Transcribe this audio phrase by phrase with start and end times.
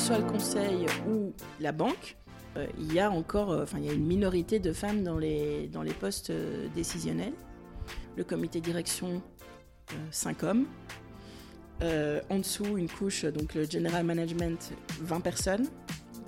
[0.00, 2.16] soit le conseil ou la banque,
[2.56, 5.18] euh, il y a encore, euh, enfin, il y a une minorité de femmes dans
[5.18, 7.34] les, dans les postes euh, décisionnels.
[8.16, 9.22] Le comité direction,
[10.10, 10.66] 5 hommes.
[11.82, 15.66] en dessous, une couche, donc le general management, 20 personnes,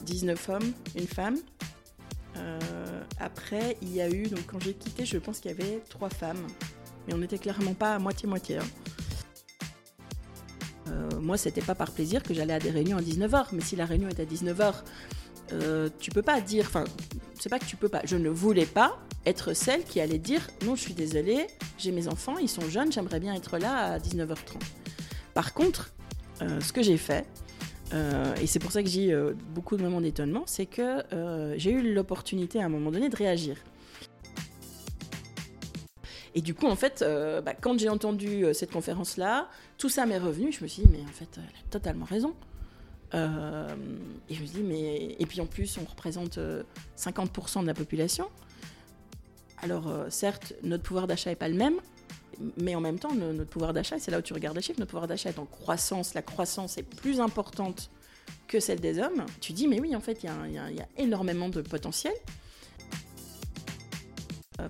[0.05, 1.39] 19 hommes, une femme.
[3.19, 6.11] après, il y a eu, donc quand j'ai quitté, je pense qu'il y avait 3
[6.11, 6.47] femmes.
[7.07, 8.59] Mais on n'était clairement pas à moitié-moitié.
[8.59, 8.65] Hein.
[11.21, 13.87] Moi, c'était pas par plaisir que j'allais à des réunions à 19h, mais si la
[13.87, 14.83] réunion est à 19h,
[15.53, 16.85] euh, tu peux pas dire, enfin,
[17.39, 20.49] c'est pas que tu peux pas, je ne voulais pas être celle qui allait dire
[20.65, 21.47] non, je suis désolée,
[21.79, 24.61] j'ai mes enfants, ils sont jeunes, j'aimerais bien être là à 19h30.
[25.35, 25.93] Par contre,
[26.41, 27.27] euh, ce que j'ai fait,
[27.93, 29.15] euh, et c'est pour ça que j'ai
[29.55, 31.03] beaucoup de moments d'étonnement, c'est que
[31.59, 33.57] j'ai eu l'opportunité à un moment donné de réagir.
[36.35, 37.05] Et du coup, en fait,
[37.45, 40.51] bah, quand j'ai entendu cette conférence-là, tout ça m'est revenu.
[40.51, 42.35] Je me suis dit, mais en fait, elle a totalement raison.
[43.15, 43.69] Euh,
[44.29, 45.17] et je me dis, mais.
[45.19, 46.39] Et puis en plus, on représente
[46.97, 48.29] 50% euh, de la population.
[49.59, 51.77] Alors, euh, certes, notre pouvoir d'achat n'est pas le même,
[52.57, 54.91] mais en même temps, notre pouvoir d'achat, c'est là où tu regardes les chiffres, notre
[54.91, 57.91] pouvoir d'achat est en croissance, la croissance est plus importante
[58.49, 59.25] que celle des hommes.
[59.41, 62.15] Tu dis, mais oui, en fait, il y, a énormément de potentiel.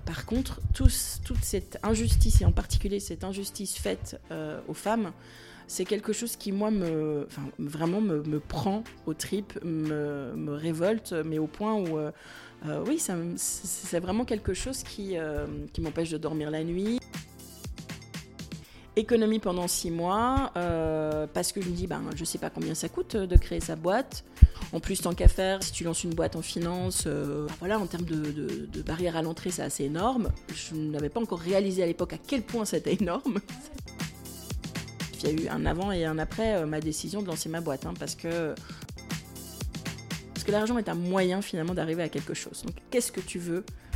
[0.05, 0.89] Par contre, toute
[1.41, 4.19] cette injustice, et en particulier cette injustice faite
[4.67, 5.11] aux femmes,
[5.67, 7.27] c'est quelque chose qui, moi, me,
[7.57, 12.11] vraiment me, prend aux tripes, me, révolte, mais au point où, euh,
[12.67, 13.01] euh, oui,
[13.37, 16.99] c'est vraiment quelque chose euh, qui m'empêche de dormir la nuit.
[18.95, 20.51] Économie pendant six mois,
[21.33, 23.75] parce que je me dis, ben, je sais pas combien ça coûte de créer sa
[23.75, 24.23] boîte.
[24.71, 27.07] En plus, tant qu'à faire, si tu lances une boîte en finance,
[27.59, 28.15] voilà, en termes de,
[28.71, 30.29] de, barrière à l'entrée, c'est assez énorme.
[30.53, 33.39] Je n'avais pas encore réalisé à l'époque à quel point c'était énorme
[35.23, 37.61] il y a eu un avant et un après euh, ma décision de lancer ma
[37.61, 38.55] boîte, hein, parce que
[40.33, 42.63] parce que l'argent est un moyen finalement d'arriver à quelque chose.
[42.65, 43.92] Donc qu'est-ce que tu veux euh,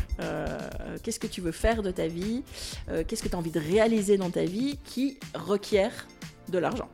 [1.03, 2.44] Qu'est-ce que tu veux faire de ta vie
[2.90, 6.08] euh, Qu'est-ce que tu as envie de réaliser dans ta vie qui requiert
[6.50, 6.90] de l'argent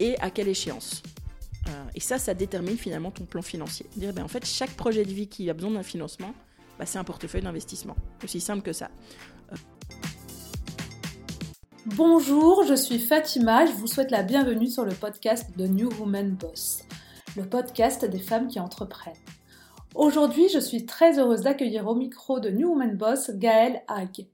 [0.00, 1.02] Et à quelle échéance
[1.94, 3.86] Et ça, ça détermine finalement ton plan financier.
[3.96, 6.34] Dire, ben, en fait, chaque projet de vie qui a besoin d'un financement,
[6.78, 7.96] bah, c'est un portefeuille d'investissement.
[8.24, 8.90] Aussi simple que ça.
[11.86, 16.30] Bonjour, je suis Fatima, je vous souhaite la bienvenue sur le podcast de New Woman
[16.30, 16.84] Boss,
[17.36, 19.14] le podcast des femmes qui entreprennent.
[19.94, 24.26] Aujourd'hui, je suis très heureuse d'accueillir au micro de New Woman Boss Gaëlle Hague.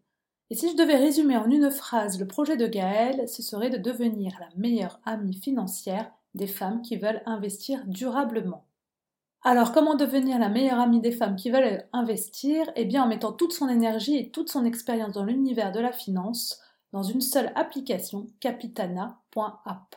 [0.51, 3.77] Et si je devais résumer en une phrase le projet de Gaëlle, ce serait de
[3.77, 8.65] devenir la meilleure amie financière des femmes qui veulent investir durablement.
[9.43, 12.71] Alors, comment devenir la meilleure amie des femmes qui veulent investir?
[12.77, 15.93] Eh bien, en mettant toute son énergie et toute son expérience dans l'univers de la
[15.93, 16.61] finance,
[16.93, 19.97] dans une seule application, capitana.app.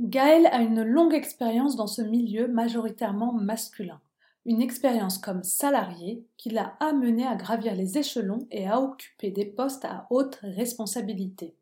[0.00, 4.00] Gaël a une longue expérience dans ce milieu majoritairement masculin,
[4.48, 9.44] une expérience comme salarié qui l'a amené à gravir les échelons et à occuper des
[9.44, 11.54] postes à haute responsabilité.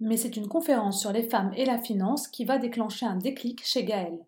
[0.00, 3.64] Mais c'est une conférence sur les femmes et la finance qui va déclencher un déclic
[3.64, 4.18] chez Gaël.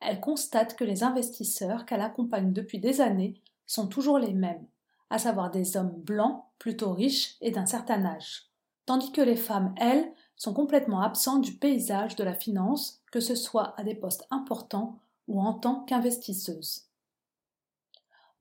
[0.00, 3.34] Elle constate que les investisseurs qu'elle accompagne depuis des années
[3.66, 4.66] sont toujours les mêmes,
[5.10, 8.52] à savoir des hommes blancs, plutôt riches et d'un certain âge
[8.86, 13.34] tandis que les femmes, elles, sont complètement absentes du paysage de la finance, que ce
[13.34, 16.88] soit à des postes importants ou en tant qu'investisseuses.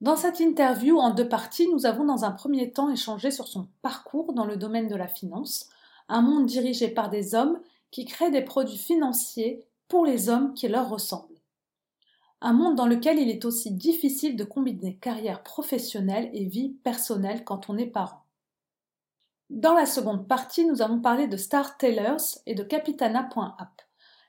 [0.02, 3.68] Dans cette interview en deux parties, nous avons dans un premier temps échangé sur son
[3.84, 5.70] parcours dans le domaine de la finance,
[6.10, 7.60] un monde dirigé par des hommes
[7.92, 11.28] qui créent des produits financiers pour les hommes qui leur ressemblent.
[12.42, 17.44] Un monde dans lequel il est aussi difficile de combiner carrière professionnelle et vie personnelle
[17.44, 18.26] quand on est parent.
[19.52, 23.82] Dans la seconde partie, nous allons parler de Star Tellers et de Capitana.app,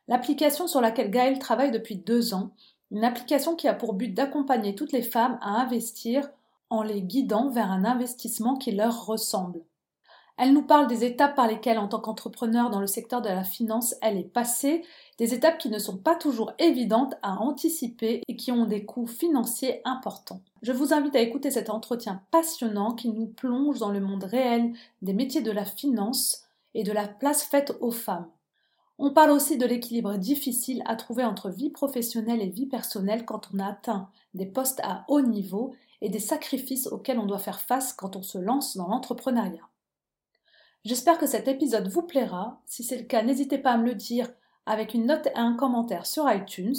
[0.06, 2.52] l'application sur laquelle Gaël travaille depuis deux ans,
[2.92, 6.30] une application qui a pour but d'accompagner toutes les femmes à investir
[6.68, 9.62] en les guidant vers un investissement qui leur ressemble.
[10.38, 13.44] Elle nous parle des étapes par lesquelles, en tant qu'entrepreneur dans le secteur de la
[13.44, 14.82] finance, elle est passée,
[15.18, 19.06] des étapes qui ne sont pas toujours évidentes à anticiper et qui ont des coûts
[19.06, 20.40] financiers importants.
[20.62, 24.72] Je vous invite à écouter cet entretien passionnant qui nous plonge dans le monde réel
[25.02, 28.28] des métiers de la finance et de la place faite aux femmes.
[28.98, 33.48] On parle aussi de l'équilibre difficile à trouver entre vie professionnelle et vie personnelle quand
[33.52, 37.60] on a atteint des postes à haut niveau et des sacrifices auxquels on doit faire
[37.60, 39.68] face quand on se lance dans l'entrepreneuriat.
[40.84, 42.60] J'espère que cet épisode vous plaira.
[42.66, 44.28] Si c'est le cas, n'hésitez pas à me le dire
[44.66, 46.74] avec une note et un commentaire sur iTunes.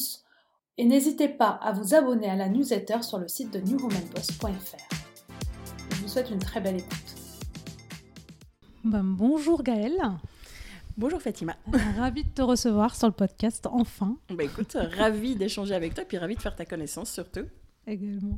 [0.78, 5.06] Et n'hésitez pas à vous abonner à la newsletter sur le site de newwomanpost.fr.
[5.92, 7.16] Je vous souhaite une très belle écoute.
[8.84, 10.02] Ben, bonjour Gaëlle.
[10.96, 11.56] Bonjour Fatima.
[11.98, 14.16] Ravie de te recevoir sur le podcast, enfin.
[14.30, 17.48] Bah écoute, ravie d'échanger avec toi, puis ravie de faire ta connaissance surtout.
[17.88, 18.38] Également.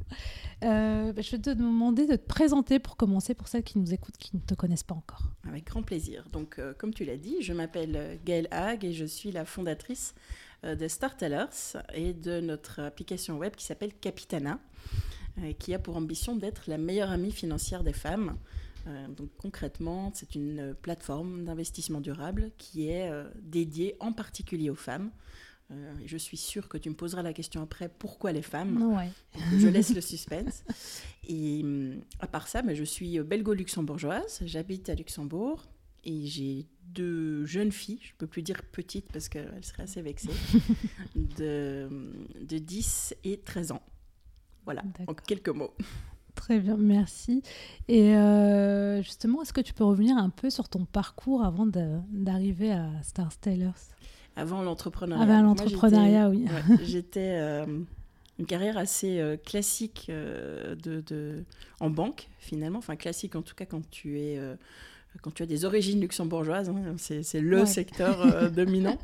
[0.64, 3.94] Euh, bah, je vais te demander de te présenter pour commencer, pour celles qui nous
[3.94, 5.24] écoutent, qui ne te connaissent pas encore.
[5.46, 6.30] Avec grand plaisir.
[6.32, 10.16] Donc, euh, comme tu l'as dit, je m'appelle Gaëlle Hague et je suis la fondatrice
[10.64, 14.60] euh, de Startellers et de notre application web qui s'appelle Capitana,
[15.60, 18.38] qui a pour ambition d'être la meilleure amie financière des femmes.
[18.88, 24.76] Euh, donc concrètement, c'est une plateforme d'investissement durable qui est euh, dédiée en particulier aux
[24.76, 25.12] femmes.
[25.72, 28.78] Euh, je suis sûre que tu me poseras la question après pourquoi les femmes?
[29.58, 30.64] Je laisse le suspense.
[31.28, 34.42] Et hum, à part ça, je suis belgo-luxembourgeoise.
[34.46, 35.66] J'habite à Luxembourg
[36.06, 40.04] et j'ai deux jeunes filles, je ne peux plus dire petites parce qu'elles seraient assez
[40.04, 40.30] vexées,
[41.16, 41.90] de,
[42.40, 43.82] de 10 et 13 ans.
[44.66, 45.74] Voilà, en quelques mots.
[46.36, 47.42] Très bien, merci.
[47.88, 52.72] Et euh, justement, est-ce que tu peux revenir un peu sur ton parcours avant d'arriver
[52.72, 53.72] à Star Stylers
[54.36, 55.24] Avant l'entrepreneuriat.
[55.24, 56.46] Avant l'entrepreneuriat, oui.
[56.84, 57.66] J'étais euh,
[58.38, 61.44] une carrière assez euh, classique de, de,
[61.80, 62.80] en banque, finalement.
[62.80, 64.40] Enfin, classique en tout cas quand tu es
[65.22, 68.98] quand tu as des origines luxembourgeoises, hein, c'est le secteur dominant.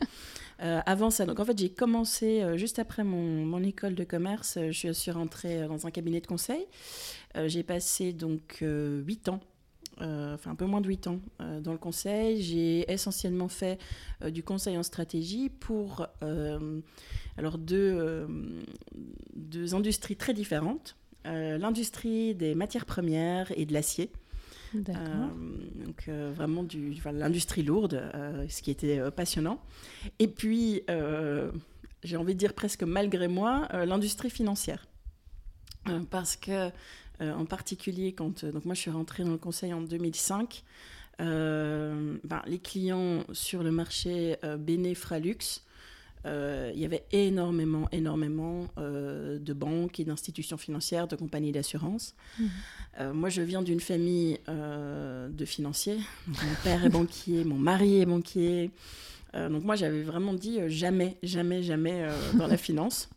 [0.60, 4.60] avant ça, donc en fait, j'ai commencé juste après mon, mon, école de commerce.
[4.72, 6.68] Je suis rentrée dans un cabinet de conseil.
[7.38, 9.40] Euh, j'ai passé donc 8 euh, ans
[10.02, 11.20] euh, enfin un peu moins de 8 ans
[11.62, 12.42] dans le conseil.
[12.42, 13.80] J'ai essentiellement fait
[14.26, 16.08] du conseil en stratégie pour
[17.38, 18.28] alors deux,
[19.36, 20.96] deux, industries très différentes.
[21.26, 24.12] L'industrie des matières premières et de l'acier.
[24.74, 28.02] Donc vraiment du, l'industrie lourde,
[28.48, 29.62] ce qui était passionnant.
[30.20, 30.84] Et puis,
[32.04, 34.88] j'ai envie de dire presque malgré moi, l'industrie financière.
[36.10, 36.72] parce que
[37.22, 40.64] euh, en particulier quand euh, donc moi je suis rentrée dans le conseil en 2005.
[41.20, 45.62] Euh, ben, les clients sur le marché euh, Fralux,
[46.26, 52.16] il y avait énormément, énormément de banques et d'institutions financières, de compagnies d'assurance.
[52.40, 53.12] Mmh.
[53.14, 56.00] moi, je viens d'une famille de financiers.
[56.28, 58.72] mon père est banquier, mon mari est banquier.
[59.34, 62.08] donc moi, j'avais vraiment dit jamais, jamais, jamais
[62.38, 63.10] dans la finance.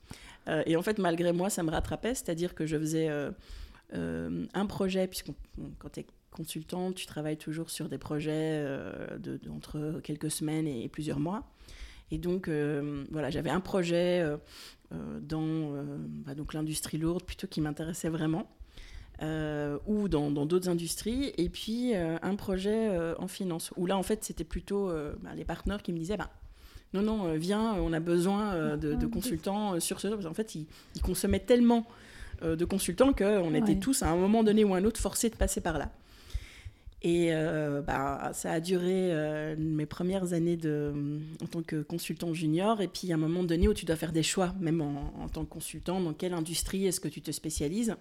[0.67, 3.11] et en fait, malgré moi, ça me rattrapait, c'est-à-dire que je faisais
[3.95, 5.31] euh, un projet, puisque
[5.79, 10.67] quand tu es consultant, tu travailles toujours sur des projets euh, de, entre quelques semaines
[10.67, 11.45] et, plusieurs mois.
[12.15, 14.25] Et donc, euh, voilà, j'avais un projet
[15.21, 15.85] dans
[16.25, 18.49] bah, donc l'industrie lourde plutôt qui m'intéressait vraiment.
[19.21, 24.45] ou dans d'autres industries, et puis un projet en finance, où là, en fait, c'était
[24.45, 26.31] plutôt bah, les partenaires qui me disaient, bah,
[26.93, 30.07] non, non, viens, on a besoin de, de, consultants sur ce...
[30.27, 31.85] En fait, ils, ils consommaient tellement
[32.43, 35.37] euh, de consultants qu'on était tous à un moment donné ou un autre forcés de
[35.37, 35.91] passer par là.
[37.07, 42.33] Et euh, bah, ça a duré euh, mes premières années de, en tant que consultant
[42.33, 42.81] junior.
[42.81, 45.45] Et puis, à un moment donné où tu dois faire des choix, même en, tant
[45.45, 47.95] que consultant, dans quelle industrie est-ce que tu te spécialises?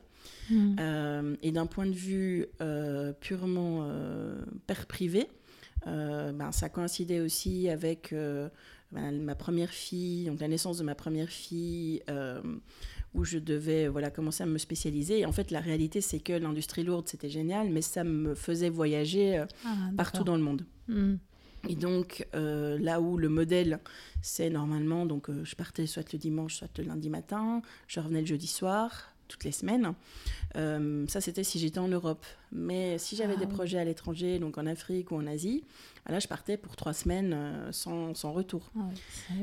[0.49, 1.35] Hmm.
[1.41, 2.47] Et d'un point de vue
[3.19, 3.89] purement
[4.67, 5.27] père privé,
[5.85, 8.15] ben, ça coïncidait aussi avec
[8.93, 12.01] ma première fille, donc la naissance de ma première fille
[13.13, 15.19] où je devais voilà, commencer à me spécialiser.
[15.19, 18.69] Et en fait, la réalité, c'est que l'industrie lourde, c'était génial, mais ça me faisait
[18.69, 20.65] voyager euh, ah, partout dans le monde.
[20.87, 21.15] Hmm.
[21.69, 23.79] Et donc, euh, là où le modèle,
[24.21, 28.19] c'est normalement, donc euh, je partais soit le dimanche, soit le lundi matin, je revenais
[28.19, 29.93] le jeudi soir, toutes les semaines.
[30.53, 32.25] ça, c'était si j'étais en Europe.
[32.51, 35.63] Mais si j'avais des ah projets à l'étranger, donc en Afrique ou en Asie,
[36.07, 37.35] là, je partais pour trois semaines
[37.71, 38.69] sans, sans, retour.
[38.77, 38.81] Ah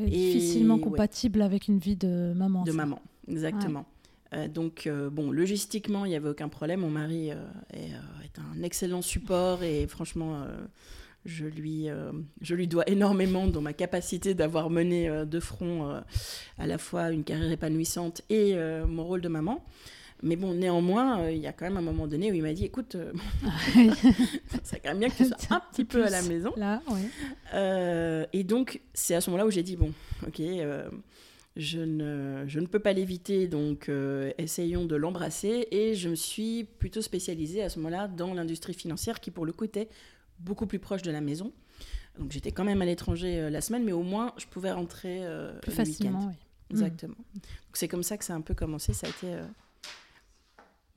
[0.05, 2.63] Et, difficilement compatible avec une vie de maman.
[2.65, 3.01] De maman.
[3.31, 3.87] Exactement.
[4.33, 6.81] Euh, donc, euh, bon, logistiquement, il n'y avait aucun problème.
[6.81, 7.37] Mon mari euh,
[7.73, 10.47] est, un excellent support et franchement,
[11.25, 11.89] je, lui,
[12.41, 16.01] je lui dois énormément dans ma capacité d'avoir mené de front
[16.59, 18.55] à la fois une carrière épanouissante et
[18.87, 19.65] mon rôle de maman.
[20.23, 22.65] Mais bon, néanmoins, il y a quand même un moment donné où il m'a dit
[22.65, 22.97] écoute,
[24.49, 26.53] ça serait quand même bien que tu sois un petit peu à la maison.
[26.57, 26.81] Là,
[28.33, 29.93] et donc, c'est à ce moment-là où j'ai dit bon,
[30.27, 30.41] ok
[31.57, 35.67] je ne, je ne peux pas l'éviter, donc euh, essayons de l'embrasser.
[35.71, 39.53] Et je me suis plutôt spécialisée à ce moment-là dans l'industrie financière qui, pour le
[39.53, 39.89] coup, était
[40.39, 41.53] beaucoup plus proche de la maison.
[42.19, 45.21] Donc j'étais quand même à l'étranger euh, la semaine, mais au moins je pouvais rentrer
[45.23, 46.27] euh, plus facilement.
[46.29, 46.35] Oui.
[46.71, 47.15] Exactement.
[47.19, 47.39] Mm.
[47.39, 48.93] Donc c'est comme ça que ça a un peu commencé.
[48.93, 49.39] Ça a été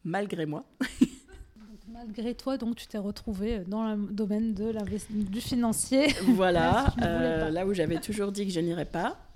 [0.04, 0.66] malgré moi.
[1.92, 4.74] malgré toi, donc tu t'es retrouvée dans le domaine de
[5.12, 6.08] du financier.
[6.24, 9.33] Voilà, là où j'avais toujours dit que je n'irais pas.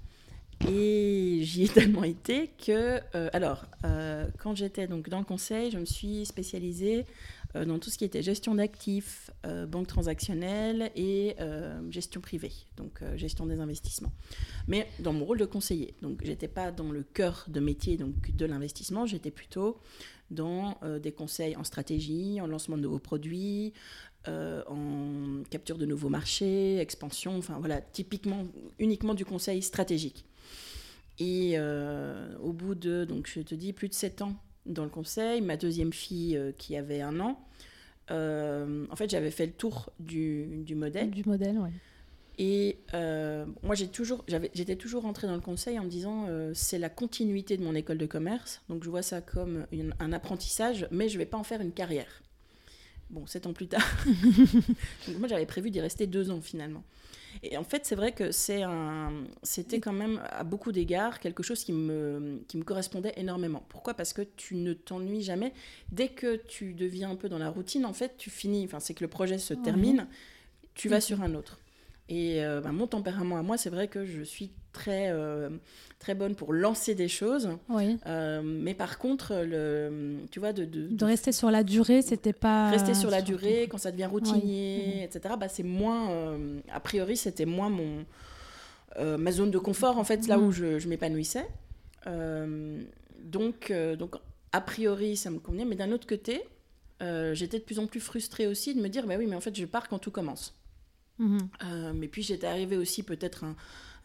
[0.65, 5.71] Et j'y ai tellement été que, euh, alors, euh, quand j'étais donc dans le conseil,
[5.71, 7.05] je me suis spécialisée
[7.65, 9.31] dans tout ce qui était gestion d'actifs,
[9.69, 11.35] banque transactionnelle et
[11.89, 14.11] gestion privée, donc gestion des investissements.
[14.67, 18.35] Mais dans mon rôle de conseiller, donc j'étais pas dans le cœur de métier donc
[18.35, 19.79] de l'investissement, j'étais plutôt
[20.29, 23.73] dans des conseils en stratégie, en lancement de nouveaux produits,
[24.27, 28.45] en capture de nouveaux marchés, expansion, enfin voilà, typiquement
[28.77, 30.26] uniquement du conseil stratégique.
[31.19, 34.89] Et euh, au bout de, donc je te dis, plus de 7 ans dans le
[34.89, 37.39] conseil, ma deuxième fille euh, qui avait un an,
[38.11, 41.09] euh, en fait, j'avais fait le tour du, du modèle.
[41.09, 41.69] Du modèle, oui.
[42.39, 42.77] Et
[43.63, 47.57] moi, j'ai toujours, j'étais toujours rentrée dans le conseil en me disant, c'est la continuité
[47.57, 49.65] de mon école de commerce, donc je vois ça comme
[49.99, 52.21] un apprentissage, mais je ne vais pas en faire une carrière.
[53.09, 53.87] Bon, sept ans plus tard.
[55.17, 56.83] moi, j'avais prévu d'y rester deux ans finalement.
[57.43, 61.43] Et en fait, c'est vrai que c'est un, c'était quand même à beaucoup d'égards quelque
[61.43, 63.63] chose qui me, qui me correspondait énormément.
[63.69, 63.93] Pourquoi?
[63.93, 65.53] Parce que tu ne t'ennuies jamais.
[65.91, 68.65] Dès que tu deviens un peu dans la routine, en fait, tu finis.
[68.65, 70.07] Enfin, c'est que le projet se termine,
[70.73, 71.59] tu vas sur un autre.
[72.09, 75.49] Et euh, bah, mon tempérament à moi, c'est vrai que je suis très, euh,
[75.99, 77.49] très bonne pour lancer des choses.
[77.67, 77.97] Oui.
[78.05, 82.69] Euh, mais par contre, le, tu vois, de, de, rester sur la durée, c'était pas.
[82.69, 86.37] Rester sur la durée, quand ça devient routinier, etc., bah, c'est moins.
[86.71, 88.05] a priori, c'était moins mon,
[89.17, 91.47] ma zone de confort, en fait, là où je, je m'épanouissais.
[92.05, 94.15] donc, donc,
[94.53, 95.65] a priori, ça me convenait.
[95.65, 96.41] Mais d'un autre côté,
[97.01, 99.53] j'étais de plus en plus frustrée aussi de me dire, bah oui, mais en fait,
[99.53, 100.53] je pars quand tout commence.
[101.19, 101.49] Mhm.
[101.63, 103.55] Euh, mais puis j'étais arrivée aussi peut-être à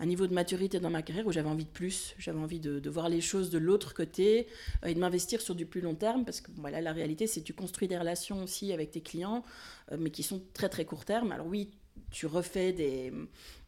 [0.00, 2.90] un, niveau de maturité dans ma carrière où j'avais envie de plus, j'avais envie de,
[2.90, 4.46] voir les choses de l'autre côté
[4.84, 7.40] euh, et de m'investir sur du plus long terme parce que voilà, la réalité c'est
[7.40, 9.44] que tu construis des relations aussi avec tes clients
[9.92, 11.32] euh, mais qui sont très très court terme.
[11.32, 11.70] Alors oui,
[12.10, 13.12] tu refais des,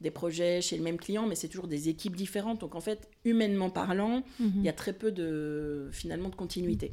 [0.00, 2.60] des, projets chez le même client, mais c'est toujours des équipes différentes.
[2.60, 4.52] Donc en fait, humainement parlant, mhm.
[4.56, 6.92] il y a très peu de finalement de continuité.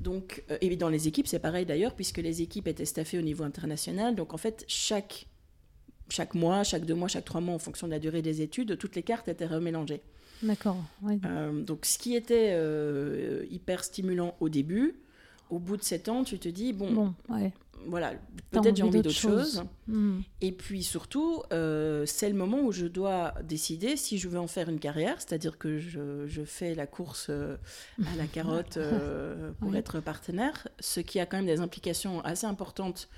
[0.00, 3.44] Donc, et dans les équipes, c'est pareil d'ailleurs, puisque les équipes étaient staffées au niveau
[3.44, 4.14] international.
[4.14, 5.26] Donc en fait, chaque
[6.08, 8.78] chaque mois, chaque deux mois, chaque trois mois, en fonction de la durée des études,
[8.78, 10.02] toutes les cartes étaient remélangées.
[10.42, 10.82] D'accord.
[11.24, 14.96] Euh, donc, ce qui était euh, hyper stimulant au début,
[15.50, 17.14] au bout de sept ans, tu te dis bon,
[17.86, 18.14] voilà,
[18.50, 19.62] peut-être j'ai envie d'autre chose.
[19.86, 20.18] Hmm.
[20.40, 24.48] Et puis surtout, euh, c'est le moment où je dois décider si je veux en
[24.48, 28.78] faire une carrière, c'est-à-dire que je, je, fais la course à la carotte
[29.60, 33.08] pour être partenaire, ce qui a quand même des implications assez importantes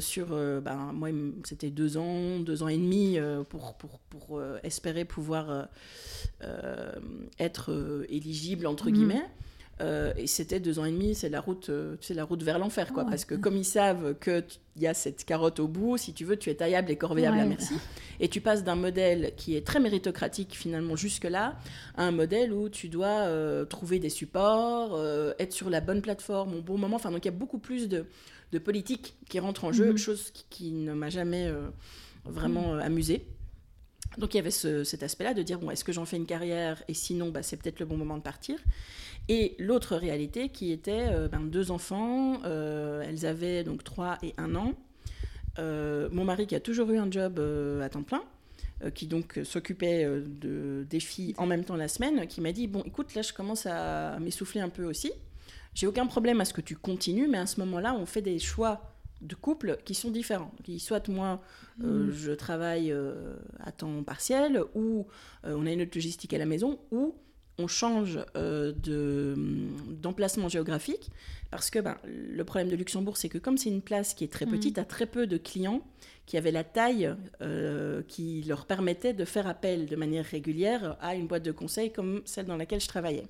[0.00, 1.10] sur, euh, ben, moi,
[1.44, 5.68] c'était deux ans, deux ans et demi euh, pour, pour, pour espérer pouvoir
[7.38, 8.92] être éligible, entre mhm.
[8.92, 9.26] guillemets.
[10.16, 13.04] et c'était deux ans et demi, c'est la route, c'est la route vers l'enfer, quoi.
[13.04, 14.44] Parce que comme ils savent qu'il
[14.78, 17.46] y a cette carotte au bout, si tu veux, tu es taillable et corvéable à
[17.46, 17.74] merci.
[18.18, 21.56] Et tu passes d'un modèle qui est très méritocratique finalement jusque-là,
[21.96, 23.28] à un modèle où tu dois
[23.66, 25.00] trouver des supports,
[25.38, 26.96] être sur la bonne plateforme au bon moment.
[26.96, 28.06] Enfin, donc il y a beaucoup plus de,
[28.52, 29.98] de politique qui rentre en jeu, mhm.
[29.98, 31.68] chose qui, ne m'a jamais euh,
[32.24, 33.26] vraiment euh, amusée.
[34.18, 36.82] Donc il y avait cet aspect-là de dire, bon, est-ce que j'en fais une carrière
[36.88, 38.58] et sinon, bah, c'est peut-être le bon moment de partir?
[39.28, 44.54] Et l'autre réalité qui était euh, ben, deux enfants, elles avaient donc trois et un
[44.54, 44.72] an.
[45.58, 47.40] mon mari qui a toujours eu un job
[47.82, 48.22] à temps plein,
[48.94, 52.82] qui donc s'occupait de, des filles en même temps la semaine, qui m'a dit, bon
[52.86, 55.10] écoute, là je commence à m'essouffler un peu aussi.
[55.76, 58.38] J'ai aucun problème à ce que tu continues, mais à ce moment-là, on fait des
[58.38, 58.80] choix
[59.20, 60.50] de couple qui sont différents.
[60.78, 61.42] soit moi,
[61.84, 62.12] euh, mm.
[62.12, 65.06] je travaille euh, à temps partiel, ou
[65.44, 67.14] euh, on a une autre logistique à la maison, ou
[67.58, 69.34] on change de,
[69.90, 71.10] d'emplacement géographique,
[71.50, 74.32] parce que ben, le problème de Luxembourg, c'est que comme c'est une place qui est
[74.32, 74.80] très petite, mm.
[74.80, 75.82] à très peu de clients,
[76.26, 81.14] qui avaient la taille euh, qui leur permettait de faire appel de manière régulière à
[81.14, 83.28] une boîte de conseil comme celle dans laquelle je travaillais.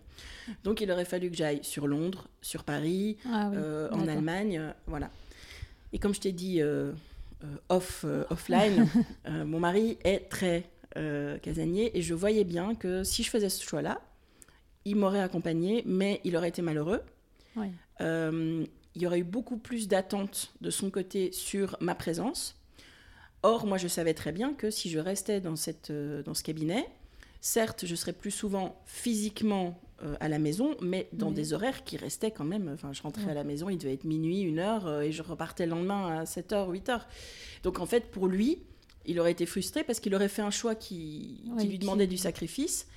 [0.65, 4.73] Donc il aurait fallu que j'aille sur Londres, sur Paris, ah euh, en Allemagne, euh,
[4.87, 5.11] voilà.
[5.93, 6.61] Et comme je t'ai dit
[7.69, 8.89] off, offline,
[9.29, 10.65] mon mari est très
[11.43, 14.01] casanier et je voyais bien que si je faisais ce choix-là,
[14.85, 17.03] il m'aurait accompagné, mais il aurait été malheureux.
[18.01, 22.57] il y aurait eu beaucoup plus d'attentes de son côté sur ma présence.
[23.47, 26.43] Or, moi, je savais très bien que si je restais dans, cette, euh, dans ce
[26.43, 26.85] cabinet,
[27.41, 31.97] certes, je serais plus souvent physiquement euh, à la maison, mais dans des horaires qui
[31.97, 32.69] restaient quand même.
[32.75, 35.23] Enfin, je rentrais à la maison, il devait être minuit, une heure, euh, et je
[35.23, 37.03] repartais le lendemain à 7h, 8h.
[37.63, 38.59] Donc, en fait, pour lui,
[39.05, 42.89] il aurait été frustré parce qu'il aurait fait un choix qui, lui demandait du sacrifice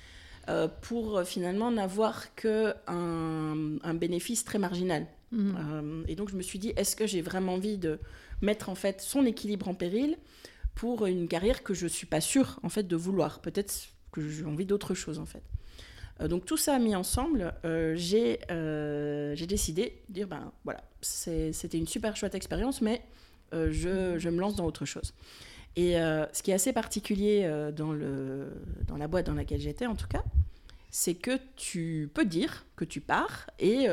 [0.80, 5.06] pour finalement n'avoir qu'un un bénéfice très marginal.
[5.30, 6.06] Mmh.
[6.08, 8.00] et donc, je me suis dit, est-ce que j'ai vraiment envie de
[8.42, 10.16] mettre en fait son équilibre en péril
[10.74, 13.40] pour une carrière que je suis pas sûre en fait de vouloir.
[13.40, 15.42] Peut-être que j'ai envie d'autre chose en fait.
[16.20, 18.38] Euh, donc tout ça mis ensemble, euh, j'ai
[19.36, 23.02] j'ai décidé de dire, ben voilà, c'était une super chouette expérience, mais
[23.52, 25.14] je, je, me lance dans autre chose.
[25.76, 28.52] Et ce qui est assez particulier dans, le,
[28.86, 30.22] dans la boîte dans laquelle j'étais, en tout cas,
[30.90, 33.86] c'est que tu peux dire que tu pars et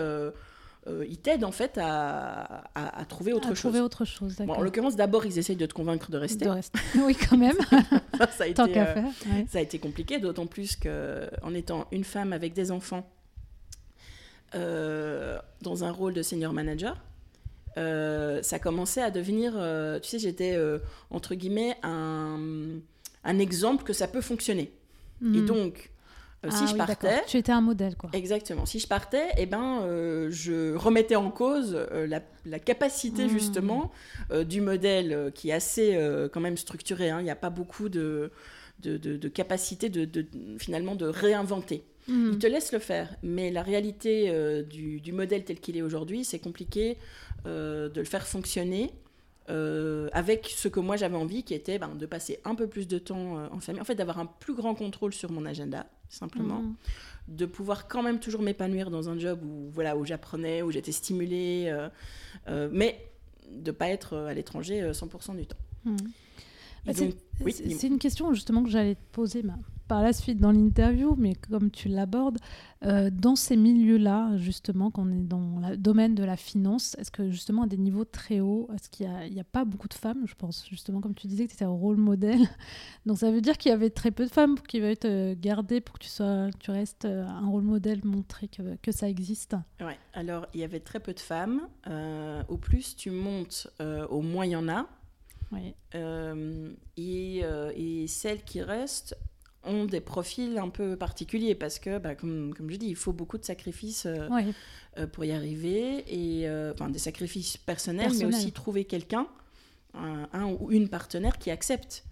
[0.87, 3.59] euh, ils t'aident en fait à, à, trouver autre à chose.
[3.59, 6.49] Trouver autre chose en l'occurrence, d'abord, ils essayent de te convaincre de rester.
[6.95, 7.57] oui, quand même.
[8.37, 9.01] ça, a été, euh,
[9.49, 13.09] ça a été compliqué, d'autant plus qu'en étant une femme avec des enfants
[14.55, 16.97] euh, dans un rôle de senior manager,
[17.75, 19.53] ça commençait à devenir,
[20.01, 20.57] tu sais, j'étais
[21.09, 22.39] entre guillemets un,
[23.23, 24.71] un, exemple que ça peut fonctionner.
[25.21, 25.45] Et hmm.
[25.45, 25.91] donc,
[26.45, 28.11] euh, si ah je partais, tu étais un modèle, quoi.
[28.13, 28.65] Exactement.
[28.67, 32.05] Si je partais, eh ben, euh, je remettais en cause euh,
[32.45, 33.29] la, capacité hmm.
[33.29, 33.91] justement
[34.45, 35.99] du modèle qui est assez
[36.31, 37.09] quand même structuré.
[37.09, 37.19] Hein.
[37.21, 38.31] Il n'y a pas beaucoup de,
[38.81, 40.25] de, de, capacité de,
[40.59, 41.83] finalement de réinventer.
[42.07, 42.31] Hmm.
[42.33, 44.31] Il te laisse le faire, mais la réalité
[44.63, 46.97] du, du, modèle tel qu'il est aujourd'hui, c'est compliqué
[47.45, 48.91] de le faire fonctionner
[49.49, 52.85] euh, avec ce que moi j'avais envie, qui était ben, de passer un peu plus
[52.85, 55.85] de temps euh, en famille, en fait d'avoir un plus grand contrôle sur mon agenda,
[56.09, 56.75] simplement, mhm.
[57.27, 60.91] de pouvoir quand même toujours m'épanouir dans un job où voilà où j'apprenais, où j'étais
[60.91, 61.65] stimulée,
[62.47, 63.09] euh, mais
[63.51, 65.57] de pas être à l'étranger 100% du temps.
[65.85, 65.97] Mhm.
[66.85, 69.43] Bah, c'est une question justement que j'allais te poser
[69.87, 72.39] par la suite dans l'interview, mais comme tu l'abordes,
[72.85, 77.09] euh, dans ces milieux-là, justement, quand on est dans le domaine de la finance, est-ce
[77.09, 80.23] que justement à des niveaux très hauts, est-ce qu'il n'y a, pas beaucoup de femmes,
[80.25, 82.41] je pense, justement, comme tu disais, que tu étais un rôle modèle.
[83.05, 85.81] Donc ça veut dire qu'il y avait très peu de femmes qui veulent te garder
[85.81, 89.55] pour que tu, sois, tu restes euh, un rôle modèle, montrer que, que ça existe.
[89.79, 91.61] Ouais, alors il y avait très peu de femmes.
[91.87, 93.67] Euh, au plus tu montes,
[94.09, 94.87] au moins il y en a.
[95.51, 95.73] Oui.
[96.97, 99.17] et, et, celles qui restent
[99.63, 103.13] ont des profils un peu particuliers parce que, bah, comme, comme, je dis, il faut
[103.13, 104.27] beaucoup de sacrifices euh,
[104.97, 109.27] euh, pour y arriver, et euh, des sacrifices personnels, mais aussi trouver quelqu'un,
[109.93, 112.03] un, ou une partenaire qui accepte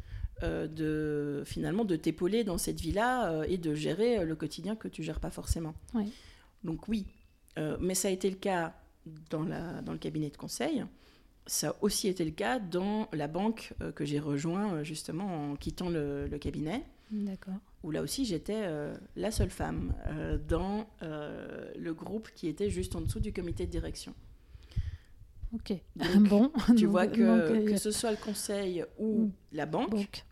[0.42, 5.20] de finalement de t'épauler dans cette vie-là et de gérer le quotidien que tu gères
[5.22, 5.74] pas forcément.
[6.64, 7.05] Donc oui,
[7.79, 8.74] mais ça a été le cas
[9.29, 10.84] dans, la, dans le cabinet de conseil.
[11.46, 15.90] Ça a aussi été le cas dans la banque que j'ai rejoint justement en quittant
[15.90, 16.84] le, le cabinet.
[17.11, 17.55] D'accord.
[17.83, 22.70] Où là aussi, j'étais euh, la seule femme euh, dans euh, le groupe qui était
[22.70, 24.13] juste en dessous du comité de direction.
[25.53, 25.74] Ok.
[26.29, 26.51] bon.
[26.75, 29.31] Tu vois que, que ce soit le conseil ou mm.
[29.53, 30.25] la banque,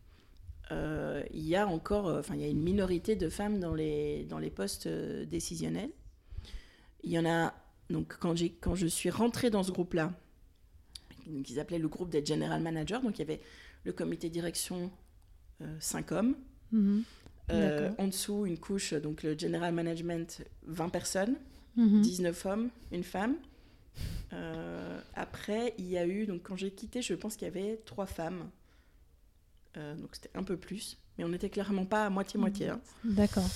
[0.72, 4.40] il y a encore, enfin, il y a une minorité de femmes dans les, dans
[4.40, 5.92] les postes décisionnels.
[7.04, 7.54] Il y en a,
[7.92, 10.12] donc, quand, quand je suis rentrée dans ce groupe-là,
[11.44, 13.42] qu'ils appelaient le groupe des general managers, donc il y avait
[13.84, 14.90] le comité de direction,
[15.80, 16.36] 5 hommes,
[17.52, 21.36] Euh, en dessous, une couche, donc le general management, 20 personnes,
[21.76, 22.52] 19 mhm.
[22.52, 23.36] hommes, une femme.
[24.32, 27.82] Euh, après, il y a eu, donc quand j'ai quitté, je pense qu'il y avait
[27.86, 28.50] trois femmes.
[29.76, 32.70] Euh, donc c'était un peu plus, mais on n'était clairement pas à moitié-moitié.
[32.70, 32.80] Hein.
[33.04, 33.48] D'accord.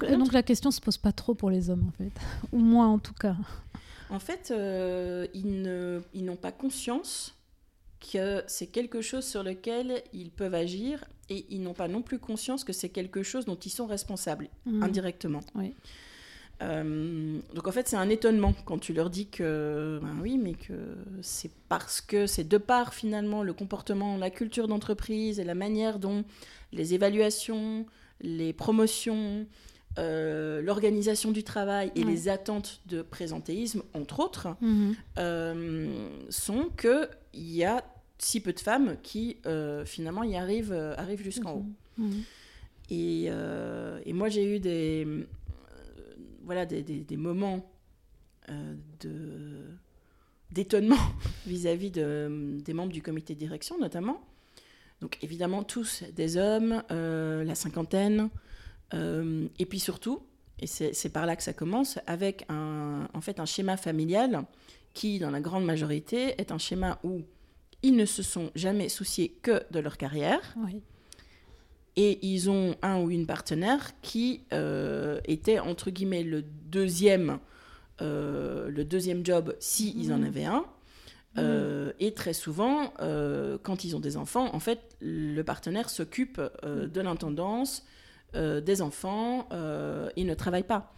[0.00, 2.12] Donc, la question se pose pas trop pour les hommes en fait,
[2.52, 3.36] ou moins en tout cas.
[4.10, 4.52] En fait,
[5.34, 7.34] ils n'ont pas conscience
[8.12, 12.18] que c'est quelque chose sur lequel ils peuvent agir et ils n'ont pas non plus
[12.18, 14.82] conscience que c'est quelque chose dont ils sont responsables mmh.
[14.82, 15.40] indirectement.
[15.54, 15.74] Oui.
[16.62, 20.54] Euh, donc en fait, c'est un étonnement quand tu leur dis que ben oui, mais
[20.54, 20.74] que
[21.20, 25.98] c'est parce que c'est de part finalement le comportement, la culture d'entreprise et la manière
[25.98, 26.24] dont
[26.72, 27.86] les évaluations,
[28.20, 29.46] les promotions,
[29.98, 34.92] euh, l'organisation du travail et les attentes de présentéisme, entre autres, mmh.
[35.18, 36.68] euh, sont
[37.32, 37.84] qu'il y a
[38.22, 41.66] si peu de femmes qui euh, finalement y arrivent, euh, arrivent jusqu'en haut.
[41.98, 42.06] Mhm.
[42.06, 42.22] Mhm.
[42.90, 45.06] Et, euh, et, moi j'ai eu des,
[46.44, 47.68] voilà, des, des, moments
[48.48, 49.66] de
[50.50, 50.98] d'étonnement
[51.46, 54.20] vis-à-vis de, des membres du comité de direction notamment.
[55.00, 58.28] Donc évidemment tous des hommes, la cinquantaine,
[58.92, 60.22] et puis surtout,
[60.60, 64.44] et c'est par là que ça commence, avec un, en fait un schéma familial
[64.94, 67.22] qui, dans la grande majorité, est un schéma où
[67.82, 70.54] ils ne se sont jamais souciés que de leur carrière.
[71.96, 77.38] Et ils ont un ou une partenaire qui euh, était, entre guillemets, le deuxième,
[78.00, 80.24] euh, le deuxième job, si ils en mmh.
[80.24, 80.64] avaient un.
[81.38, 81.92] Euh, mmh.
[82.00, 82.92] et très souvent,
[83.62, 87.84] quand ils ont des enfants, en fait, le partenaire s'occupe de l'intendance,
[88.34, 89.48] des enfants,
[90.16, 90.94] il ne travaille pas.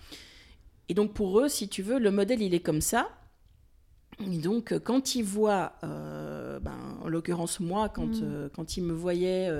[0.88, 3.08] Et donc pour eux, si tu veux, le modèle, il est comme ça.
[4.20, 8.20] Et donc, euh, quand ils voient, euh, ben, en l'occurrence moi, quand, mm.
[8.22, 9.50] euh, quand ils me voyaient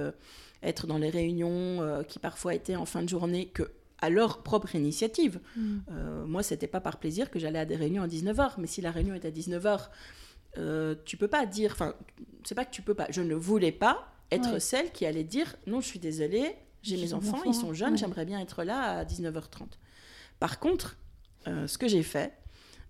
[0.63, 3.71] être dans les réunions qui parfois étaient en fin de journée, que
[4.05, 5.41] à leur propre initiative.
[5.57, 5.79] Mm.
[5.91, 8.81] Euh, moi, c'était pas par plaisir que j'allais à des réunions à 19h, mais si
[8.83, 9.89] la réunion est à 19h,
[10.59, 11.95] euh, tu peux pas dire, enfin,
[12.45, 14.61] c'est pas que tu peux pas, je ne voulais pas être Ouais.
[14.61, 17.97] celle qui allait dire non, je suis désolée, j'ai mes enfants, ils sont jeunes, ouais.
[17.97, 19.69] j'aimerais bien être là à 19h30.
[20.39, 20.97] Par contre,
[21.47, 22.33] euh, ce que j'ai fait,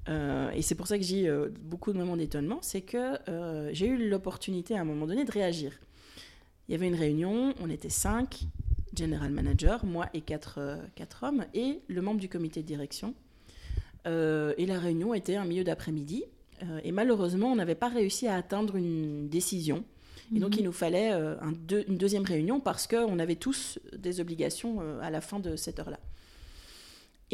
[0.08, 3.70] euh, et c'est pour ça que j'ai euh, beaucoup de moments d'étonnement, c'est que euh,
[3.72, 5.72] j'ai eu l'opportunité à un moment donné de réagir.
[6.68, 8.42] Il y avait une réunion, on était cinq,
[8.96, 13.14] general manager, moi et quatre, quatre hommes, et le membre du comité de direction.
[14.06, 16.24] Et la réunion était un milieu d'après-midi.
[16.84, 19.84] et malheureusement, on n'avait pas réussi à atteindre une décision.
[20.34, 20.58] Et donc, Mhm.
[20.60, 25.10] il nous fallait un deux- une deuxième réunion parce qu'on avait tous des obligations à
[25.10, 25.98] la fin de cette heure-là.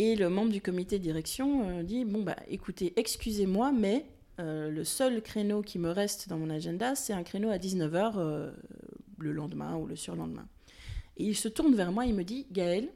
[0.01, 4.07] Et le membre du comité de direction euh, dit Bon, bah, écoutez, excusez-moi, mais
[4.39, 8.53] euh, le seul créneau qui me reste dans mon agenda, c'est un créneau à 19h
[9.19, 10.47] le lendemain ou le surlendemain.
[11.17, 12.89] Et il se tourne vers moi et il me dit Gaël,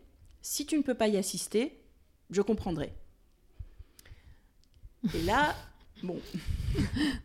[0.43, 1.79] si tu ne peux pas y assister,
[2.31, 2.93] je comprendrai.
[5.15, 5.55] Et là,
[6.03, 6.19] bon,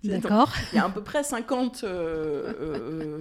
[0.04, 0.54] D'accord.
[0.74, 3.20] il y a à peu près 50 euh, euh, euh,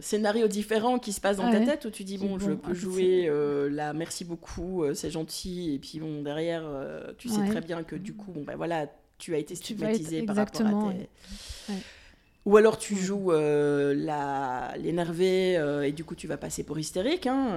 [0.00, 3.26] scénarios différents qui se passent dans ta tête où tu dis bon, je peux jouer
[3.28, 7.60] euh, là, merci beaucoup, euh, c'est gentil, et puis bon derrière, euh, tu sais très
[7.60, 8.86] bien que du coup, bon ben voilà,
[9.18, 11.72] tu as été stigmatisé par rapport à tes...
[11.72, 11.78] ouais.
[12.46, 15.54] Ou alors tu joues euh, la l'énervé
[15.84, 17.48] et du coup tu vas passer pour hystérique hein,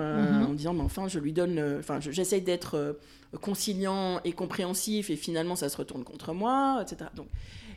[0.41, 0.45] Mhm.
[0.45, 2.97] en disant mais enfin je lui donne, enfin je- j'essaye d'être
[3.41, 7.09] conciliant et compréhensif et finalement ça se retourne contre moi, etc.
[7.15, 7.27] Donc,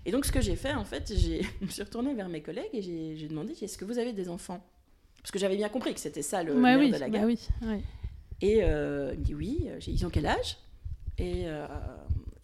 [0.07, 2.71] et donc ce que j'ai fait en fait, je me suis retournée vers mes collègues
[2.73, 2.83] et
[3.17, 4.65] j'ai, demandé est-ce que vous avez des enfants?
[5.23, 7.27] Parce que j'avais bien compris que c'était ça le Bah oui, de la bah guerre.
[7.27, 7.81] oui, ouais.
[8.41, 10.57] Et euh, il me dit oui, j'ai ils ont quel âge?
[11.19, 11.67] Et, euh,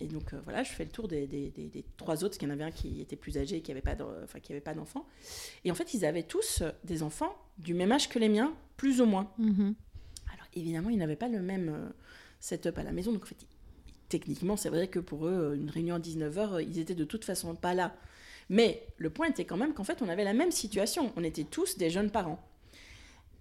[0.01, 2.39] et donc euh, voilà, je fais le tour des, des- des- des trois autres, parce
[2.39, 5.07] qu'il y en avait un qui était plus âgé, qui n'avait pas, enfin, d'enfants.
[5.65, 9.01] Et en fait, ils avaient tous des enfants du même âge que les miens, plus
[9.01, 9.33] ou moins.
[9.39, 9.75] Mhm.
[10.35, 11.89] Alors évidemment, ils n'avaient pas le même euh,
[12.41, 13.47] setup à la maison, donc en fait,
[14.09, 17.25] techniquement, c'est vrai que pour eux, euh, une réunion à 19h, ils étaient de toute
[17.25, 17.95] façon pas là.
[18.49, 21.13] Mais le point était quand même qu'en fait, on avait la même situation.
[21.17, 22.41] On était tous des jeunes parents.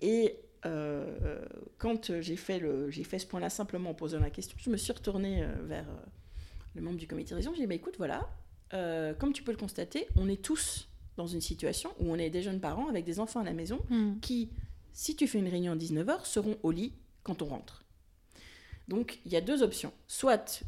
[0.01, 1.45] Et euh,
[1.77, 4.77] quand j'ai fait, le, j'ai fait ce point-là simplement en posant la question, je me
[4.77, 5.95] suis retournée euh, vers euh,
[6.75, 7.53] le membre du comité de région.
[7.53, 8.27] J'ai dit, bah, écoute, voilà,
[8.73, 12.29] euh, comme tu peux le constater, on est tous dans une situation où on est
[12.31, 14.19] des jeunes parents avec des enfants à la maison Mhm.
[14.21, 14.49] qui,
[14.91, 17.84] si tu fais une réunion à 19h, seront au lit quand on rentre.
[18.87, 19.91] Donc, il y a deux options.
[20.07, 20.63] Soit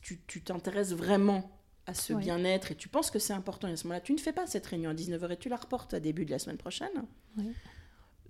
[0.00, 1.50] tu t'intéresses vraiment
[1.86, 2.20] à ce Ouais.
[2.20, 4.46] bien-être et tu penses que c'est important, et à ce moment-là, tu ne fais pas
[4.46, 6.90] cette réunion à 19h et tu la reportes à début de la semaine prochaine.
[7.38, 7.44] Ouais.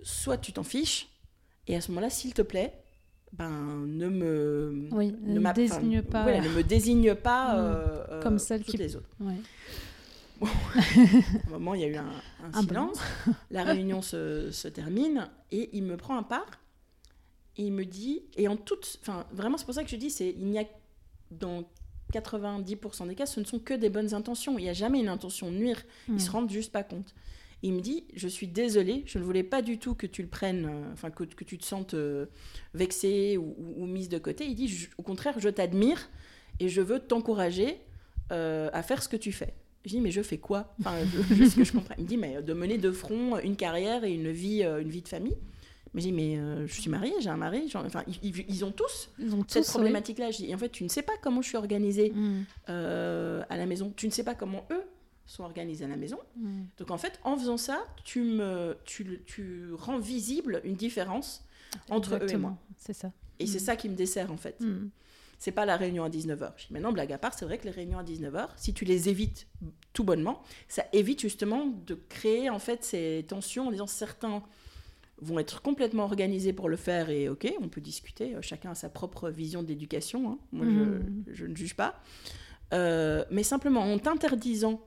[0.02, 1.08] Soit tu t'en fiches,
[1.66, 2.82] et à ce moment-là, s'il te plaît,
[3.32, 3.50] ben,
[3.86, 4.88] ne me...
[4.92, 6.22] Oui, ne ne m'a- désigne enfin, pas.
[6.22, 7.58] voilà, ne me désigne pas Mm.
[7.58, 9.08] euh, euh, Comme celle toutes qui- les autres.
[9.20, 9.34] Ouais.
[10.42, 10.46] À
[11.46, 12.04] un moment, il y a eu un,
[12.44, 12.92] un Un blanc.
[12.92, 13.34] silence.
[13.50, 16.60] La réunion se, se termine et il me prend un part
[17.58, 20.10] et il me dit, et en toute, enfin, vraiment, c'est pour ça que je dis,
[20.10, 20.64] c'est, il n'y a,
[21.30, 21.64] dans
[22.12, 24.58] 90% des cas, ce ne sont que des bonnes intentions.
[24.58, 25.82] Il n'y a jamais une intention de nuire.
[26.08, 26.16] Mhm.
[26.16, 27.14] Ils se rendent juste pas compte.
[27.62, 30.22] Et il me dit, je suis désolée, je ne voulais pas du tout que tu
[30.22, 32.26] le prennes, euh, enfin, que, que tu te sentes euh,
[32.74, 34.46] vexée ou, ou- ou mise de côté.
[34.46, 36.08] Il dit, je- au contraire, je t'admire
[36.60, 37.80] et je veux t'encourager
[38.32, 39.54] euh, à faire ce que tu fais.
[39.84, 40.74] Je dis, mais je fais quoi?
[40.80, 41.94] Enfin, je- juste que je comprends.
[41.96, 44.90] Il me dit, mais de mener de front une carrière et une vie, euh, une
[44.90, 45.36] vie de famille.
[45.94, 47.68] Mais je dis, mais euh, je suis mariée, j'ai un mari.
[47.68, 49.70] genre, enfin, ils, ont tous Ils ont cette oui.
[49.70, 50.30] problématique-là.
[50.30, 52.44] Je dis, et en fait, tu ne sais pas comment je suis organisée Mhm.
[52.68, 53.92] euh, à la maison.
[53.96, 54.82] Tu ne sais pas comment eux
[55.24, 56.18] sont organisés à la maison.
[56.36, 56.66] Mhm.
[56.78, 61.44] Donc en fait, en faisant ça, tu, me, tu, tu rends visible une différence
[61.90, 62.58] entre eux et Exactement, moi.
[62.76, 63.10] C'est ça.
[63.38, 63.64] Et c'est Mm.
[63.64, 64.62] ça qui me dessert en fait.
[65.38, 66.52] C'est pas la réunion à 19h.
[66.70, 69.46] Maintenant, blague à part, c'est vrai que les réunions à 19h, si tu les évites
[69.92, 74.42] tout bonnement, ça évite justement de créer en fait ces tensions en disant certains
[75.22, 78.74] vont être complètement organisés pour le faire et ok, on peut discuter, euh, chacun a
[78.74, 80.38] sa propre vision d'éducation, hein.
[80.52, 81.24] moi Mhm.
[81.28, 82.00] je, je ne juge pas.
[82.72, 84.80] Euh, mais simplement en t'interdisant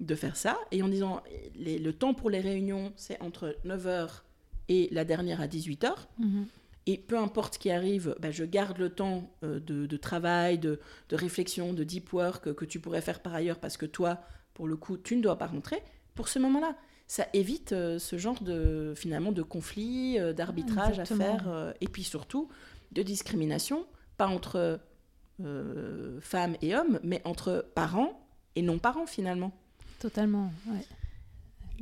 [0.00, 1.22] de faire ça et en disant
[1.54, 4.24] les- le temps pour les réunions c'est entre 9h
[4.68, 6.46] et la dernière à 18h, Mhm.
[6.86, 10.58] et peu importe ce qui arrive, bah, je garde le temps euh, de, de travail,
[10.58, 14.20] de, de réflexion, de deep work que tu pourrais faire par ailleurs parce que toi,
[14.52, 15.80] pour le coup, tu ne dois pas rentrer.
[16.14, 21.04] Pour ce moment-là, ça évite euh, ce genre de finalement de conflit, euh, d'arbitrage à
[21.04, 22.48] faire, euh, et puis surtout
[22.92, 24.80] de discrimination, pas entre
[25.40, 28.20] euh, femmes et hommes, mais entre parents
[28.56, 29.52] et non-parents finalement.
[30.00, 30.84] Totalement, ouais.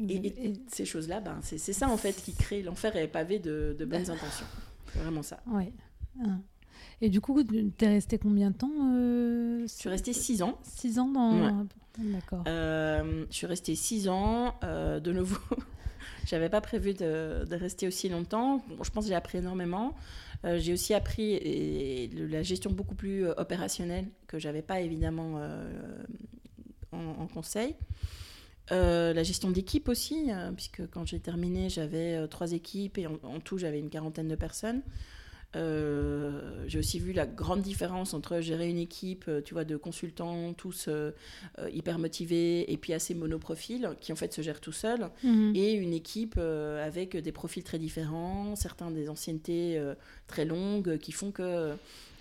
[0.09, 3.39] Et, et Et- ces choses-là, ben, c'est ça en fait qui crée l'enfer est pavé
[3.39, 4.47] de, de bonnes intentions.
[4.93, 5.41] C'est vraiment ça.
[5.47, 5.73] ouais.
[6.23, 6.41] Hein.
[7.01, 7.43] Et du coup,
[7.77, 10.59] t'es resté combien de temps euh, Je suis restée six ans.
[10.63, 11.67] Six ans dans.
[11.99, 12.45] D'accord.
[12.49, 14.55] Euh, je suis restée six ans.
[14.65, 15.39] euh, de nouveau,
[16.27, 18.63] J'avais pas prévu de, de, rester aussi longtemps.
[18.69, 19.95] Bon, je pense que j'ai appris énormément.
[20.45, 25.35] Euh, j'ai aussi appris et, la gestion beaucoup plus euh, opérationnelle que j'avais pas évidemment
[25.39, 25.67] euh,
[26.93, 27.75] en, en, conseil.
[28.71, 33.59] la gestion d'équipe aussi, puisque quand j'ai terminé, j'avais trois équipes et en, en tout,
[33.59, 34.83] j'avais une quarantaine de personnes.
[35.57, 39.77] Euh, j'ai aussi vu la grande différence entre gérer une équipe, euh, tu vois, de
[39.77, 41.13] consultants tous euh,
[41.73, 45.53] hyper motivés et puis assez monoprofil, qui en fait se gèrent tout seuls, mhm.
[45.55, 49.81] et une équipe avec des profils très différents, certains des anciennetés
[50.27, 51.73] très longues, qui font que,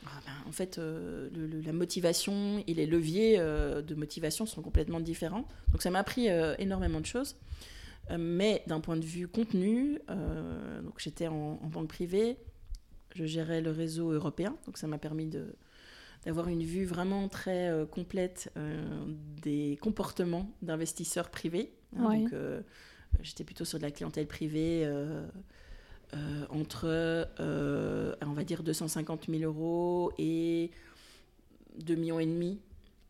[0.06, 5.48] ah ben, en fait, la motivation et les leviers de motivation sont complètement différents.
[5.72, 6.28] Donc ça m'a appris
[6.60, 7.36] énormément de choses.
[8.18, 12.38] mais d'un point de vue contenu, donc j'étais en, en banque privée,
[13.16, 15.56] je gérais le réseau européen, donc ça m'a permis de,
[16.26, 19.06] d'avoir une vue vraiment très euh, complète euh,
[19.42, 21.74] des comportements d'investisseurs privés.
[21.98, 22.62] Hein, donc, euh,
[23.22, 24.90] j'étais plutôt sur de la clientèle privée
[26.50, 30.72] entre, on va dire, 250 000 euros et
[31.80, 32.60] 2 millions et demi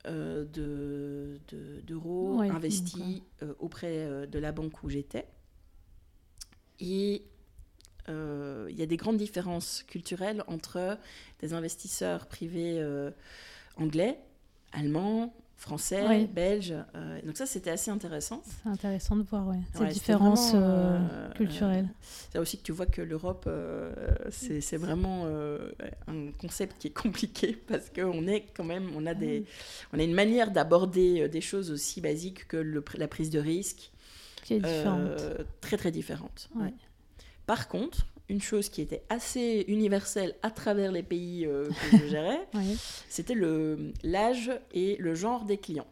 [0.06, 1.40] de,
[1.88, 3.22] d'euros investis
[3.60, 5.26] auprès de la banque où j'étais.
[6.82, 7.24] Et
[8.10, 10.98] euh, il y a des grandes différences culturelles entre
[11.40, 13.12] des investisseurs privés euh,
[13.78, 14.20] anglais,
[14.74, 16.76] allemands, français, belges.
[16.96, 18.42] Euh, donc ça, c'était assez intéressant.
[18.46, 20.54] C'est intéressant de voir ouais, ces différences
[21.36, 21.88] culturelles.
[22.32, 23.50] c'est aussi que tu vois que l'Europe,
[24.30, 25.26] c'est vraiment
[26.08, 29.46] un concept qui est compliqué parce qu'on est quand même, on a, des,
[29.94, 33.92] on a une manière d'aborder des choses aussi basiques que le, la prise de risque.
[34.44, 35.22] Qui est différente.
[35.62, 36.50] très très différente.
[36.54, 36.74] Ouais.
[37.46, 42.08] Par contre, une chose qui était assez universelle à travers les pays euh, que je
[42.08, 42.48] gérais,
[43.10, 43.36] c'était
[44.04, 45.88] l'âge et le genre des clients.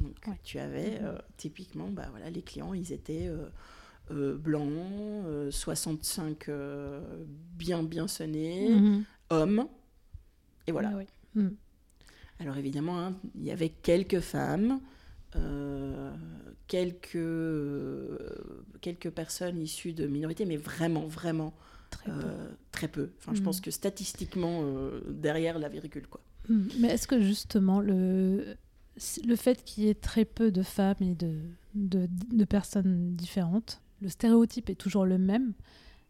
[0.00, 1.06] Donc, tu avais mhm.
[1.06, 3.28] euh, typiquement, bah, voilà, les clients, ils étaient
[4.10, 6.48] euh, blancs, 65
[7.56, 9.04] bien bien sonnés, mhm.
[9.30, 9.68] hommes,
[10.66, 10.92] et voilà.
[11.34, 11.56] Mhm.
[12.40, 14.80] Alors évidemment, hein, il y avait quelques femmes,
[16.68, 18.18] quelques, euh,
[18.80, 21.54] quelques personnes issues de minorités, mais vraiment, vraiment
[21.90, 22.20] très peu.
[22.24, 23.10] Euh, très peu.
[23.18, 23.44] Enfin, Je mm.
[23.44, 24.62] pense que statistiquement,
[25.08, 26.06] derrière la virgule.
[26.06, 26.20] Quoi.
[26.48, 26.68] Mm.
[26.78, 28.56] Mais est-ce que justement, le,
[29.26, 31.34] le fait qu'il y ait très peu de femmes et de,
[31.74, 35.54] de, de personnes différentes, le stéréotype est toujours le même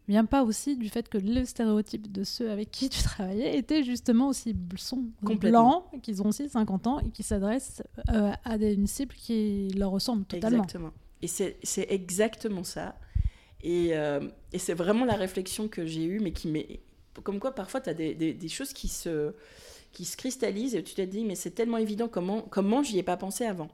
[0.09, 3.83] vient pas aussi du fait que le stéréotype de ceux avec qui tu travaillais était
[3.83, 8.73] justement aussi sont blancs, qu'ils ont aussi 50 ans et qui s'adressent euh, à des,
[8.73, 10.63] une cible qui leur ressemble totalement.
[10.63, 10.91] Exactement.
[11.21, 12.95] Et c'est exactement ça.
[13.61, 14.21] Et, euh,
[14.53, 16.79] et c'est vraiment la réflexion que j'ai eue, mais qui m'est.
[17.23, 19.33] Comme quoi, parfois, tu as des, des, des, choses qui se,
[19.91, 23.03] qui se cristallisent et tu te dis, mais c'est tellement évident, comment, comment j'y ai
[23.03, 23.67] pas pensé avant?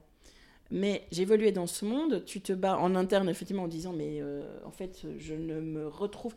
[0.70, 4.42] Mais j'évoluais dans ce monde, tu te bats en interne effectivement en disant mais euh,
[4.64, 6.34] en fait je ne me retrouve.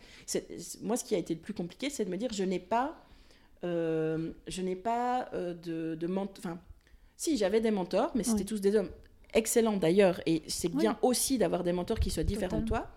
[0.82, 2.96] Moi ce qui a été le plus compliqué c'est de me dire je n'ai pas,
[3.64, 6.60] euh, je n'ai pas euh, de, de Enfin,
[7.18, 8.90] si j'avais des mentors, mais c'était tous des hommes
[9.34, 12.88] excellents d'ailleurs et c'est bien aussi d'avoir des mentors qui soient différents de toi.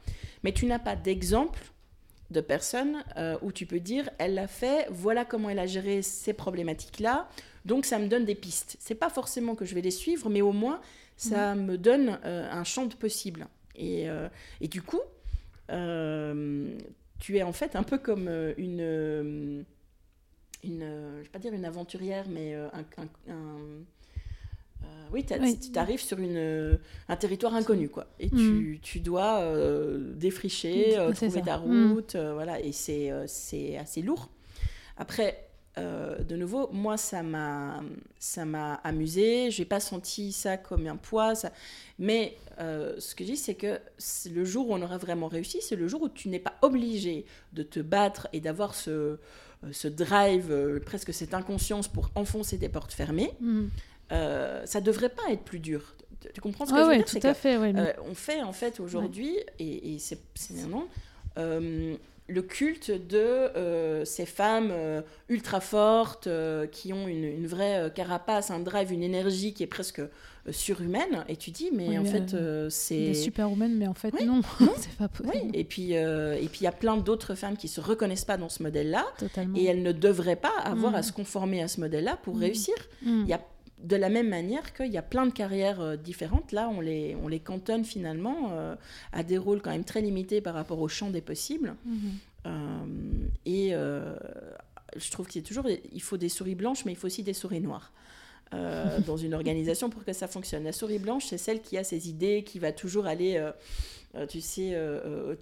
[0.45, 1.61] Mais tu n'as pas d'exemple
[2.31, 3.05] de personnes
[3.43, 7.29] où tu peux dire elle l'a fait, voilà comment elle a géré ces problématiques là.
[7.65, 8.77] Donc ça me donne des pistes.
[8.81, 10.81] C'est pas forcément que je vais les suivre, mais au moins
[11.17, 13.47] ça me donne euh, un champ de possible.
[13.75, 14.29] Et, euh,
[14.61, 15.01] et du coup,
[15.71, 16.77] euh,
[17.19, 19.65] tu es en fait un peu comme une,
[20.65, 20.85] une
[21.19, 22.85] je vais pas dire une aventurière, mais un,
[25.13, 28.07] oui, tu arrives sur une, un territoire inconnu, quoi.
[28.19, 28.79] Et tu, mm.
[28.81, 29.45] tu, dois
[30.15, 31.93] défricher, trouver ta mm.
[31.93, 32.61] route, voilà.
[32.61, 34.31] Et c'est assez lourd.
[34.97, 37.83] Après, euh, de nouveau, moi, ça m'a,
[38.19, 39.51] ça m'a amusé.
[39.51, 41.35] J'ai pas senti ça comme un poids.
[41.35, 41.51] Ça...
[41.99, 43.81] Mais euh, ce que je dis, c'est que
[44.31, 47.25] le jour où on aura vraiment réussi, c'est le jour où tu n'es pas obligé
[47.53, 49.19] de te battre et d'avoir ce, euh,
[49.73, 53.33] ce drive, presque cette inconscience pour enfoncer des portes fermées.
[53.41, 53.67] Mm.
[54.67, 55.95] ça devrait pas être plus dur.
[56.35, 57.05] Tu comprends ce que je veux dire?
[57.07, 57.57] tout à fait.
[58.07, 60.55] on fait en fait aujourd'hui, et, et c'est, c'est
[62.29, 68.51] le culte de euh, ces femmes euh, ultra fortes euh, qui ont une, vraie carapace,
[68.51, 70.01] un drive, une énergie qui est presque
[70.51, 71.25] surhumaine.
[71.29, 72.35] Et tu dis, mais en fait,
[72.71, 73.07] c'est.
[73.07, 74.41] Des superwomen, mais en fait, non,
[74.79, 75.51] c'est pas possible.
[75.55, 78.49] Et puis, et puis il y a plein d'autres femmes qui se reconnaissent pas dans
[78.49, 79.05] ce modèle-là.
[79.57, 81.05] Et elles ne devraient pas avoir à mm.
[81.05, 82.41] se conformer à ce modèle-là pour mm.
[82.41, 82.75] réussir.
[83.03, 83.23] Mm.
[83.25, 83.41] Il y a
[83.83, 87.17] de la même manière qu'il y a plein de carrières euh, différentes, là, on les,
[87.23, 88.77] on les cantonne finalement euh,
[89.13, 91.75] à des rôles quand même très limités par rapport au champ des possibles.
[91.85, 92.13] Mhm.
[92.47, 92.85] Euh,
[93.47, 93.71] et
[94.97, 97.23] je trouve qu'il y a toujours, il faut des souris blanches, mais il faut aussi
[97.23, 97.93] des souris noires.
[99.07, 100.65] dans une organisation pour que ça fonctionne.
[100.65, 103.43] La souris blanche, c'est celle qui a ses idées, qui va toujours aller,
[104.29, 104.79] tu sais,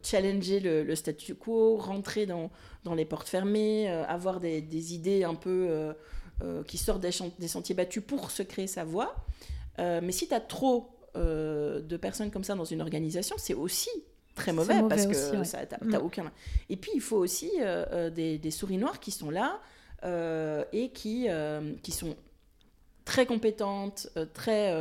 [0.01, 2.53] challenger le, statu quo, rentrer dans,
[2.85, 5.93] dans les portes fermées, avoir des, des, idées un peu
[6.67, 9.15] qui sortent des, des, sentiers battus pour se créer sa voix.
[9.79, 13.91] mais si tu as trop de personnes comme ça dans une organisation, c'est aussi
[14.35, 16.03] très mauvais, parce que ça, t'as, mm.
[16.03, 16.33] aucun.
[16.69, 19.61] Et puis il faut aussi euh, euh, des, souris noires qui sont là
[20.05, 21.29] euh, et qui,
[21.83, 22.17] qui sont
[23.05, 24.75] très compétentes, très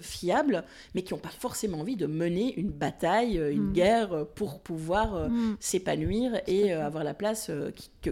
[0.00, 3.72] fiables, mais qui n'ont pas forcément envie de mener une bataille, une mm.
[3.72, 5.56] guerre pour pouvoir mm.
[5.60, 7.50] s'épanouir et avoir la place
[8.02, 8.10] que,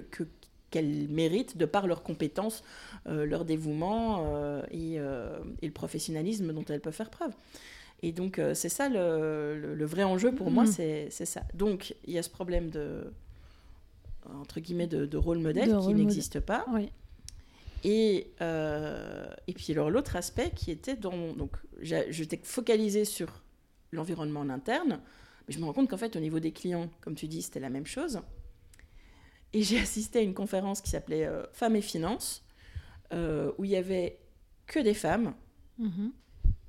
[0.72, 2.64] qu'elles méritent de par leurs compétences,
[3.06, 7.32] leur dévouement et, et, le professionnalisme dont elles peuvent faire preuve.
[8.02, 11.08] Et donc, euh, c'est ça le, vrai enjeu pour moi, mm.
[11.10, 11.42] c'est ça.
[11.54, 13.12] Donc, il y a ce problème de,
[14.40, 16.66] entre guillemets, de, rôle modèle qui n'existe pas.
[17.84, 21.32] Et, euh, et puis, alors, l'autre aspect qui était dans.
[21.32, 23.42] Donc, j'étais focalisée sur
[23.92, 25.00] l'environnement en interne,
[25.46, 27.60] mais je me rends compte qu'en fait, au niveau des clients, comme tu dis, c'était
[27.60, 28.20] la même chose.
[29.52, 32.44] Et j'ai assisté à une conférence qui s'appelait euh, Femmes et Finances,
[33.12, 34.18] où il y avait
[34.66, 35.34] que des femmes.
[35.78, 36.10] Mm-hmm.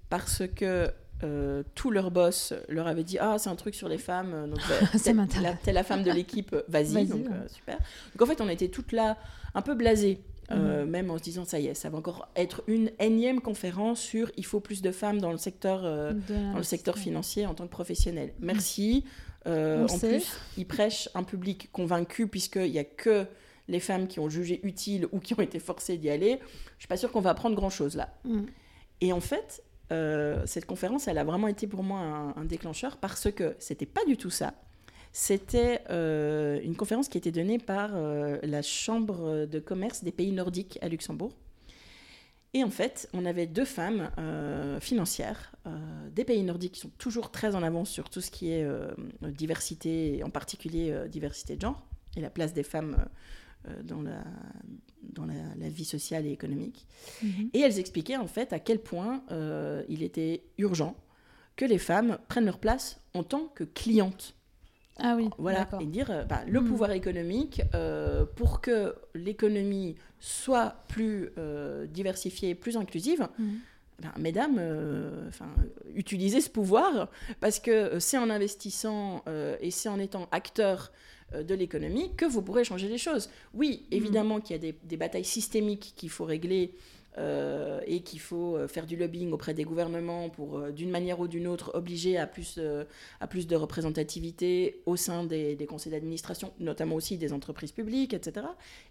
[0.10, 0.92] Parce que
[1.24, 4.48] euh, tous leurs boss leur avaient dit ah c'est un truc sur les femmes euh,
[4.48, 4.60] donc
[5.16, 8.68] bah, t'es la, femme de l'équipe vas-y donc euh, super donc en fait on était
[8.68, 9.18] toutes là
[9.54, 10.20] un peu blasées
[10.52, 10.84] mhm.
[10.84, 14.32] même en se disant ça y est ça va encore être une énième conférence sur
[14.36, 17.72] il faut plus de femmes dans le secteur dans le secteur financier en tant que
[17.72, 19.06] professionnel merci
[19.46, 23.26] en plus ils prêchent un public convaincu puisqu'il n'y a que
[23.68, 26.40] les femmes qui ont jugé utile ou qui ont été forcées d'y aller
[26.78, 28.46] je suis pas sûre qu'on va apprendre grand chose là mhm.
[29.02, 32.00] et en fait euh, cette conférence, elle a vraiment été pour moi
[32.36, 34.54] un, déclencheur parce que c'était pas du tout ça.
[35.12, 40.32] C'était euh, une conférence qui était donnée par euh, la Chambre de commerce des pays
[40.32, 41.34] nordiques à Luxembourg.
[42.54, 44.12] Et en fait, on avait deux femmes
[44.80, 45.54] financières
[46.12, 48.64] des pays nordiques qui sont toujours très en avance sur tout ce qui est
[49.22, 51.82] diversité, en particulier diversité de genre,
[52.16, 53.08] et la place des femmes
[53.84, 54.24] dans la,
[55.12, 56.86] dans la, vie sociale et économique.
[57.22, 57.50] Mhm.
[57.54, 60.96] Et elles expliquaient en fait à quel point euh, il était urgent
[61.56, 64.36] que les femmes prennent leur place en tant que clientes.
[64.98, 66.68] Ah oui, voilà, et dire euh, bah, le mhm.
[66.68, 71.32] pouvoir économique euh, pour que l'économie soit plus
[71.90, 73.28] diversifiée, plus inclusive.
[73.38, 73.60] Mhm.
[74.02, 74.60] Ben, mesdames,
[75.28, 75.50] enfin,
[75.96, 79.24] utilisez ce pouvoir parce que c'est en investissant
[79.62, 80.92] et c'est en étant acteur
[81.36, 83.30] euh, de l'économie que vous pourrez changer les choses.
[83.54, 83.94] Oui, mm.
[83.94, 86.74] évidemment qu'il y a des, batailles systémiques qu'il faut régler
[87.18, 91.28] euh, et qu'il faut euh, faire du lobbying auprès des gouvernements pour, d'une manière ou
[91.28, 92.60] d'une autre, obliger à plus,
[93.20, 98.14] à plus de représentativité au sein des, des conseils d'administration, notamment aussi des entreprises publiques,
[98.14, 98.48] etc.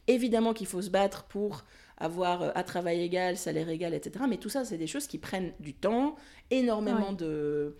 [0.06, 1.64] Évidemment qu'il faut se battre pour
[1.98, 4.24] avoir à travail égal, salaire égal, etc.
[4.28, 6.16] Mais tout ça, c'est des choses qui prennent du temps,
[6.50, 7.76] énormément de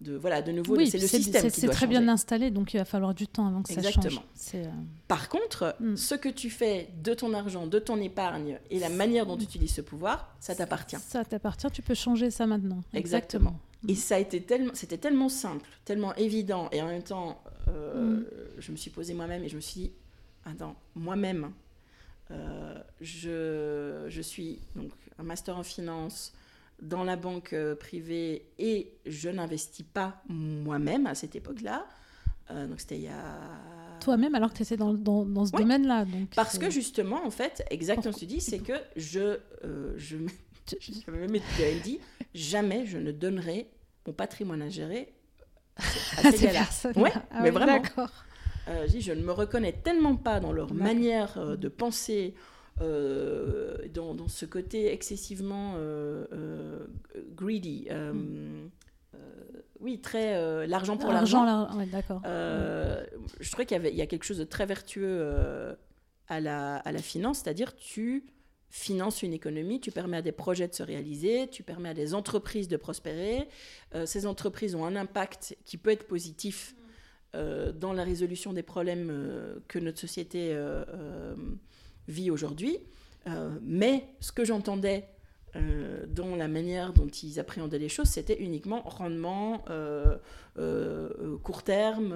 [0.00, 3.14] de voilà de nouveau c'est le système c'est très bien installé donc il va falloir
[3.14, 4.20] du temps avant que ça change.
[4.54, 4.64] Euh,
[5.08, 5.96] par contre hmm.
[5.96, 9.44] ce que tu fais de ton argent de ton épargne et la manière dont tu
[9.44, 10.96] utilises ce pouvoir ça t'appartient.
[11.06, 12.82] ça t'appartient tu peux changer ça maintenant.
[12.92, 13.96] Exactement, et hmm.
[13.96, 18.24] ça a été tellement c'était tellement simple tellement évident et en même temps euh, hmm.
[18.58, 19.92] je me suis posé moi-même et je me suis dit
[20.44, 21.52] attends moi-même
[22.30, 26.32] euh, je, je suis donc un master en finance
[26.82, 31.86] dans la banque euh, privée et je n'investis pas moi-même à cette époque-là.
[32.50, 33.38] Euh, donc c'était il y a...
[34.00, 36.04] Toi-même alors que tu étais dans, dans, dans ce domaine-là.
[36.34, 39.38] Parce que justement, en fait, exactement ce que tu dis, c'est que je...
[39.64, 40.16] Euh, je
[41.08, 41.30] même
[41.84, 42.00] dit,
[42.34, 43.70] jamais je ne donnerai
[44.06, 45.12] mon patrimoine à gérer
[45.76, 46.66] à ces, gars-là.
[46.96, 47.82] Ouais, ah mais vraiment.
[48.68, 52.34] Euh, je, je ne me reconnais tellement pas dans leur manière de penser,
[52.82, 56.86] euh, dans, ce côté excessivement euh, euh,
[57.34, 57.88] greedy.
[57.90, 58.68] Mm.
[59.80, 61.68] oui, très l'argent pour l'argent.
[61.90, 62.20] d'accord.
[62.24, 65.76] Je trouvais qu'il y, avait, il y a quelque chose de très vertueux
[66.28, 68.26] à, la, à la finance, c'est-à-dire tu
[68.68, 72.12] finances une économie, tu permets à des projets de se réaliser, tu permets à des
[72.14, 73.48] entreprises de prospérer.
[74.04, 76.74] ces entreprises ont un impact qui peut être positif
[77.32, 80.54] dans la résolution des problèmes que notre société
[82.08, 82.78] vit aujourd'hui.
[83.28, 85.04] Euh, mais ce que j'entendais
[85.56, 90.16] euh, dans la manière dont ils appréhendaient les choses, c'était uniquement rendement, euh,
[91.42, 92.14] court terme,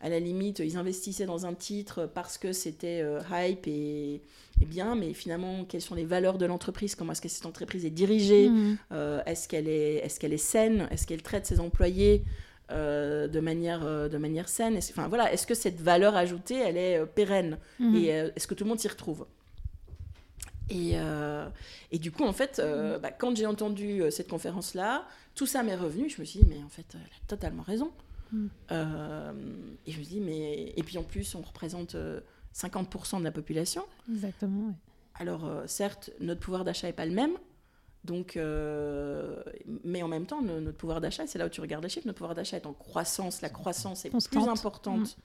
[0.00, 4.22] à la limite, ils investissaient dans un titre parce que c'était hype et,
[4.66, 7.90] bien, mais finalement, quelles sont les valeurs de l'entreprise, comment est-ce que cette entreprise est
[7.90, 8.78] dirigée, mmh.
[9.26, 12.24] est-ce qu'elle est, est, qu'elle est saine, est-ce qu'elle traite ses employés
[12.70, 17.04] de, manière, de manière saine est enfin, voilà, Est-ce que cette valeur ajoutée, elle est
[17.06, 17.96] pérenne mmh.
[17.96, 19.26] Et est-ce que tout le monde s'y retrouve?
[20.70, 21.48] Et, euh,
[21.90, 25.76] et, du coup, en fait, euh, bah, quand j'ai entendu cette conférence-là, tout ça m'est
[25.76, 26.08] revenu.
[26.08, 27.90] Je me suis dit, mais en fait, elle a totalement raison.
[28.32, 28.46] Mm.
[29.86, 30.72] et je me dis, mais.
[30.76, 31.96] Et puis en plus, on représente
[32.54, 33.84] 50% de la population.
[34.08, 34.74] Exactement.
[35.16, 37.32] Alors, certes, notre pouvoir d'achat n'est pas le même.
[38.04, 38.38] Donc,
[39.84, 42.18] mais en même temps, notre pouvoir d'achat, c'est là où tu regardes les chiffres, notre
[42.18, 43.42] pouvoir d'achat est en croissance.
[43.42, 45.22] La croissance est plus importante mm.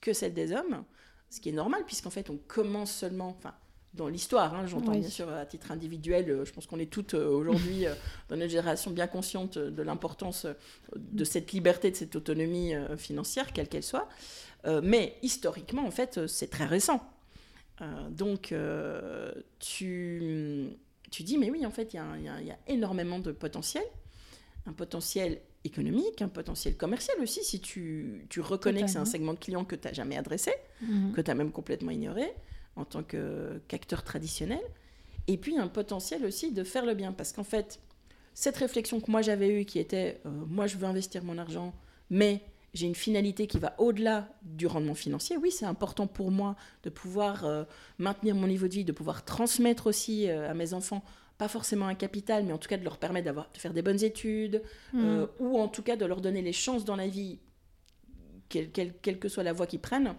[0.00, 0.84] que celle des hommes,
[1.30, 3.28] ce qui est normal, puisqu'en fait, on commence seulement.
[3.28, 3.54] Enfin,
[3.96, 4.54] dans l'histoire.
[4.54, 7.86] Hein, j'entends bien sûr à titre individuel, euh, je pense qu'on est toutes euh, aujourd'hui
[7.86, 7.94] euh,
[8.28, 10.46] dans notre génération bien conscientes de l'importance
[10.94, 14.08] de cette liberté, de cette autonomie financière, quelle qu'elle soit.
[14.82, 17.02] mais historiquement, en fait, c'est très récent.
[18.10, 18.54] donc,
[19.58, 20.68] tu,
[21.10, 23.84] tu dis, mais oui, en fait, il y, a énormément de potentiel.
[24.66, 29.34] Un potentiel économique, un potentiel commercial aussi, si tu, tu reconnais que c'est un segment
[29.34, 30.52] de clients que tu n'as jamais adressé,
[30.82, 31.12] mhm.
[31.12, 32.32] que tu as même complètement ignoré
[32.74, 34.60] en tant qu'acteur traditionnel.
[35.28, 37.12] Et puis un potentiel aussi de faire le bien.
[37.12, 37.80] Parce qu'en fait,
[38.34, 41.74] cette réflexion que moi j'avais eue, qui était euh, moi je veux investir mon argent,
[42.10, 42.42] mais
[42.76, 45.36] j'ai une finalité qui va au-delà du rendement financier.
[45.36, 47.64] Oui, c'est important pour moi de pouvoir euh,
[47.98, 51.02] maintenir mon niveau de vie, de pouvoir transmettre aussi euh, à mes enfants,
[51.38, 54.02] pas forcément un capital, mais en tout cas de leur permettre de faire des bonnes
[54.02, 54.62] études,
[54.92, 55.24] mmh.
[55.40, 57.38] ou en tout cas de leur donner les chances dans la vie,
[58.48, 60.14] quelle que soit la voie qu'ils prennent,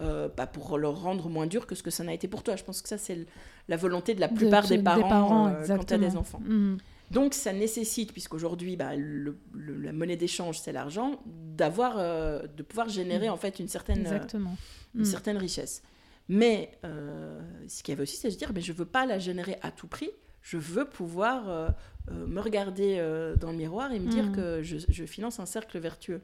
[0.00, 2.56] euh, pas pour leur rendre moins dur que ce que ça n'a été pour toi.
[2.56, 3.26] Je pense que ça, c'est
[3.68, 6.40] la volonté de la plupart des parents, euh, quand tu as des enfants.
[6.44, 6.78] Mhm.
[7.10, 13.28] Donc, ça nécessite, puisqu'aujourd'hui, bah, la monnaie d'échange, c'est l'argent, d'avoir, euh, de pouvoir générer
[13.28, 15.04] en fait une certaine, une mhm.
[15.04, 15.82] certaine richesse.
[16.28, 19.04] Mais ce qu'il y avait aussi, c'est de se dire, mais je ne veux pas
[19.04, 20.10] la générer à tout prix.
[20.40, 21.74] Je veux pouvoir
[22.10, 22.96] me regarder
[23.38, 24.36] dans le miroir et me dire mhm.
[24.36, 26.22] que je, je finance un cercle vertueux.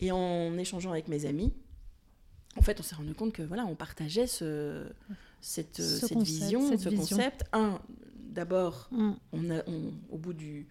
[0.00, 1.52] Et en échangeant avec mes amis,
[2.56, 4.84] en fait, on s'est rendu compte que voilà, on partageait ce,
[5.40, 7.44] cette, vision, ce concept.
[7.52, 7.78] Un,
[8.36, 9.12] d'abord, mm.
[9.32, 9.62] on a,
[10.10, 10.66] au bout du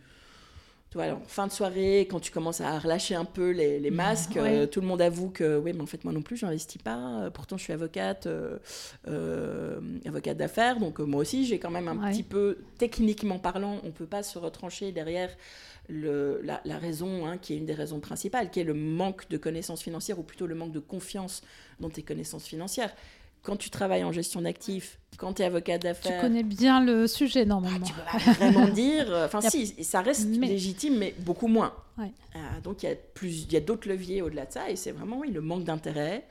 [1.28, 4.88] fin de soirée, quand tu commences à relâcher un peu les, masques, euh, tout le
[4.88, 7.30] monde avoue que oui, mais en fait, moi non plus, je n'investis pas.
[7.34, 8.58] Pourtant, je suis avocate, euh,
[9.08, 13.88] euh, avocate d'affaires, donc moi aussi, j'ai quand même un petit peu, techniquement parlant, on
[13.88, 15.30] ne peut pas se retrancher derrière
[15.90, 19.38] le, la, raison, hein, qui est une des raisons principales, qui est le manque de
[19.38, 21.44] connaissances financières, ou plutôt le manque de confiance
[21.80, 22.94] dans tes connaissances financières.
[23.46, 26.20] Quand tu travailles en gestion d'actifs, quand tu es avocat d'affaires...
[26.20, 27.80] Tu connais bien le sujet, normalement.
[27.82, 29.08] Ah, tu peux pas vraiment dire...
[29.26, 31.74] Enfin, si, ça reste légitime, mais beaucoup moins.
[32.00, 32.06] Euh,
[32.64, 35.20] donc, il y a, plus, y a d'autres leviers au-delà de ça, et c'est vraiment,
[35.20, 36.26] oui, le manque d'intérêt,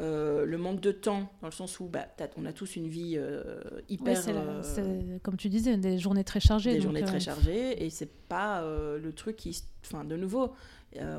[0.00, 2.06] euh, le manque de temps, dans le sens où bah,
[2.36, 3.42] on a tous une vie euh,
[3.88, 4.18] hyper.
[4.28, 6.72] Euh, comme tu disais, des journées très chargées.
[6.72, 9.62] Des journées très chargées, et c'est pas le truc qui.
[9.84, 10.52] Enfin, de nouveau,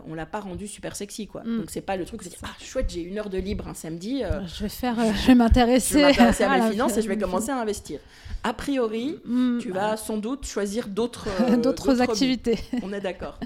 [0.05, 1.43] on l'a pas rendu super sexy, quoi.
[1.43, 1.59] Mm.
[1.59, 4.21] Donc c'est pas le truc où ah, chouette, j'ai une heure de libre un samedi.
[4.21, 4.95] je vais faire.
[5.15, 6.03] je vais m'intéresser.
[6.03, 6.09] à
[6.59, 7.99] mes finances et je vais commencer à investir.
[8.43, 9.59] A priori, mm.
[9.59, 11.27] tu vas sans doute choisir d'autres.
[11.61, 12.59] d'autres activités.
[12.81, 13.39] On est d'accord.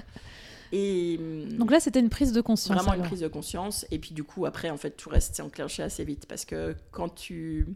[0.72, 1.18] Et
[1.52, 2.76] donc là, c'était une prise de conscience.
[2.76, 3.86] Vraiment une prise de conscience.
[3.90, 6.26] Et puis du coup, après, en fait, tout reste enclenché assez vite.
[6.26, 7.66] Parce que quand tu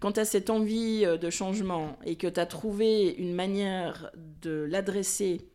[0.00, 4.66] quand as cette envie euh, de changement et que tu as trouvé une manière de
[4.68, 5.48] l'adresser,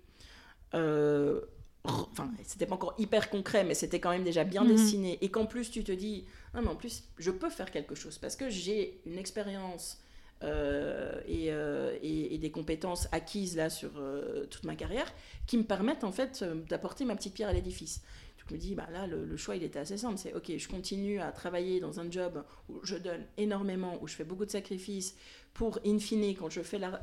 [0.74, 1.42] euh,
[1.84, 4.76] enfin, c'était pas encore hyper concret, mais c'était quand même déjà bien mhm.
[4.76, 5.18] dessiné.
[5.22, 8.18] Et qu'en plus, tu te dis, non, mais en plus, je peux faire quelque chose.
[8.18, 10.00] Parce que j'ai une expérience
[10.44, 15.12] euh, euh, et, et, des compétences acquises là sur euh, toute ma carrière
[15.48, 18.04] qui me permettent en fait d'apporter ma petite pierre à l'édifice.
[18.38, 20.18] Je me dis, bah là, le, choix, il était assez simple.
[20.18, 24.14] C'est, ok, je continue à travailler dans un job où je donne énormément, où je
[24.16, 25.16] fais beaucoup de sacrifices
[25.54, 27.02] pour, in fine, quand je fais la,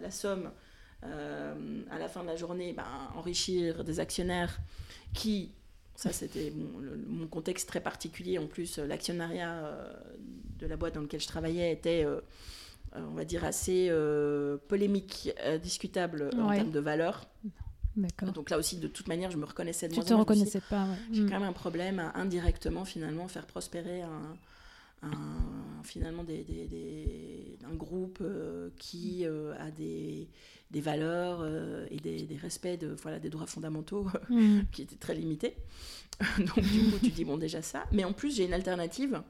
[0.00, 0.50] la, somme
[1.02, 2.86] à la fin de la journée, bah,
[3.16, 4.60] enrichir des actionnaires
[5.14, 5.52] qui,
[5.94, 9.78] ça c'était mon, contexte très particulier, en plus, l'actionnariat
[10.58, 12.04] de la boîte dans laquelle je travaillais était
[12.96, 17.26] euh, on va dire, assez euh, polémique, euh, discutable en termes de valeur.
[17.96, 18.32] D'accord.
[18.32, 21.22] Donc là aussi, de toute manière, je me reconnaissais de Tu te reconnaissais pas, J'ai
[21.22, 21.30] mm.
[21.30, 24.36] quand même un problème à indirectement, finalement, faire prospérer un,
[25.84, 28.22] finalement des, des, un groupe
[28.76, 30.28] qui a des,
[30.74, 31.46] valeurs
[31.90, 34.60] et des, respects de, voilà, des droits fondamentaux mm.
[34.72, 35.56] qui étaient très limités.
[36.38, 37.84] Donc du coup, tu dis, bon, déjà ça.
[37.92, 39.22] Mais en plus, j'ai une alternative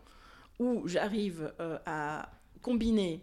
[0.59, 1.53] où j'arrive
[1.87, 3.23] à combiner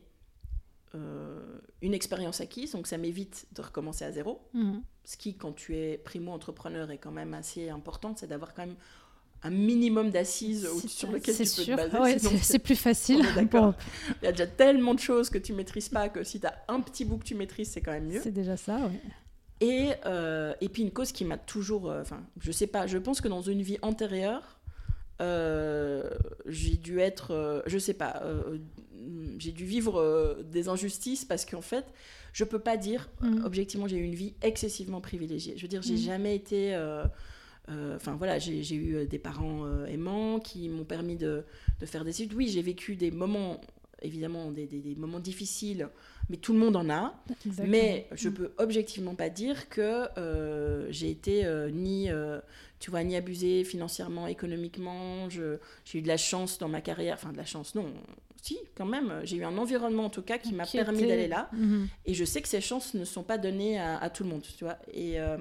[0.96, 4.42] euh, une expérience acquise, donc ça m'évite de recommencer à zéro.
[4.54, 4.82] Mhm.
[5.04, 8.76] Ce qui, quand tu es primo-entrepreneur, est quand même assez important, c'est d'avoir quand même
[9.44, 12.20] un minimum d'assises sur lequel tu peux te baser.
[12.42, 13.24] c'est plus facile.
[13.38, 16.56] Il y a déjà tellement de choses que tu maîtrises pas que si tu as
[16.68, 18.22] un petit bout que tu maîtrises, c'est quand même mieux.
[18.24, 18.98] C'est déjà ça, oui.
[19.62, 21.90] Et, euh, et puis une cause qui m'a toujours...
[21.90, 24.60] Euh, enfin, je sais pas, je pense que dans une vie antérieure,
[25.20, 28.22] j'ai dû être, je sais pas,
[29.38, 31.86] j'ai dû vivre des injustices parce qu'en fait,
[32.34, 33.46] je peux pas dire, Mm.
[33.46, 35.54] objectivement, j'ai eu une vie excessivement privilégiée.
[35.56, 35.98] Je veux dire, j'ai Mm.
[35.98, 36.76] jamais été.
[37.70, 41.44] Euh, Enfin voilà, j'ai eu euh, des parents euh, aimants qui m'ont permis de,
[41.80, 42.36] de faire des études.
[42.38, 43.62] Oui, j'ai vécu des moments,
[44.02, 45.90] évidemment, des, des- des moments difficiles,
[46.30, 47.14] mais tout le monde en a.
[47.46, 47.68] Exactement.
[47.70, 48.34] Mais je Mm.
[48.34, 50.08] peux objectivement pas dire que
[50.90, 52.10] j'ai été ni,
[52.80, 55.30] tu vois, ni abusée financièrement, économiquement.
[55.30, 57.86] Je- J'ai eu de la chance dans ma carrière, enfin de la chance, non.
[58.42, 61.50] Si, quand même, j'ai eu un environnement en tout cas qui m'a permis d'aller là.
[61.54, 61.88] Mhm.
[62.06, 64.44] Et je sais que ces chances ne sont pas données à, à tout le monde,
[64.58, 64.78] tu vois.
[64.94, 65.38] Et, euh,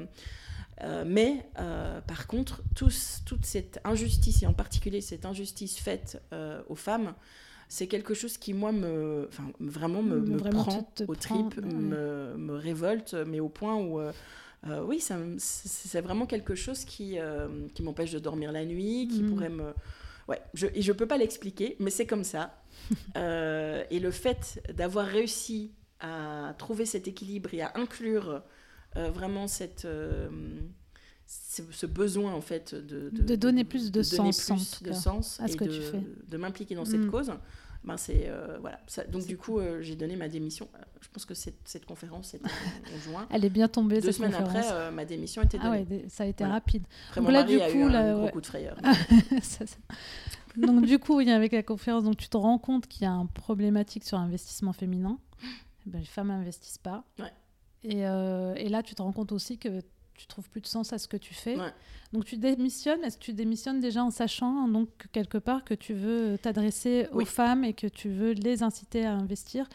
[0.83, 6.23] euh, mais euh, par contre, tous- toute cette injustice, et en particulier cette injustice faite
[6.33, 7.15] euh, aux femmes,
[7.69, 13.15] c'est quelque chose qui, moi, me, vraiment me, vraiment, prend aux tripes, me, me révolte,
[13.27, 14.01] mais au point où...
[14.87, 15.01] oui,
[15.39, 17.17] c'est vraiment quelque chose qui,
[17.75, 19.29] qui m'empêche de dormir la nuit, qui Mhm.
[19.31, 19.73] pourrait me...
[20.29, 22.63] Ouais, je, et je peux pas l'expliquer, mais c'est comme ça.
[23.17, 28.43] Et le fait d'avoir réussi à trouver cet équilibre et à inclure
[28.97, 30.29] vraiment cette, euh,
[31.27, 35.49] ce, besoin en fait de, De donner plus de sens, en plus de sens à
[35.49, 36.03] ce et que tu fais.
[36.29, 36.87] de m'impliquer dans Mm.
[36.87, 37.33] cette cause.
[37.85, 38.81] Ben c'est euh, voilà.
[38.87, 40.69] Ça- donc du coup, euh, j'ai donné ma démission.
[40.75, 43.27] Euh, Je pense que cette, cette conférence c'était en, en juin.
[43.31, 44.57] Elle est bien tombée Deux cette semaines conférence.
[44.57, 45.79] après, euh, ma démission était ah donnée.
[45.81, 46.55] ouais, des- ça a été Voilà.
[46.55, 46.85] rapide.
[47.11, 48.31] Après, Donc mon là, mari du a coup, eu un là, gros ouais.
[48.31, 48.77] coup de frayeur.
[49.43, 49.77] Ça, ça.
[50.57, 53.27] Donc du coup, avec la conférence, donc tu te rends compte qu'il y a un
[53.27, 55.19] problématique sur l'investissement féminin.
[55.87, 57.05] Eh ben, les femmes n'investissent pas.
[57.19, 57.33] Ouais.
[57.85, 59.81] Et, euh, et là, tu te rends compte aussi que
[60.15, 61.57] tu trouves plus de sens à ce que tu fais.
[61.57, 61.73] Ouais.
[62.13, 63.03] Donc tu démissionnes.
[63.05, 67.25] Est-ce que tu démissionnes déjà en sachant donc quelque part que tu veux t'adresser Oui.
[67.25, 69.69] aux femmes et que tu veux les inciter à investir?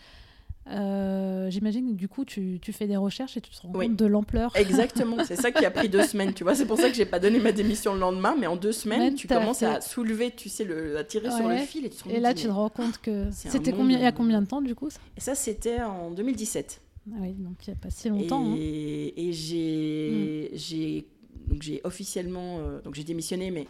[0.68, 3.88] Euh, J'imagine que du coup, tu, tu fais des recherches et tu te rends Oui.
[3.88, 4.52] compte de l'ampleur.
[4.56, 6.54] Exactement, c'est ça qui a pris deux semaines, tu vois.
[6.54, 9.16] C'est pour ça que j'ai pas donné ma démission le lendemain, mais en deux semaines,
[9.16, 11.98] tu commences fait- à soulever, tu sais, le, à tirer sur le fil et tu
[11.98, 14.12] te rends Et là, tu te rends compte que c'était combien il y a euh,
[14.12, 15.00] combien de temps du coup ça?
[15.18, 16.80] Et ça, c'était en 2017.
[17.14, 18.52] Ah Oui, donc il n'y a pas si longtemps.
[18.54, 18.56] hein.
[18.60, 21.06] Et, j'ai, j'ai,
[21.48, 23.68] donc j'ai officiellement, euh, donc j'ai démissionné, mais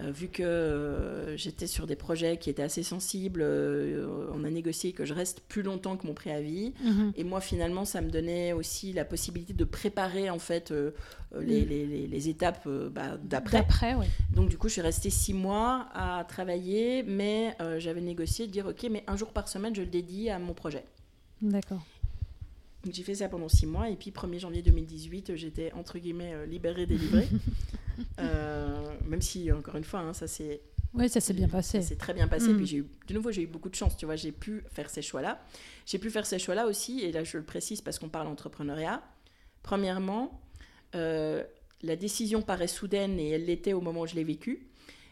[0.00, 3.42] euh, vu que euh, j'étais sur des projets qui étaient assez sensibles,
[4.34, 6.72] on a négocié que je reste plus longtemps que mon préavis.
[6.82, 7.12] Mhm.
[7.16, 10.70] Et moi, finalement, ça me donnait aussi la possibilité de préparer en fait
[11.38, 11.68] les, Mm.
[11.68, 13.58] les- les- les étapes bah, d'après.
[13.58, 14.06] D'après, oui.
[14.34, 18.66] Donc du coup, je suis restée six mois à travailler, mais j'avais négocié de dire
[18.66, 20.84] ok, mais un jour par semaine, je le dédie à mon projet.
[21.42, 21.82] D'accord.
[22.84, 26.34] Donc j'ai fait ça pendant six mois, et puis 1er janvier 2018, j'étais entre guillemets
[26.34, 27.28] euh, libérée, délivrée.
[28.18, 30.62] Euh, même si, encore une fois, hein, ça s'est
[30.94, 31.82] Oui, ça s'est bien passé.
[31.82, 32.48] ça s'est très bien passé.
[32.48, 32.56] Mm.
[32.56, 34.88] Puis j'ai eu, de nouveau, j'ai eu beaucoup de chance, tu vois, j'ai pu faire
[34.88, 35.44] ces choix-là.
[35.84, 39.02] J'ai pu faire ces choix-là aussi, et là je le précise parce qu'on parle entrepreneuriat.
[39.62, 40.40] Premièrement,
[40.94, 41.44] euh,
[41.82, 44.66] la décision paraît soudaine et elle l'était au moment où je l'ai vécue.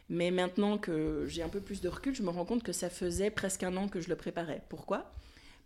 [0.09, 2.91] Mais maintenant que j'ai un peu plus de recul, je me rends compte que ça
[2.91, 4.63] faisait presque un an que je le préparais.
[4.69, 5.13] Pourquoi?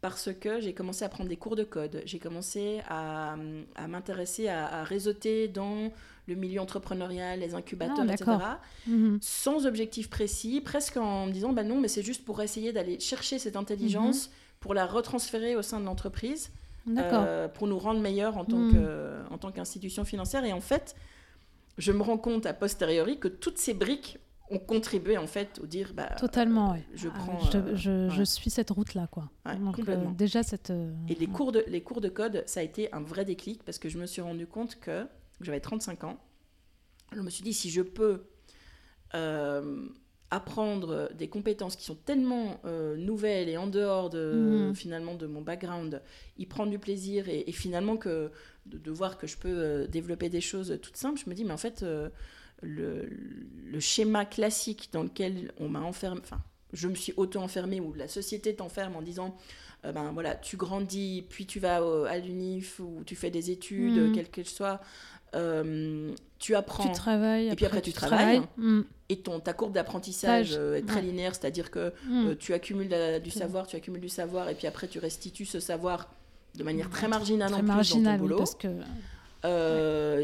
[0.04, 2.02] Parce que j'ai commencé à prendre des cours de code.
[2.04, 3.36] J'ai commencé à,
[3.74, 5.90] à m'intéresser à, à réseauter dans
[6.26, 8.30] le milieu entrepreneurial, les incubateurs, Ah, etc.
[8.86, 9.18] Mhm.
[9.22, 13.00] sans objectif précis, presque en me disant bah non, mais c'est juste pour essayer d'aller
[13.00, 14.30] chercher cette intelligence
[14.60, 16.50] pour la retransférer au sein de l'entreprise,
[16.98, 19.26] euh, pour nous rendre meilleurs en tant Mhm.
[19.30, 20.44] en tant qu'institution financière.
[20.44, 20.94] Et en fait,
[21.78, 24.18] je me rends compte a posteriori que toutes ces briques
[24.50, 26.80] ont contribué en fait au dire bah Totalement, oui.
[26.94, 28.24] je Ah, prends, je, euh, je- je ouais.
[28.24, 29.30] suis cette route-là, quoi.
[29.46, 30.70] Ouais, Donc, euh, déjà, cette.
[30.70, 33.62] euh, Et les cours, de, les cours de code, ça a été un vrai déclic
[33.64, 35.06] parce que je me suis rendu compte que
[35.40, 36.18] j'avais 35 ans.
[37.14, 38.24] Je me suis dit, si je peux
[39.14, 39.86] euh,
[40.30, 44.74] apprendre des compétences qui sont tellement euh, nouvelles et en dehors de, Mhm.
[44.74, 46.02] finalement de mon background,
[46.38, 48.30] y prendre du plaisir et, et finalement que,
[48.66, 51.44] de, de voir que je peux euh, développer des choses toutes simples, je me dis,
[51.44, 52.08] mais en fait, euh,
[52.64, 53.08] le,
[53.64, 56.40] le schéma classique dans lequel on m'a enfermé, enfin,
[56.72, 59.36] je me suis auto-enfermée ou la société t'enferme en disant
[59.84, 63.50] euh, ben voilà, tu grandis, puis tu vas au- à l'UNIF ou tu fais des
[63.50, 64.12] études, Mhm.
[64.12, 64.80] quelles qu'elles soient,
[65.34, 67.48] euh, tu apprends Tu travailles.
[67.48, 68.40] Et puis après, tu travailles.
[68.56, 68.84] Mhm.
[69.10, 71.02] et ton, ta courbe d'apprentissage euh, est très ouais.
[71.02, 72.36] linéaire, c'est-à-dire que Mhm.
[72.36, 75.60] tu accumules la- du savoir, tu accumules du savoir, et puis après tu restitues ce
[75.60, 76.08] savoir
[76.54, 78.36] de manière très marginale Très en plus marginal, dans ton boulot.
[78.38, 78.68] parce que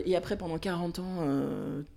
[0.06, 1.26] Et après, pendant 40 ans,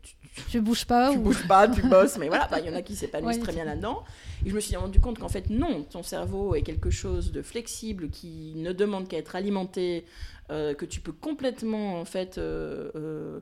[0.01, 0.15] tu,
[0.49, 1.11] tu bouges pas.
[1.11, 3.37] tu ou- bouges pas, tu bosses, mais voilà, bah, il y en a qui s'épanouissent
[3.37, 4.03] Ouais, très bien là-dedans.
[4.45, 7.41] Et je me suis rendu compte qu'en fait, non, ton cerveau est quelque chose de
[7.41, 10.05] flexible qui ne demande qu'à être alimenté,
[10.51, 13.39] euh, que tu peux complètement, en fait, euh, euh,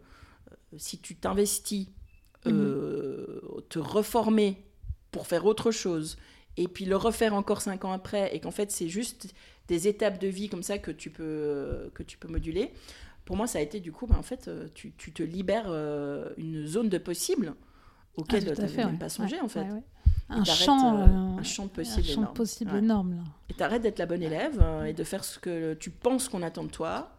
[0.77, 1.87] si tu t'investis,
[2.47, 3.39] euh,
[3.69, 4.63] te reformer
[5.11, 6.17] pour faire autre chose,
[6.57, 9.33] et puis le refaire encore cinq ans après, et qu'en fait, c'est juste
[9.67, 12.71] des étapes de vie comme ça que tu peux, que tu peux moduler.
[13.25, 15.65] Pour moi, ça a été du coup, bah, en fait, euh, tu, tu te libères
[15.67, 17.61] euh, une zone de possible Ah,
[18.17, 18.97] auquel tout tu n'avais même ouais.
[18.97, 19.61] pas songé, Ouais, en fait.
[19.61, 19.83] ouais.
[20.29, 22.33] Et Un champ, euh, euh, un champ un possible champ énorme.
[22.33, 22.79] possible Ouais.
[22.79, 23.23] énorme là.
[23.49, 26.41] Et t'arrêtes d'être la bonne élève euh, et de faire ce que tu penses qu'on
[26.41, 27.11] attend de toi.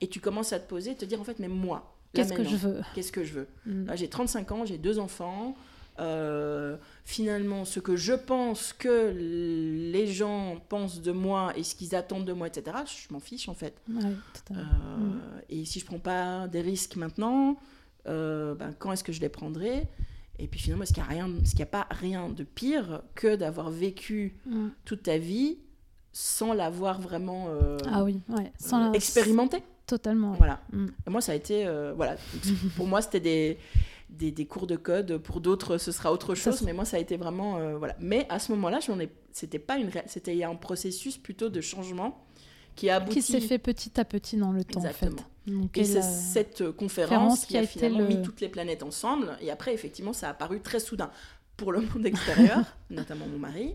[0.00, 2.56] Et tu commences à te poser, te dire en fait, mais moi, Qu'est-ce que je
[2.56, 2.80] veux?
[2.94, 3.48] Qu'est-ce que je veux?
[3.66, 3.92] Mm.
[3.96, 5.54] J'ai 35 ans, j'ai deux enfants.
[7.08, 12.26] Finalement, ce que je pense que les gens pensent de moi et ce qu'ils attendent
[12.26, 13.72] de moi, etc., je m'en fiche en fait.
[13.88, 14.12] Ouais,
[14.50, 14.54] Euh.
[15.48, 17.56] Et si je prends pas des risques maintenant,
[18.08, 19.84] euh, ben, quand est-ce que je les prendrai?
[20.38, 24.36] Et puis finalement, est-ce qu'il n'y a, pas rien de pire que d'avoir vécu
[24.84, 25.56] toute ta vie
[26.12, 28.52] sans l'avoir vraiment euh, Ah oui, ouais.
[28.58, 29.62] Sans la- expérimenté?
[29.86, 30.32] Totalement.
[30.32, 30.36] ouais.
[30.36, 30.60] Voilà.
[30.74, 30.86] Mm.
[31.06, 31.66] Et moi, ça a été.
[31.66, 32.16] euh, voilà.
[32.76, 33.58] pour moi, c'était des,
[34.10, 35.18] des, des cours de code.
[35.18, 36.58] Pour d'autres, ce sera autre chose.
[36.58, 37.58] se- Mais moi, ça a été vraiment.
[37.58, 37.96] euh, voilà.
[38.00, 39.90] Mais à ce moment-là, ai- c'était pas une.
[40.06, 42.24] C'était un processus plutôt de changement
[42.76, 43.16] qui a abouti.
[43.20, 45.16] Qui s'est fait petit à petit dans le temps, en Exactement.
[45.16, 45.52] fait.
[45.52, 49.36] Donc, Et c'est cette euh, conférence qui a finalement le- mis toutes les planètes ensemble.
[49.40, 51.10] Et après, effectivement, ça a apparu très soudain.
[51.56, 53.74] Pour le monde extérieur, notamment mon mari,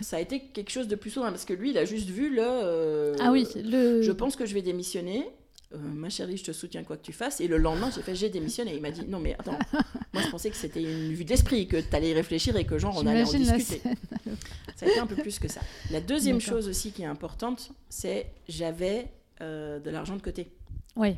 [0.00, 1.30] ça a été quelque chose de plus soudain.
[1.30, 2.42] Parce que lui, il a juste vu le.
[2.42, 4.02] euh, Ah oui, le...
[4.02, 5.28] Je pense que je vais démissionner.
[5.74, 7.40] Euh, ma chérie, je te soutiens quoi que tu fasses.
[7.40, 8.74] Et le lendemain, j'ai fait j'ai démissionné.
[8.74, 9.58] Il m'a dit non, mais attends,
[10.14, 12.78] moi je pensais que c'était une vue d'esprit, que tu allais y réfléchir et que
[12.78, 13.82] genre on allait en discuter.
[14.76, 15.60] Ça a été un peu plus que ça.
[15.90, 19.08] La deuxième chose aussi qui est importante, c'est j'avais
[19.42, 20.50] euh, de l'argent de côté.
[20.96, 21.16] Oui,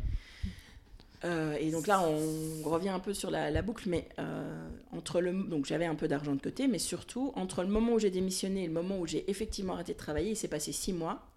[1.25, 5.21] Euh, et donc là, on revient un peu sur la, la boucle, mais euh, entre
[5.21, 8.11] le donc j'avais un peu d'argent de côté, mais surtout entre le moment où j'ai
[8.11, 11.30] démissionné et le moment où j'ai effectivement arrêté de travailler, il s'est passé six mois.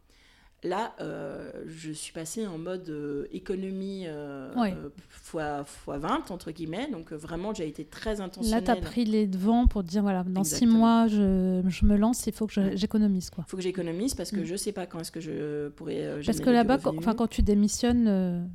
[0.64, 4.74] Là, euh, je suis passée en mode euh, économie euh, Ouais.
[4.74, 6.90] euh, fois, fois 20, entre guillemets.
[6.90, 8.64] Donc vraiment, j'ai été très là, intentionnelle.
[8.64, 12.26] tu as pris les devants pour dire voilà, dans six mois, je, je me lance,
[12.28, 13.30] il faut que j'économise.
[13.30, 13.44] quoi.
[13.48, 14.46] Il faut que j'économise parce que Mm.
[14.46, 18.50] je sais pas quand est-ce que je pourrais Parce que là-bas, quand, quand tu démissionnes,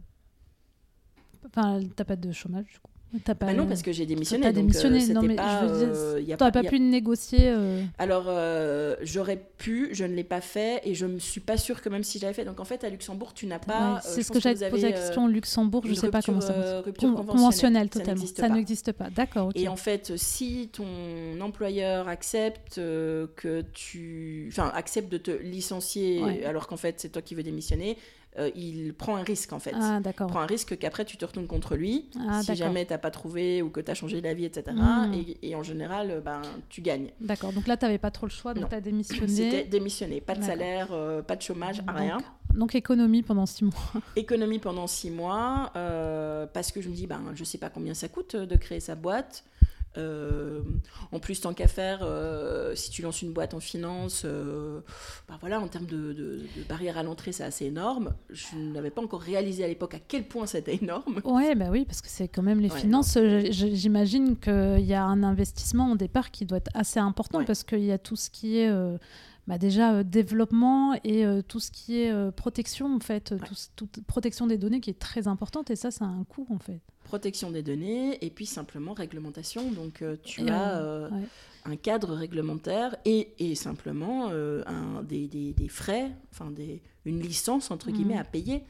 [1.47, 2.91] enfin, t'as pas de chômage, du coup.
[3.25, 4.43] Pas, Bah non, parce que j'ai démissionné.
[4.43, 6.79] t'as donc, démissionné, euh, non, mais pas, je veux dire, euh, t'aurais pas- a- pu
[6.79, 7.49] négocier.
[7.49, 11.57] euh, Alors, euh, j'aurais pu, je ne l'ai pas fait et je ne suis pas
[11.57, 12.45] sûre que même si j'avais fait.
[12.45, 13.95] Donc, en fait, à Luxembourg, tu n'as pas.
[13.95, 15.27] ouais, c'est ce que te poser la question.
[15.27, 18.27] Luxembourg, je une sais pas comment ça rupture, conventionnelle, ça totalement.
[18.27, 19.09] Ça n'existe pas.
[19.09, 19.53] D'accord.
[19.55, 26.45] Et en fait, si ton employeur accepte que tu, enfin, accepte de te licencier Ouais.
[26.45, 27.97] alors qu'en fait c'est toi qui veux démissionner,
[28.39, 29.73] euh, il prend un risque en fait.
[29.75, 32.99] Ah, Il prend un risque qu'après tu te retournes contre lui Ah, si jamais t'as
[32.99, 34.77] pas trouvé ou que tu as changé d'avis, etc.
[34.77, 35.13] Mm.
[35.15, 37.11] Et, et en général, euh, ben tu gagnes.
[37.21, 37.53] D'accord.
[37.53, 39.29] Donc là, t'avais pas trop le choix, donc t'as démissionné.
[39.29, 42.19] C'était démissionné, pas de salaire, euh, pas de chômage, Donc- rien.
[42.55, 43.75] Donc économie pendant six mois.
[44.17, 47.93] économie pendant six mois euh, parce que je me dis ben je sais pas combien
[47.95, 49.45] ça coûte de créer sa boîte
[49.97, 50.61] Euh,
[51.13, 54.81] en plus tant qu'à faire euh, si tu lances une boîte en finance euh,
[55.27, 58.91] ben voilà en termes de, de, de barrière à l'entrée c'est assez énorme je n'avais
[58.91, 62.09] pas encore réalisé à l'époque à quel point c'était énorme Ouais, bah oui, parce que
[62.09, 63.17] c'est quand même les Ouais, finances.
[63.51, 67.45] J'imagine qu'il y a un investissement au départ qui doit être assez important Ouais.
[67.47, 68.71] parce qu'il y a tout ce qui est
[69.49, 73.55] bah déjà euh, développement et euh, tout ce qui est euh, protection en fait, tout
[73.75, 76.59] toute protection des données qui est très importante et ça, ça a un coût en
[76.59, 76.81] fait.
[77.05, 81.23] protection des données et puis simplement réglementation donc tu Et, as ouais.
[81.65, 87.71] un cadre réglementaire et, et simplement un, des, des- des frais, enfin des, une licence
[87.71, 88.21] entre guillemets Mhm.
[88.21, 88.65] à payer.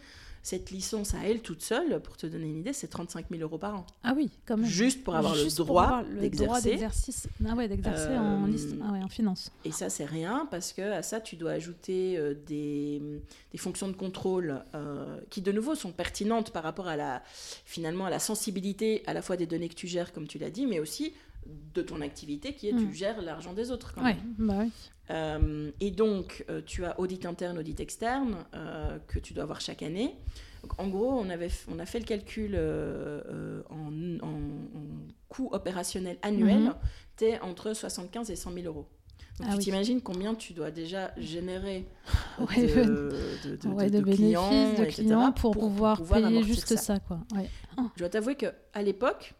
[0.48, 3.58] Cette licence à elle toute seule, pour te donner une idée, c'est 35 000 euros
[3.58, 3.86] par an.
[4.02, 4.64] Ah oui, quand même.
[4.64, 6.78] Juste pour avoir Juste le droit d'exercer.
[7.46, 9.52] Ah ouais, d'exercer en, Euh, liste- ah ouais, en finance.
[9.66, 13.02] Et ça, c'est rien parce que à ça, tu dois ajouter euh, des,
[13.52, 17.22] des fonctions de contrôle euh, qui, de nouveau, sont pertinentes par rapport à la,
[17.66, 20.50] finalement, à la sensibilité à la fois des données que tu gères, comme tu l'as
[20.50, 21.12] dit, mais aussi
[21.74, 22.88] de ton activité qui est Mm.
[22.88, 23.92] tu gères l'argent des autres.
[23.94, 24.34] Quand Ouais, même.
[24.38, 24.70] bah oui.
[25.10, 29.60] Euh, et donc, euh, tu as audit interne, audit externe euh, que tu dois avoir
[29.60, 30.14] chaque année.
[30.62, 32.54] Donc, en gros, on, avait, on a fait le calcul
[33.70, 34.40] en, en- en
[35.28, 36.74] coût opérationnel annuel, Mhm.
[37.16, 38.86] t'es entre 75 et 100 000 euros.
[39.38, 39.64] Donc, Ah tu oui.
[39.64, 41.86] t'imagines combien tu dois déjà générer
[42.40, 42.84] Ouais, de,
[43.44, 46.98] de, de- Ouais, de- clients, bénéfices, de etc., clients pour, pouvoir, payer juste ça, ça.
[46.98, 47.20] quoi.
[47.36, 47.48] Ouais.
[47.94, 48.52] Je dois t'avouer qu'à
[48.82, 49.34] l'époque,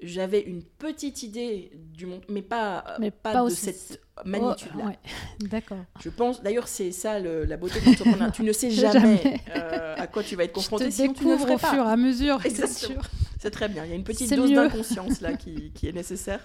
[0.00, 4.82] j'avais une petite idée du monde, mais pas, Mais pas, pas de aussi- cette magnitude-là.
[4.84, 4.98] Oh, ouais.
[5.48, 5.84] D'accord.
[6.00, 8.30] Je pense, d'ailleurs, c'est ça le- la beauté de.
[8.32, 9.40] Tu ne sais jamais, Jamais.
[9.56, 11.68] euh, à quoi tu vas être Je confronté, te sinon tu ne ferais au fur
[11.70, 11.76] pas.
[11.76, 13.00] et à mesure, c'est Exactement.
[13.02, 13.10] sûr.
[13.38, 13.84] C'est très bien.
[13.84, 16.40] Il y a une petite dose d'inconscience là qui, qui est nécessaire.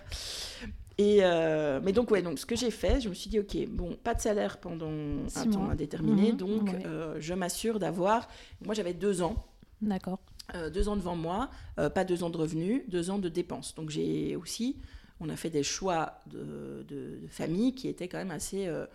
[0.98, 3.58] Et euh, mais donc ouais, donc ce que j'ai fait, je me suis dit ok,
[3.70, 4.92] bon, pas de salaire pendant
[5.28, 5.72] Six un temps mois.
[5.72, 6.86] indéterminé, Mhm, donc ouais.
[6.86, 8.28] euh, je m'assure d'avoir.
[8.64, 9.36] Moi, j'avais deux ans.
[9.82, 10.20] D'accord.
[10.56, 11.50] Euh, deux ans devant moi,
[11.80, 13.76] euh, pas deux ans de revenus, deux ans de dépenses.
[13.76, 14.78] Donc j'ai aussi,
[15.20, 16.86] on a fait des choix de,
[17.30, 18.86] famille qui étaient quand même assez, euh,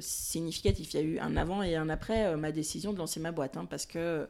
[0.00, 0.94] significatif.
[0.94, 3.56] Il y a eu un avant et un après ma décision de lancer ma boîte,
[3.56, 4.26] hein, parce que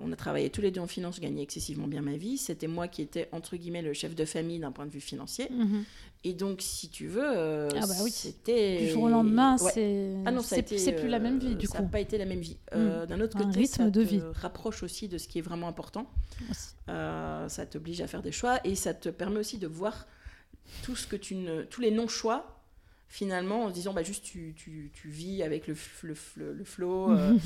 [0.00, 2.36] on a travaillé tous les deux en finance, gagnais excessivement bien ma vie.
[2.36, 5.48] C'était moi qui étais entre guillemets le chef de famille d'un point de vue financier.
[5.50, 5.84] Mhm.
[6.24, 8.10] Et donc, si tu veux, ah bah oui.
[8.10, 11.76] c'était du jour au lendemain, c'est ah c'est plus la même vie du ça coup.
[11.78, 12.56] Ça n'a pas été la même vie.
[12.74, 13.06] Mhm.
[13.06, 14.20] D'un autre côté, rythme ça de te vie.
[14.34, 16.10] rapproche aussi de ce qui est vraiment important.
[16.86, 20.06] ça t'oblige à faire des choix et ça te permet aussi de voir
[20.82, 22.57] tout ce que tu ne, tous les non-choix
[23.08, 26.14] finalement en se disant bah juste tu, tu, tu vis avec le, le,
[26.52, 27.38] le, flow euh,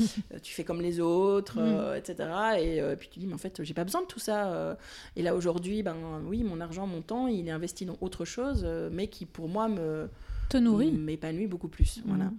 [0.42, 1.64] tu fais comme les autres mm.
[1.64, 4.18] euh, etc et euh, puis tu dis mais en fait j'ai pas besoin de tout
[4.18, 4.76] ça
[5.14, 5.96] et là aujourd'hui ben
[6.26, 9.68] oui mon argent mon temps il est investi dans autre chose mais qui pour moi
[9.68, 10.08] me
[10.48, 12.02] te nourrit m'épanouit beaucoup plus mm.
[12.06, 12.30] voilà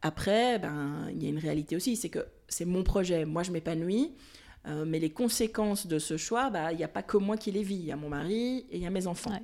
[0.00, 3.52] après ben il y a une réalité aussi c'est que c'est mon projet moi je
[3.52, 4.12] m'épanouis
[4.86, 7.62] mais les conséquences de ce choix, bah, il n'y a pas que moi qui les
[7.62, 7.74] vis.
[7.74, 9.38] Il y a mon mari et il y a mes enfants.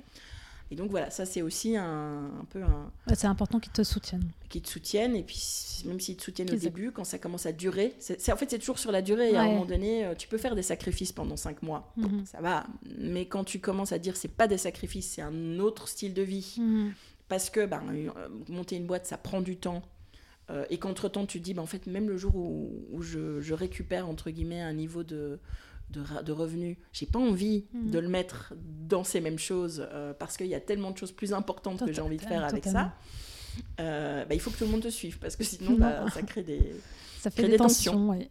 [0.71, 2.89] Et donc voilà, ça c'est aussi un, peu un.
[3.13, 4.31] c'est important qu'ils te soutiennent.
[4.47, 5.37] Qu'ils te soutiennent, et puis
[5.85, 8.57] même s'ils te soutiennent au début, quand ça commence à durer, c'est, en fait c'est
[8.57, 9.35] toujours sur la durée.
[9.35, 12.25] À un moment donné, euh, tu peux faire des sacrifices pendant cinq mois, mhm.
[12.25, 12.65] ça va.
[12.97, 16.21] Mais quand tu commences à dire c'est pas des sacrifices, c'est un autre style de
[16.21, 16.93] vie, mhm.
[17.27, 19.81] parce que ben, euh, monter une boîte ça prend du temps.
[20.49, 23.39] Euh, et qu'entre-temps, tu te dis, ben, en fait, même le jour où, où je,
[23.39, 25.39] je, récupère, entre guillemets, un niveau de,
[25.91, 26.77] de, de revenus.
[26.93, 27.91] J'ai pas envie mm.
[27.91, 28.53] de le mettre
[28.87, 31.91] dans ces mêmes choses euh, parce qu'il y a tellement de choses plus importantes que
[31.91, 32.93] j'ai envie de faire avec ça.
[33.79, 36.21] Euh, bah, il faut que tout le monde te suive parce que sinon bah, ça
[36.21, 36.73] crée des,
[37.19, 38.17] ça fait des, tensions.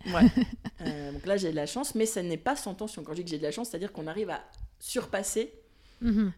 [0.82, 3.02] Euh, donc là j'ai de la chance, mais ça n'est pas sans tension.
[3.02, 4.40] Quand je dis que j'ai de la chance, c'est-à-dire qu'on arrive à
[4.78, 5.52] surpasser
[6.00, 6.32] mhm.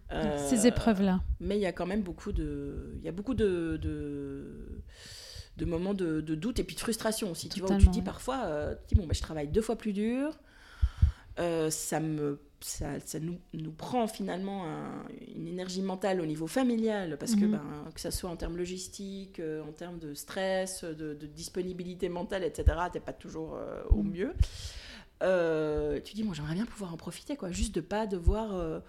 [0.49, 1.21] ces épreuves-là.
[1.39, 5.95] Mais il y a quand même beaucoup de, il y a beaucoup de, de, moments
[5.95, 7.49] de, doute et puis de frustration aussi.
[7.49, 9.93] tu vois, où tu dis parfois, tu dis, bon, bah, je travaille deux fois plus
[9.93, 10.37] dur.
[11.39, 14.65] Euh, ça, me, ça, nous, nous, prend finalement
[15.35, 17.53] une énergie mentale au niveau familial, parce que, mhm.
[17.53, 22.45] ben, que ça soit en termes logistiques, euh, en termes de stress, de, disponibilité mentale,
[22.45, 24.13] etc., t'es pas toujours euh, au mhm.
[24.13, 24.35] mieux.
[26.05, 28.83] tu dis, moi j'aimerais bien pouvoir en profiter, quoi, juste de pas devoir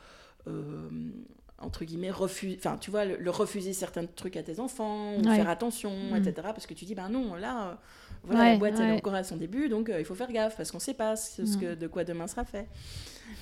[1.64, 5.50] entre guillemets, refuser, enfin, tu vois, le, refuser certains trucs à tes enfants, ou faire
[5.50, 6.18] attention, mhm.
[6.18, 6.34] etc.
[6.44, 7.80] Parce que tu dis, ben non, là,
[8.24, 10.56] voilà, la boîte, elle est encore à son début, donc euh, il faut faire gaffe
[10.56, 12.68] parce qu'on ne sait pas ce, que, de quoi demain sera fait.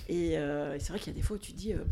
[0.09, 1.73] Et, euh, c'est vrai qu'il y a des fois où tu dis.
[1.73, 1.83] Euh,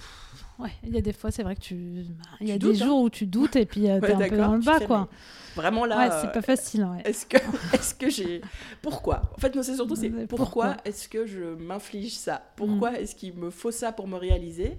[0.57, 1.75] ouais, il y a des fois, c'est vrai que tu.
[1.75, 2.85] Bah, il y a des hein.
[2.85, 5.07] jours où tu doutes et puis tu es un peu dans le bas, quoi.
[5.55, 5.97] Vraiment là.
[5.97, 6.83] Ouais, c'est pas facile.
[6.85, 7.01] Ouais.
[7.05, 7.37] Est-ce que,
[7.73, 8.41] est que j'ai.
[8.81, 9.21] Pourquoi?
[9.35, 12.41] En fait, moi, c'est surtout c'est pourquoi, est-ce que je m'inflige ça?
[12.55, 12.95] Pourquoi mm.
[12.95, 14.77] est-ce qu'il me faut ça pour me réaliser?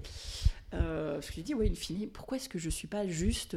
[0.74, 3.56] Euh, Je me dis, ouais, in fine, pourquoi est-ce que je suis pas juste.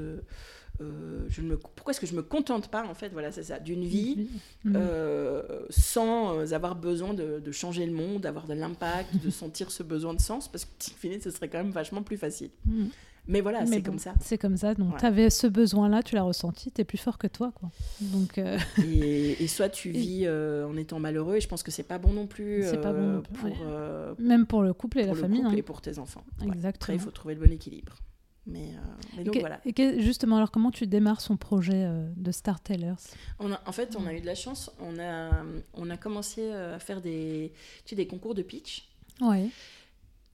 [0.82, 3.59] Euh, je me, pourquoi est-ce que je me contente pas en fait voilà c'est ça
[3.59, 4.28] d'une vie
[4.64, 4.76] mm.
[4.76, 9.84] euh, sans euh, avoir besoin de, changer le monde d'avoir de l'impact de sentir ce
[9.84, 12.86] besoin de sens parce que fini ce serait quand même vachement plus facile mm.
[13.28, 16.15] Mais voilà c'est comme ça c'est comme ça donc tu avais ce besoin là tu
[16.15, 17.71] l'as ressenti tu es plus fort que toi quoi
[18.01, 22.13] donc et, soit tu vis en étant malheureux et je pense que c'est pas bon
[22.13, 23.49] non plus c'est pas bon pour,
[24.19, 25.51] même pour le couple et la famille hein.
[25.55, 27.97] et pour tes enfants exactement après il faut trouver le bon équilibre
[28.45, 28.71] mais,
[29.17, 29.61] euh, donc voilà.
[29.65, 32.95] Et justement, alors comment tu démarres son projet euh, de Star Tellers?
[33.39, 34.69] On En fait, on a eu de la chance.
[34.80, 35.32] On a,
[35.74, 37.53] on a commencé euh, à faire des,
[37.86, 38.89] tu sais, des concours de pitch.
[39.21, 39.47] Ouais.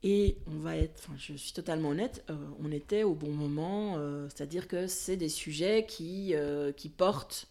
[0.02, 2.24] Et on va être, je suis totalement honnête,
[2.64, 3.97] on était au bon moment,
[4.30, 6.34] c'est-à-dire que c'est des sujets qui,
[6.78, 7.49] qui portent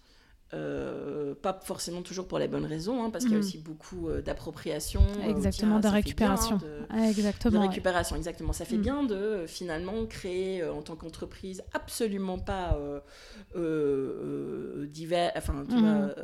[0.55, 3.45] euh, pas forcément toujours pour les bonnes raisons, hein, parce qu'il y a mhm.
[3.45, 5.03] aussi beaucoup euh, d'appropriation.
[5.21, 6.57] Euh, exactement, de récupération.
[6.57, 7.61] de, exactement.
[7.61, 8.55] De récupération, exactement.
[8.55, 8.83] Ça fait mhm.
[8.83, 12.79] bien de finalement créer en tant qu'entreprise absolument pas
[14.87, 16.15] divers, enfin, tu mhm.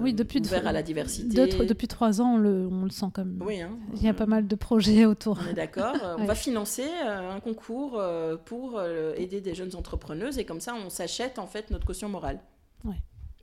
[0.00, 1.46] oui, depuis ouvert à la diversité.
[1.46, 3.42] depuis trois ans, on le, on le sent comme.
[3.44, 5.38] Oui, hein, Il y a pas mal de projets autour.
[5.46, 5.96] On est d'accord.
[6.18, 8.02] On va financer un concours
[8.46, 12.40] pour aider des jeunes entrepreneuses et comme ça, on s'achète en fait notre caution morale.
[12.84, 12.96] Ouais.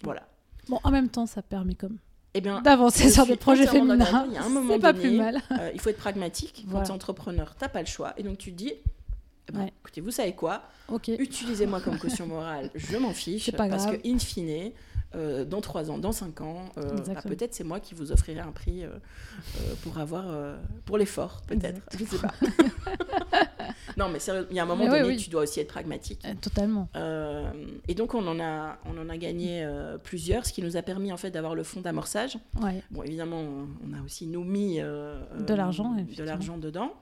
[0.04, 0.28] Voilà.
[0.70, 1.98] Bon, en même temps, ça permet comme
[2.34, 4.26] eh bien, d'avancer sur des projets féminins.
[4.28, 5.42] Il y a un moment pas plus mal.
[5.52, 6.66] Euh, il faut être pragmatique.
[6.72, 8.14] Quand tu es entrepreneur, tu n'as pas le choix.
[8.18, 8.74] Et donc tu te dis,
[9.50, 10.64] eh ben, écoutez, vous savez quoi?
[11.08, 13.52] Utilisez-moi comme caution morale, je m'en fiche.
[13.52, 14.72] Pas parce que, in fine,
[15.16, 18.40] euh, dans 3 ans, dans 5 ans, euh, bah, peut-être c'est moi qui vous offrirai
[18.40, 18.84] un prix
[19.84, 20.26] pour avoir
[20.86, 21.82] pour l'effort, peut-être.
[21.98, 22.34] Je sais pas.
[23.98, 26.22] non, mais sérieux, il y a un moment donné, tu dois aussi être pragmatique.
[26.26, 26.90] Euh, totalement.
[26.96, 27.52] Euh,
[27.88, 30.82] et donc, on en a, on en a gagné euh, plusieurs, ce qui nous a
[30.82, 32.38] permis en fait d'avoir le fonds d'amorçage.
[32.92, 36.94] Bon, évidemment, on a aussi nous mis de l'argent, de l'argent dedans.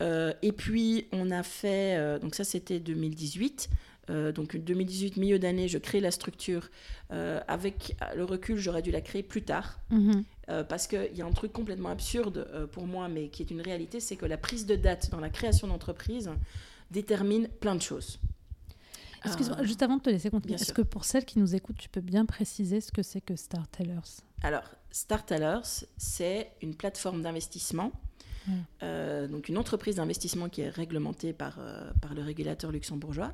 [0.00, 3.68] et puis, on a fait, donc ça c'était 2018.
[4.08, 6.70] Donc 2018, milieu d'année, je crée la structure.
[7.10, 9.78] avec le recul, j'aurais dû la créer plus tard.
[9.90, 10.24] Mhm.
[10.50, 13.50] Euh, parce qu'il y a un truc complètement absurde euh, pour moi, mais qui est
[13.50, 16.30] une réalité, c'est que la prise de date dans la création d'entreprise
[16.90, 18.18] détermine plein de choses.
[19.24, 21.88] Excuse-moi, juste avant de te laisser continuer, est-ce que pour celles qui nous écoutent, tu
[21.88, 27.22] peux bien préciser ce que c'est que Star Tellers Alors, Star Tellers, c'est une plateforme
[27.22, 27.90] d'investissement
[28.82, 33.32] euh, donc une entreprise d'investissement qui est réglementée par, euh, par le régulateur luxembourgeois,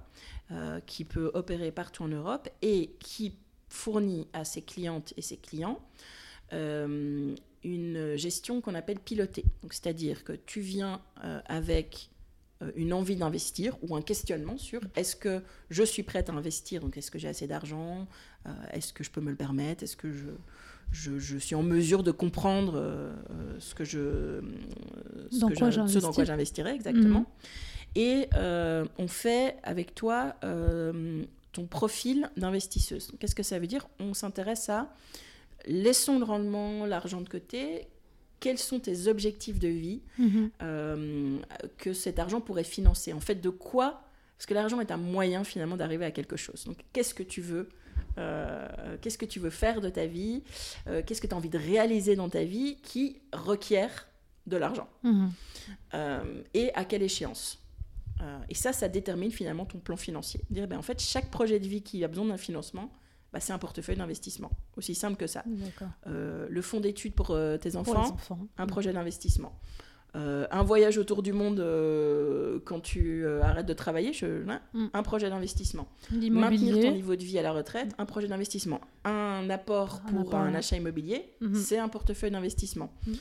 [0.52, 3.34] euh, qui peut opérer partout en Europe et qui
[3.68, 5.80] fournit à ses clientes et ses clients
[7.62, 9.44] une gestion qu'on appelle pilotée.
[9.70, 11.00] C'est-à-dire que tu viens
[11.46, 12.10] avec
[12.74, 16.96] une envie d'investir ou un questionnement sur est-ce que je suis prête à investir, donc
[16.96, 18.08] est-ce que j'ai assez d'argent,
[18.72, 20.30] est-ce que je peux me le permettre, est-ce que je,
[20.92, 24.40] je, suis en mesure de comprendre euh, euh, ce, que je,
[25.30, 27.20] ce, dans, quoi ce dans quoi j'investirais exactement.
[27.20, 27.26] Mhm.
[27.96, 30.36] Et euh, on fait avec toi
[31.52, 33.10] ton profil d'investisseuse.
[33.18, 33.88] Qu'est-ce que ça veut dire?
[33.98, 34.92] On s'intéresse à
[35.66, 37.88] laissons le rendement, l'argent de côté.
[38.38, 40.50] Quels sont tes objectifs de vie mhm.
[41.78, 43.12] que cet argent pourrait financer?
[43.12, 44.02] En fait, de quoi?
[44.38, 46.64] Parce que l'argent est un moyen finalement d'arriver à quelque chose.
[46.64, 47.68] Donc, qu'est-ce que tu veux
[48.20, 50.42] euh, qu'est-ce que tu veux faire de ta vie,
[50.86, 54.08] euh, qu'est-ce que tu as envie de réaliser dans ta vie qui requiert
[54.46, 55.30] de l'argent mhm.
[55.94, 57.58] euh, et à quelle échéance.
[58.48, 60.40] et ça, ça détermine finalement ton plan financier.
[60.50, 62.92] Dire, ben, en fait, chaque projet de vie qui a besoin d'un financement,
[63.32, 64.50] bah, c'est un portefeuille d'investissement.
[64.76, 65.44] Aussi simple que ça.
[66.06, 68.16] le fonds d'études pour tes enfants,
[68.58, 69.58] un projet d'investissement.
[70.16, 74.12] Euh, un voyage autour du monde euh, quand tu euh, arrêtes de travailler,
[74.48, 74.86] hein, mm.
[74.92, 75.86] un projet d'investissement.
[76.10, 78.80] Maintenir ton niveau de vie à la retraite, un projet d'investissement.
[79.04, 81.54] Un apport pour un achat immobilier, mm-hmm.
[81.54, 82.92] c'est un portefeuille d'investissement.
[83.06, 83.12] Mm.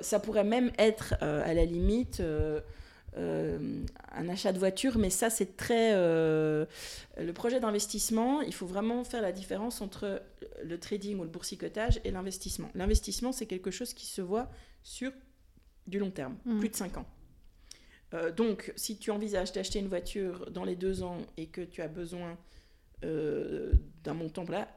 [0.00, 2.22] ça pourrait même être, à la limite,
[3.16, 5.92] un achat de voiture, mais ça, c'est très...
[5.92, 10.22] le projet d'investissement, il faut vraiment faire la différence entre
[10.64, 12.70] le trading ou le boursicotage et l'investissement.
[12.74, 14.48] L'investissement, c'est quelque chose qui se voit
[14.82, 15.12] sur
[15.90, 16.58] du long terme, mm.
[16.58, 17.06] plus de 5 ans.
[18.14, 21.82] Euh, donc, si tu envisages d'acheter une voiture dans les deux ans et que tu
[21.82, 22.36] as besoin
[23.04, 23.72] euh,
[24.02, 24.68] d'un montant là,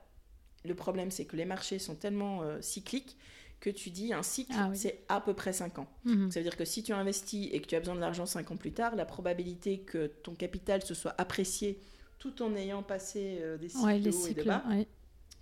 [0.66, 3.18] le problème c'est que les marchés sont tellement euh, cycliques
[3.60, 5.88] que tu dis un cycle, ah c'est à peu près 5 ans.
[6.06, 6.32] Mm-hmm.
[6.32, 8.52] Ça veut dire que si tu investis et que tu as besoin de l'argent 5
[8.52, 11.80] ans plus tard, la probabilité que ton capital se soit apprécié
[12.20, 14.64] tout en ayant passé des cycles hauts et de bas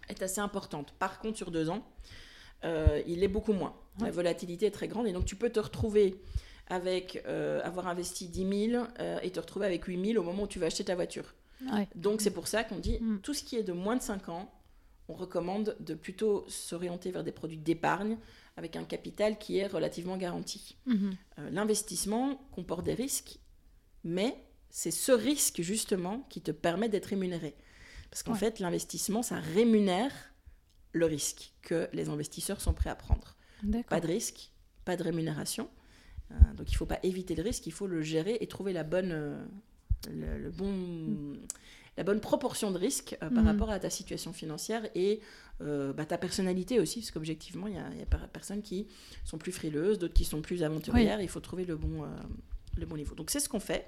[0.10, 0.94] est assez importante.
[1.00, 1.84] Par contre, sur deux ans,
[2.64, 3.76] il est beaucoup moins.
[4.00, 6.20] La volatilité est très grande et donc tu peux te retrouver
[6.68, 10.44] avec euh, avoir investi 10 000 euh, et te retrouver avec 8 000 au moment
[10.44, 11.36] où tu vas acheter ta voiture.
[11.96, 13.20] Donc c'est pour ça qu'on dit mm.
[13.22, 14.52] tout ce qui est de moins de 5 ans,
[15.10, 18.18] on recommande de plutôt s'orienter vers des produits d'épargne
[18.58, 20.78] avec un capital qui est relativement garanti.
[20.88, 21.12] Mm-hmm.
[21.40, 23.40] Euh, l'investissement comporte des risques,
[24.04, 27.56] mais c'est ce risque justement qui te permet d'être rémunéré.
[28.10, 30.12] Parce qu'en fait, l'investissement, ça rémunère
[30.92, 33.38] le risque que les investisseurs sont prêts à prendre.
[33.90, 34.52] Pas de risque,
[34.86, 35.70] pas de rémunération.
[36.32, 38.74] Euh, donc il ne faut pas éviter le risque, il faut le gérer et trouver
[38.74, 39.44] la bonne, euh,
[40.10, 41.38] le, bon,
[41.98, 43.48] la bonne proportion de risque euh, par mhm.
[43.48, 45.22] rapport à ta situation financière et
[45.60, 48.88] bah, ta personnalité aussi, parce qu'objectivement, il y, a, y a personnes qui
[49.26, 51.22] sont plus frileuses, d'autres qui sont plus aventurières.
[51.22, 52.04] Il faut trouver le bon,
[52.78, 53.16] le bon niveau.
[53.16, 53.88] Donc c'est ce qu'on fait.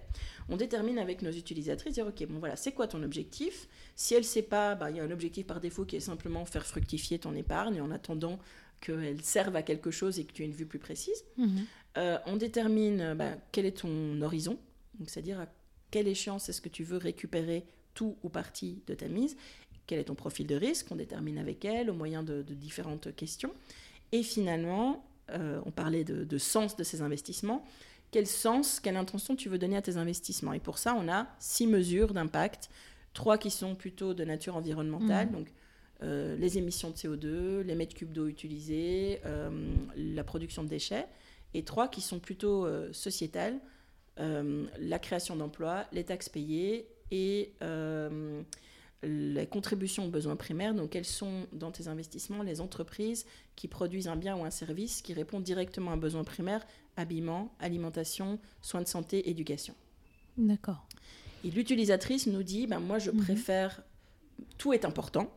[0.49, 3.67] On détermine avec nos utilisatrices, dire ok, bon voilà, c'est quoi ton objectif?
[3.95, 6.01] Si elle ne sait pas, bah, il y a un objectif par défaut qui est
[6.01, 8.39] simplement faire fructifier ton épargne en attendant
[8.83, 11.23] qu'elles servent à quelque chose et que tu aies une vue plus précise.
[11.37, 11.65] Mhm.
[11.97, 14.57] Euh, on détermine euh, bah, quel est ton horizon,
[15.05, 15.47] c'est-à-dire à
[15.89, 19.37] quelle échéance est-ce que tu veux récupérer tout ou partie de ta mise,
[19.85, 23.51] quel est ton profil de risque, on détermine avec elle au moyen de, différentes questions.
[24.11, 27.63] Et finalement, euh, on parlait de, sens de ces investissements.
[28.11, 30.53] Quel sens, quelle intention tu veux donner à tes investissements?
[30.53, 32.69] Et pour ça, on a six mesures d'impact,
[33.13, 35.33] trois qui sont plutôt de nature environnementale, mhm.
[35.33, 35.47] donc
[36.03, 39.49] euh, les émissions de CO2, les mètres cubes d'eau utilisés, euh,
[39.95, 41.07] la production de déchets,
[41.53, 43.59] et trois qui sont plutôt euh, sociétales,
[44.17, 47.51] la création d'emplois, les taxes payées et
[49.01, 50.75] les contributions aux besoins primaires.
[50.75, 53.25] Donc, quels sont dans tes investissements les entreprises
[53.55, 56.63] qui produisent un bien ou un service qui répond directement à un besoin primaire,
[56.95, 59.73] habillement, alimentation, soins de santé, éducation.
[60.37, 60.85] D'accord.
[61.43, 63.17] Et l'utilisatrice nous dit, ben, moi je mhm.
[63.17, 63.81] préfère,
[64.59, 65.27] tout est important,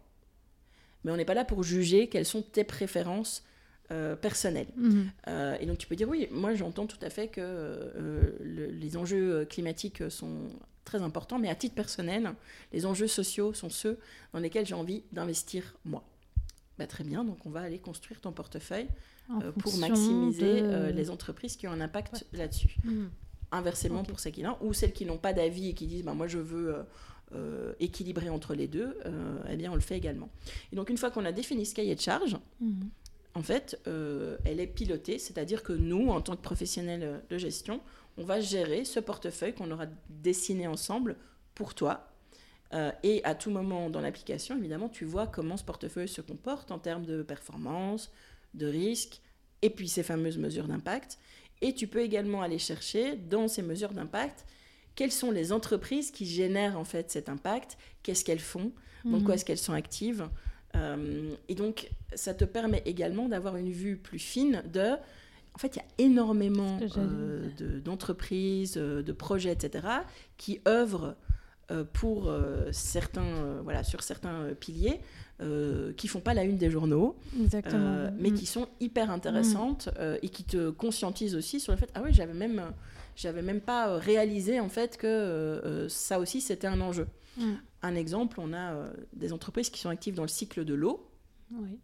[1.07, 3.45] mais on n'est pas là pour juger quelles sont tes préférences
[3.93, 4.67] euh, personnelles.
[4.77, 5.13] Mhm.
[5.29, 8.97] Euh, et donc tu peux dire oui, moi j'entends tout à fait que euh, les
[8.97, 10.49] enjeux climatiques sont
[10.85, 12.35] très importants, mais à titre personnel,
[12.73, 14.01] les enjeux sociaux sont ceux
[14.33, 16.03] dans lesquels j'ai envie d'investir moi.
[16.77, 18.89] Bah, très bien, donc on va aller construire ton portefeuille
[19.59, 22.77] pour maximiser les entreprises qui ont un impact là-dessus.
[22.83, 23.11] Mhm.
[23.53, 26.15] Inversement pour celles qui l'ont, ou celles qui n'ont pas d'avis et qui disent bah,
[26.15, 26.85] moi je veux
[27.35, 30.31] euh, équilibré entre les deux, euh, eh bien on le fait également.
[30.73, 32.89] Et donc une fois qu'on a défini ce cahier de charge, mhm.
[33.35, 37.81] en fait, euh, elle est pilotée, c'est-à-dire que nous, en tant que professionnels de gestion,
[38.17, 41.17] on va gérer ce portefeuille qu'on aura dessiné ensemble
[41.57, 42.13] pour toi.
[43.03, 46.79] et à tout moment dans l'application, évidemment, tu vois comment ce portefeuille se comporte en
[46.79, 48.13] termes de performance,
[48.55, 49.21] de risque,
[49.63, 51.19] et puis ces fameuses mesures d'impact.
[51.61, 54.45] Et tu peux également aller chercher dans ces mesures d'impact
[54.97, 58.73] quelles sont les entreprises qui génèrent en fait cet impact, qu'est-ce qu'elles font,
[59.05, 59.33] dans quoi mhm.
[59.33, 60.29] est-ce qu'elles sont actives?
[60.75, 64.95] Euh, et donc, ça te permet également d'avoir une vue plus fine de...
[65.55, 67.49] En fait, il y a énormément euh,
[67.81, 69.87] d'entreprises, de, de, projets, etc.,
[70.37, 71.26] qui œuvrent euh,
[71.93, 72.33] pour
[72.73, 75.01] certains, voilà, sur certains piliers,
[75.97, 78.35] qui font pas la une des journaux, mais mm.
[78.35, 79.89] qui sont hyper intéressantes
[80.23, 82.63] et qui te conscientisent aussi sur le fait ah oui j'avais même
[83.17, 87.09] j'avais même pas euh, réalisé en fait que euh, euh, ça aussi c'était un enjeu.
[87.39, 87.55] Mm.
[87.83, 91.09] Un exemple, on a des entreprises qui sont actives dans le cycle de l'eau.
[91.53, 91.79] Oui.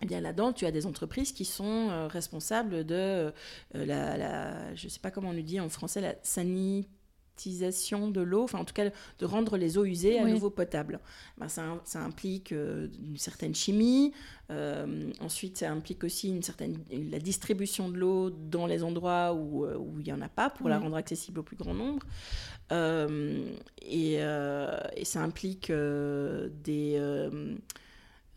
[0.00, 3.32] Eh bien là-dedans, tu as des entreprises qui sont responsables de
[3.74, 6.88] la, la, je sais pas comment on nous dit en français, la sanité
[7.50, 11.00] de l'eau, enfin en tout cas de rendre les eaux usées à nouveau potables.
[11.38, 14.12] Ben, ça, ça, implique euh, une certaine chimie,
[14.50, 19.64] euh, ensuite ça implique aussi une certaine, la distribution de l'eau dans les endroits où,
[19.64, 22.06] euh, où il n'y en a pas pour la rendre accessible au plus grand nombre.
[23.82, 26.98] Et, et, ça implique des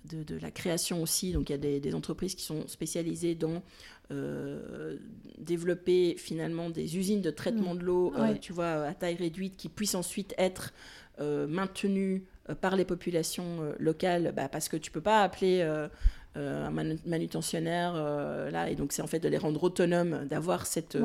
[0.06, 1.32] de, la création aussi.
[1.32, 3.64] Donc il y a des, entreprises qui sont spécialisées dans
[4.12, 4.97] euh,
[5.38, 7.78] développer finalement des usines de traitement mm.
[7.80, 10.74] de l'eau, euh, tu vois, à taille réduite, qui puissent ensuite être
[11.20, 12.26] euh, maintenues
[12.62, 15.68] par les populations locales, bah, parce que tu peux pas appeler
[16.36, 20.97] un manutentionnaire là, et donc c'est en fait de les rendre autonomes, d'avoir cette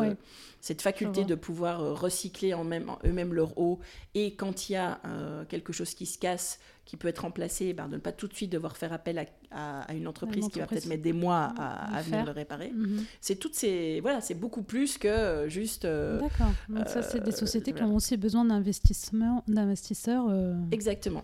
[0.61, 3.81] cette faculté de pouvoir recycler en même, eux-mêmes leur eau
[4.15, 5.01] et quand il y a
[5.49, 6.59] quelque chose qui se casse,
[6.91, 9.95] qui peut être remplacé, ben, de ne pas tout de suite devoir faire appel à,
[9.95, 12.73] une, entreprise qui va peut-être mettre des mois à, venir le réparer.
[12.75, 13.05] Mhm.
[13.21, 15.85] C'est toutes ces voilà, c'est beaucoup plus que euh, juste.
[15.85, 16.51] Euh, D'accord.
[16.89, 20.27] Ça, c'est des euh, sociétés qui ont aussi besoin d'investissement, d'investisseurs.
[20.73, 21.23] Exactement.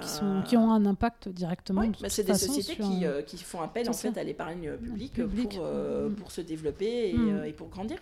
[0.00, 1.82] Qui, sont, qui, ont un impact directement.
[1.82, 5.62] Oui, bah, c'est des sociétés qui, qui, font appel en fait à l'épargne publique, pour,
[5.62, 6.14] mm.
[6.14, 7.44] pour se développer et, mm.
[7.44, 7.98] et pour grandir.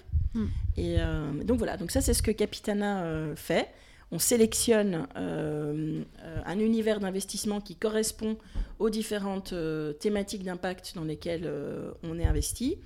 [0.77, 0.99] Et
[1.45, 3.05] donc voilà, donc ça c'est ce que Capitana
[3.35, 3.69] fait
[4.13, 6.03] on sélectionne euh,
[6.45, 8.37] un univers d'investissement qui correspond
[8.79, 12.77] aux différentes euh, thématiques d'impact dans lesquelles euh, on est investi.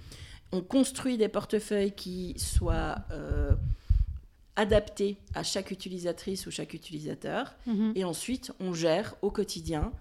[0.53, 2.99] On construit des portefeuilles qui soient
[4.57, 7.55] adaptés à chaque utilisatrice ou chaque utilisateur.
[7.67, 7.93] Mhm.
[7.95, 9.93] Et ensuite, on gère au quotidien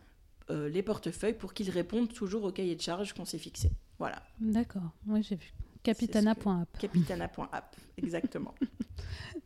[0.49, 3.71] les portefeuilles pour qu'ils répondent toujours au cahier de charge qu'on s'est fixé.
[3.97, 4.21] Voilà.
[4.39, 5.51] D'accord, oui j'ai vu.
[5.85, 6.77] Capitana.app.
[6.79, 8.53] Capitana.app, exactement.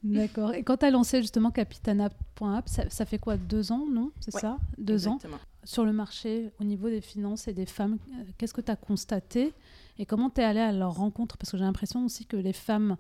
[0.03, 0.53] D'accord.
[0.53, 4.12] Et quand tu as lancé justement Capitana.app, ça, ça, fait quoi Deux ans, non?
[4.22, 4.57] C'est ça?
[4.78, 5.36] Deux exactement.
[5.36, 8.72] ans Sur le marché, au niveau des finances et des femmes, euh, qu'est-ce que tu
[8.72, 9.53] as constaté?
[9.97, 11.38] Et comment tu es allé à leur rencontre?
[11.38, 12.95] Parce que j'ai l'impression aussi que les femmes, euh,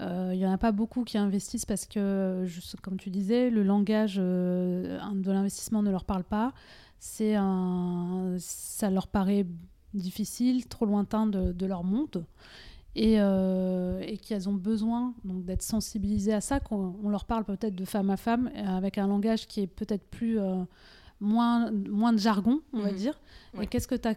[0.00, 2.46] il n'y en a pas beaucoup qui investissent parce que,
[2.82, 6.52] comme tu disais, le langage euh, de l'investissement ne leur parle pas.
[7.00, 9.46] C'est un, ça leur paraît
[9.94, 12.24] difficile, trop lointain de, leur monde
[12.94, 17.84] et, euh, qu'elles ont besoin donc d'être sensibilisées à ça, qu'on leur parle peut-être de
[17.84, 20.62] femme à femme avec un langage qui est peut-être plus euh,
[21.20, 22.96] moins moins de jargon, on va mhm.
[22.96, 23.20] dire.
[23.60, 24.08] Et qu'est-ce que tu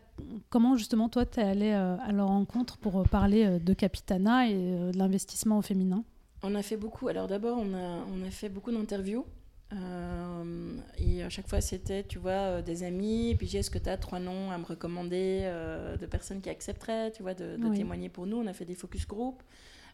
[0.50, 4.54] comment justement toi tu es allé euh, à leur rencontre pour parler de Capitana et
[4.92, 6.04] de l'investissement au féminin?
[6.44, 7.08] On a fait beaucoup.
[7.08, 9.26] Alors d'abord on a on a fait beaucoup d'interviews
[9.74, 13.32] euh, et à chaque fois, c'était, tu vois, euh, des amis.
[13.32, 16.50] Et puis, est-ce que tu as trois noms à me recommander euh, de personnes qui
[16.50, 18.38] accepteraient, tu vois, de, témoigner pour nous?
[18.38, 19.42] On a fait des focus group,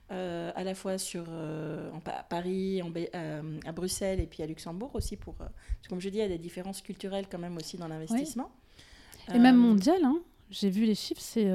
[0.10, 2.92] à la fois sur en, à Paris, en,
[3.66, 5.18] à Bruxelles et puis à Luxembourg aussi.
[5.18, 5.36] Pour,
[5.90, 8.50] comme je dis, il y a des différences culturelles quand même aussi dans l'investissement.
[9.34, 10.20] Et même mondial, hein.
[10.50, 11.52] j'ai vu les chiffres, c'est,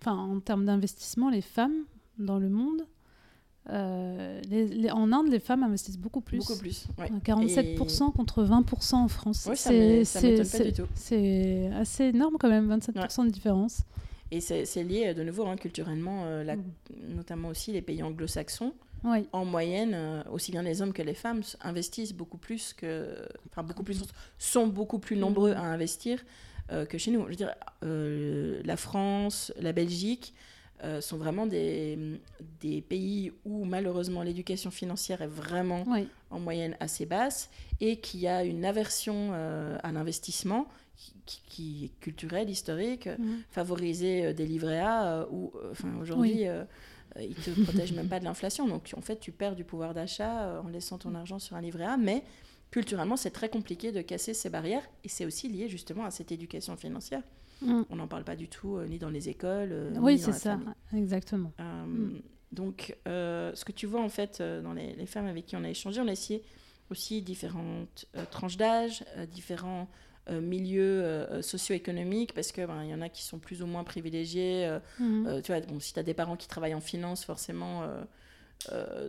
[0.00, 1.84] enfin, en termes d'investissement, les femmes
[2.18, 2.86] dans le monde,
[3.70, 6.38] euh, les, en Inde, les femmes investissent beaucoup plus.
[6.38, 9.48] Beaucoup plus, 47% contre 20% en France.
[9.54, 13.82] c'est C'est assez énorme quand même, 27% de différence.
[14.30, 17.14] Et c'est lié euh, de nouveau hein, culturellement, euh, mm.
[17.14, 18.74] notamment aussi les pays anglo-saxons.
[19.32, 23.82] En moyenne, aussi bien les hommes que les femmes investissent beaucoup plus que, enfin beaucoup
[23.82, 24.02] plus,
[24.38, 25.58] sont beaucoup plus nombreux mm.
[25.58, 26.24] à investir
[26.88, 27.22] que chez nous.
[27.24, 30.32] Je veux dire, la France, la Belgique,
[30.84, 32.20] euh, sont vraiment des,
[32.60, 35.84] des, pays où malheureusement l'éducation financière est vraiment
[36.30, 37.48] en moyenne assez basse
[37.80, 40.66] et qui a une aversion euh, à l'investissement
[41.26, 43.42] qui, est culturelle, historique, mhm.
[43.50, 46.46] favoriser euh, des livrets A ou enfin aujourd'hui
[47.20, 48.66] ils ne te protègent même pas de l'inflation.
[48.66, 51.84] Donc en fait tu perds du pouvoir d'achat en laissant ton argent sur un livret
[51.84, 52.24] A, mais
[52.70, 56.32] culturellement c'est très compliqué de casser ces barrières et c'est aussi lié justement à cette
[56.32, 57.22] éducation financière.
[57.62, 57.82] Mm.
[57.90, 59.70] On n'en parle pas du tout, euh, ni dans les écoles.
[59.72, 60.58] Euh, oui, c'est ça,
[60.94, 61.52] exactement.
[61.60, 62.22] Euh, mm.
[62.52, 66.00] Donc, ce que tu vois en fait dans les, femmes avec qui on a échangé,
[66.00, 66.42] on a essayé
[66.90, 69.88] aussi différentes tranches d'âge, différents
[70.30, 74.78] milieux socio-économiques, parce qu'il ben, y en a qui sont plus ou moins privilégiés.
[74.98, 75.42] Mhm.
[75.42, 77.82] tu vois, bon, si tu as des parents qui travaillent en finance, forcément,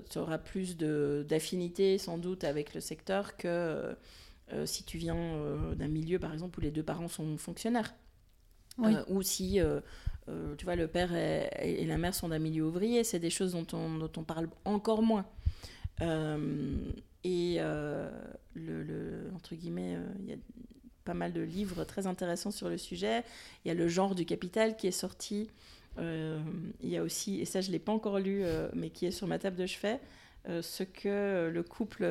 [0.10, 3.96] tu auras plus d'affinité sans doute avec le secteur que
[4.66, 7.94] si tu viens d'un milieu, par exemple, où les deux parents sont fonctionnaires.
[9.08, 9.62] ou si
[10.28, 13.52] euh, tu vois, le père et, la mère sont d'un milieu ouvrier, c'est des choses
[13.52, 15.26] dont on, dont on parle encore moins.
[16.02, 16.76] Euh,
[17.24, 18.10] et euh,
[18.54, 20.38] le, entre guillemets, il y a
[21.06, 23.24] pas mal de livres très intéressants sur le sujet.
[23.64, 25.50] Il y a Le genre du capital qui est sorti.
[25.98, 28.44] il y a aussi, et ça je ne l'ai pas encore lu,
[28.74, 30.00] mais qui est sur ma table de chevet,
[30.48, 32.06] ce que le couple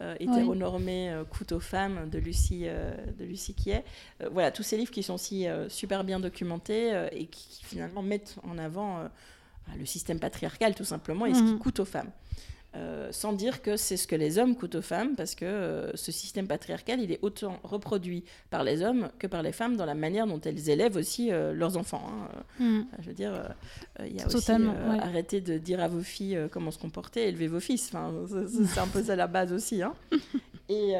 [0.00, 3.84] euh, hétéronormé euh, coûte aux femmes de Lucie, euh, de Lucie Quiet.
[4.30, 8.58] voilà, tous ces livres qui sont aussi super bien documentés et qui, finalement mettent en
[8.58, 9.08] avant
[9.76, 11.58] le système patriarcal tout simplement et ce qui mhm.
[11.58, 12.10] coûte aux femmes.
[12.76, 15.96] Euh, sans dire que c'est ce que les hommes coûtent aux femmes, parce que euh,
[15.96, 19.86] ce système patriarcal, il est autant reproduit par les hommes que par les femmes dans
[19.86, 22.06] la manière dont elles élèvent aussi euh, leurs enfants.
[22.06, 22.62] Hein.
[22.62, 22.80] Mm.
[22.98, 23.54] Je veux dire,
[24.04, 24.52] il y a aussi
[25.00, 27.88] arrêtez de dire à vos filles comment se comporter, élevez vos fils.
[27.88, 28.12] Enfin,
[28.66, 29.82] c'est un peu ça la base aussi.
[29.82, 29.94] Hein.
[30.70, 30.92] Et,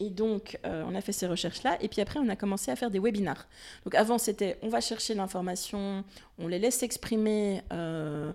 [0.00, 1.78] et donc, on a fait ces recherches-là.
[1.80, 3.46] Et puis après, on a commencé à faire des webinars.
[3.84, 6.04] Donc avant, c'était on va chercher l'information,
[6.38, 8.32] on les laisse s'exprimer euh,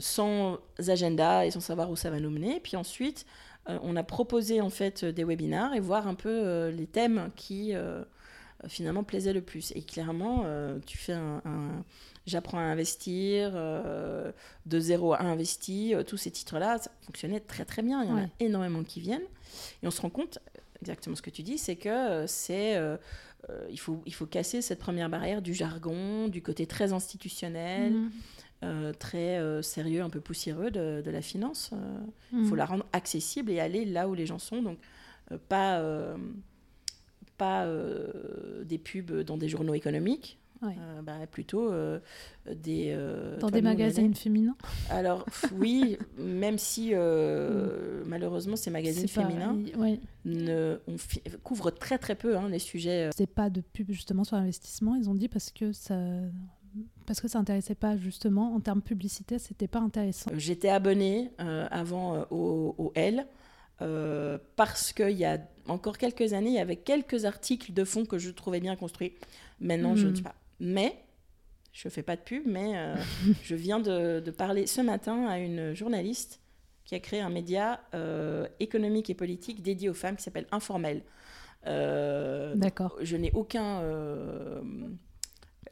[0.00, 0.58] sans
[0.88, 2.60] agenda et sans savoir où ça va nous mener.
[2.60, 3.26] Puis ensuite,
[3.68, 7.30] euh, on a proposé en fait des webinars et voir un peu euh, les thèmes
[7.36, 7.74] qui
[8.68, 9.72] finalement plaisaient le plus.
[9.74, 10.46] Et clairement,
[10.86, 11.84] tu fais un,
[12.26, 18.02] J'apprends à investir, de zéro à investi, tous ces titres-là, ça fonctionnait très très bien.
[18.02, 19.26] Il y en a énormément qui viennent.
[19.82, 20.38] Et on se rend compte,
[20.80, 22.80] exactement ce que tu dis, c'est que c'est
[23.68, 27.92] il, faut, il faut casser cette première barrière du jargon, du côté très institutionnel.
[27.92, 28.10] Mmh.
[28.64, 31.70] Euh, très euh, sérieux, un peu poussiéreux de, la finance.
[31.72, 31.76] Euh,
[32.32, 32.58] il faut mm.
[32.58, 34.62] la rendre accessible et aller là où les gens sont.
[34.62, 34.78] Donc,
[35.48, 35.82] pas,
[37.36, 37.66] pas
[38.64, 40.38] des pubs dans des journaux économiques.
[41.02, 41.70] Bah, plutôt
[42.50, 42.96] des
[43.38, 44.56] dans des magazines féminins
[44.88, 48.04] alors oui même si mm.
[48.06, 49.58] malheureusement ces magazines féminins
[50.24, 50.96] ne, on
[51.42, 55.10] couvrent très très peu hein, les sujets c'est pas de pub justement sur l'investissement ils
[55.10, 55.98] ont dit parce que ça
[57.06, 60.30] parce que ça n'intéressait pas justement en termes publicité, c'était pas intéressant.
[60.32, 63.26] Euh, j'étais abonnée euh, avant euh, au, L
[64.56, 68.18] parce qu'il y a encore quelques années, il y avait quelques articles de fond que
[68.18, 69.12] je trouvais bien construits.
[69.60, 70.16] Maintenant, je ne hmm.
[70.16, 70.34] sais pas.
[70.60, 71.04] Mais
[71.72, 72.94] je fais pas de pub, mais
[73.42, 76.40] je viens de, de, parler ce matin à une journaliste
[76.84, 77.80] qui a créé un média
[78.58, 81.02] économique et politique dédié aux femmes qui s'appelle Informel.
[81.66, 82.96] D'accord.
[83.02, 83.82] Je n'ai aucun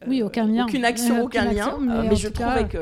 [0.07, 0.65] oui, aucun lien.
[0.65, 1.79] Aucune action, aucun, lien.
[1.81, 2.79] mais, euh, je trouvais que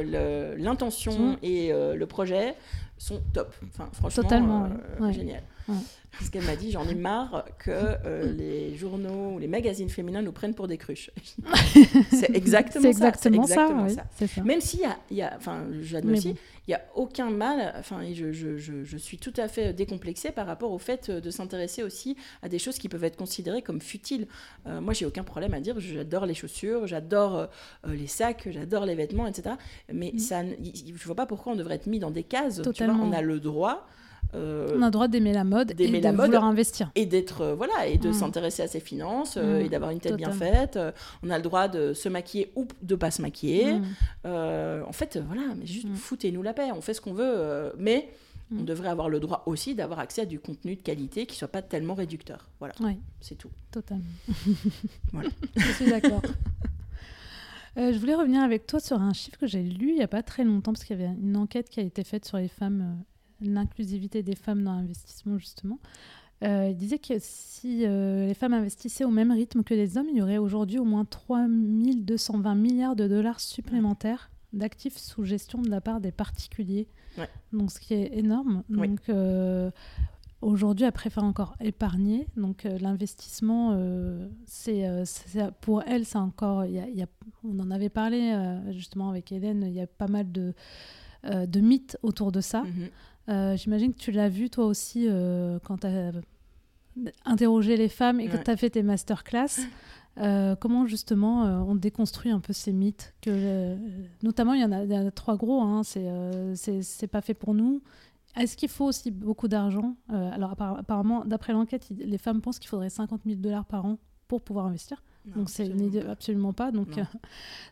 [0.56, 2.54] l'intention et euh, le projet
[2.98, 3.54] sont top.
[3.68, 4.68] Enfin, franchement, Totalement,
[5.00, 5.42] euh, génial.
[6.18, 7.96] Parce qu'elle m'a dit, j'en ai marre que
[8.36, 11.10] les journaux ou les magazines féminins nous prennent pour des cruches.
[12.10, 14.04] c'est exactement, exactement, ça.
[14.26, 14.42] ça.
[14.42, 16.34] Même s'il y a, y a enfin, j'admets aussi,
[16.70, 20.30] il n'y a aucun mal, enfin, je, je, je, je, suis tout à fait décomplexée
[20.30, 23.80] par rapport au fait de s'intéresser aussi à des choses qui peuvent être considérées comme
[23.80, 24.28] futiles.
[24.66, 27.46] Euh, moi, j'ai aucun problème à dire, j'adore les chaussures, j'adore euh,
[27.86, 29.56] les sacs, j'adore les vêtements, etc.
[29.92, 30.18] Mais mm.
[30.18, 32.60] ça, je ne vois pas pourquoi on devrait être mis dans des cases.
[32.74, 33.88] Tu vois, on a le droit
[34.34, 36.90] euh, on a le droit d'aimer la mode et de vouloir investir.
[36.94, 38.12] Et d'être, euh, voilà, et de mm.
[38.12, 39.68] s'intéresser à ses finances euh, et mm.
[39.68, 40.78] d'avoir une tête bien faite.
[41.22, 43.74] on a le droit de se maquiller ou de pas se maquiller.
[43.74, 44.84] Mm.
[44.86, 46.70] en fait, voilà, mais juste foutez-nous la paix.
[46.74, 48.10] On fait ce qu'on veut, mais
[48.56, 51.48] on devrait avoir le droit aussi d'avoir accès à du contenu de qualité qui soit
[51.48, 52.48] pas tellement réducteur.
[52.58, 52.74] Voilà,
[53.20, 53.50] c'est tout.
[53.70, 54.04] Totalement.
[55.12, 55.30] voilà.
[55.56, 56.22] Je suis d'accord.
[57.76, 60.22] je voulais revenir avec toi sur un chiffre que j'ai lu il n'y a pas
[60.22, 63.02] très longtemps, parce qu'il y avait une enquête qui a été faite sur les femmes
[63.40, 65.78] l'inclusivité des femmes dans l'investissement, justement.
[66.42, 70.06] Euh, il disait que si euh, les femmes investissaient au même rythme que les hommes,
[70.10, 75.68] il y aurait aujourd'hui au moins 3220 milliards de dollars supplémentaires d'actifs sous gestion de
[75.68, 76.88] la part des particuliers.
[77.52, 78.64] Donc, ce qui est énorme.
[78.70, 79.70] Donc, euh,
[80.40, 83.78] aujourd'hui, après faire encore épargner, donc l'investissement,
[84.46, 84.86] c'est
[85.60, 86.64] pour elle, c'est encore.
[86.64, 87.06] Y y a,
[87.44, 88.34] on en avait parlé
[88.70, 89.64] justement avec Hélène.
[89.66, 90.54] Il y a pas mal de
[91.24, 92.62] de mythes autour de ça.
[92.62, 92.90] Mm-hmm.
[93.28, 96.12] J'imagine que tu l'as vu toi aussi euh, quand tu as
[97.24, 99.46] interrogé les femmes et que tu as fait tes masterclass.
[100.18, 103.76] Euh, comment justement on déconstruit un peu ces mythes que,
[104.22, 105.62] Notamment, il y, en a, trois gros.
[105.62, 107.80] Hein, c'est pas fait pour nous.
[108.36, 112.90] Est-ce qu'il faut aussi beaucoup d'argent Alors apparemment, d'après l'enquête, les femmes pensent qu'il faudrait
[112.90, 115.00] 50 000 dollars par an pour pouvoir investir.
[115.26, 115.70] Donc c'est
[116.08, 116.70] absolument pas.
[116.70, 117.02] Donc euh,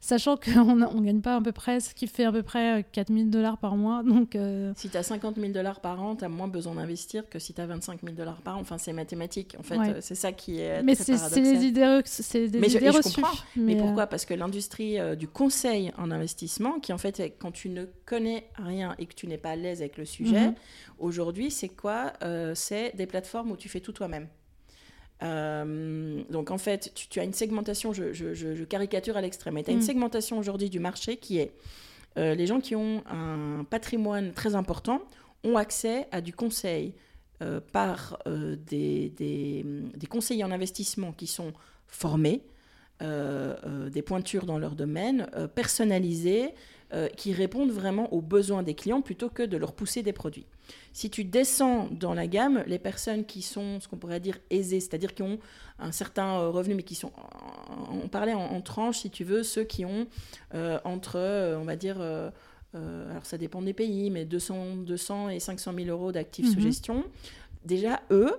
[0.01, 3.31] sachant qu'on ne gagne pas à peu près ce qui fait à peu près 4000
[3.31, 4.03] dollars par mois.
[4.03, 7.29] Donc euh, si tu as 50 000 dollars par an, tu as moins besoin d'investir
[7.29, 8.61] que si tu as 25 000 dollars par an.
[8.61, 9.57] Enfin c'est mathématique.
[9.59, 13.15] En fait, c'est ça qui est Mais c'est des idées, c'est des mais idées je,
[13.15, 13.37] comprends.
[13.57, 17.87] Mais, pourquoi Parce que l'industrie du conseil en investissement, qui en fait quand tu ne
[18.05, 20.55] connais rien et que tu n'es pas à l'aise avec le sujet, mhm.
[20.99, 22.13] aujourd'hui c'est quoi
[22.55, 24.29] C'est des plateformes où tu fais tout toi-même.
[25.23, 29.75] Euh, donc en fait, tu, as une segmentation, je, caricature à l'extrême, mais tu as
[29.75, 29.83] une mm.
[29.83, 31.53] segmentation aujourd'hui du marché qui est
[32.17, 35.03] euh, les gens qui ont un patrimoine très important
[35.45, 36.95] ont accès à du conseil
[37.43, 39.65] euh, par des, des,
[39.95, 41.53] des, conseillers en investissement qui sont
[41.87, 42.43] formés,
[43.01, 46.53] des pointures dans leur domaine, personnalisés,
[47.17, 50.47] qui répondent vraiment aux besoins des clients plutôt que de leur pousser des produits.
[50.93, 54.81] Si tu descends dans la gamme, les personnes qui sont ce qu'on pourrait dire aisées,
[54.81, 55.39] c'est-à-dire qui ont
[55.79, 57.13] un certain euh, revenu, mais qui sont,
[57.91, 60.07] on parlait en, tranches, si tu veux, ceux qui ont
[60.55, 65.41] euh, entre, euh, on va dire, alors ça dépend des pays, mais 200, 200 et
[65.41, 66.63] 500 000 euros d'actifs sous mhm.
[66.63, 67.05] gestion.
[67.65, 68.35] Déjà, eux,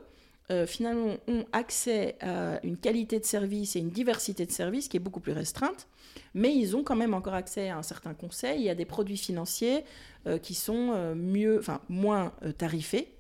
[0.66, 5.00] finalement, ont accès à une qualité de service et une diversité de services qui est
[5.00, 5.88] beaucoup plus restreinte
[6.34, 9.18] mais ils ont quand même encore accès à un certain conseil et à des produits
[9.18, 9.84] financiers
[10.28, 13.16] euh, qui sont euh, mieux, moins euh, tarifés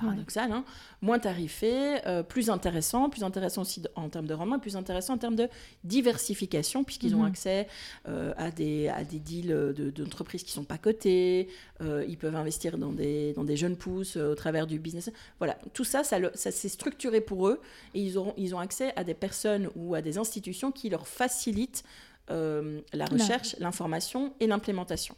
[0.00, 0.64] paradoxal, hein,
[1.02, 5.36] moins tarifé, plus intéressant, plus intéressant aussi en termes de rendement, plus intéressant en termes
[5.36, 5.48] de
[5.84, 7.28] diversification, puisqu'ils ont mhm.
[7.28, 7.68] accès
[8.06, 11.48] à, des, à des deals d'entreprises qui ne sont pas cotées,
[11.80, 15.10] ils peuvent investir dans des, dans des jeunes pousses au travers du business.
[15.38, 17.60] Voilà, tout ça, ça, ça s'est structuré pour eux,
[17.94, 21.06] et ils, auront, ils ont accès à des personnes ou à des institutions qui leur
[21.06, 21.84] facilitent
[22.30, 25.14] euh, la recherche, l'information et l'implémentation.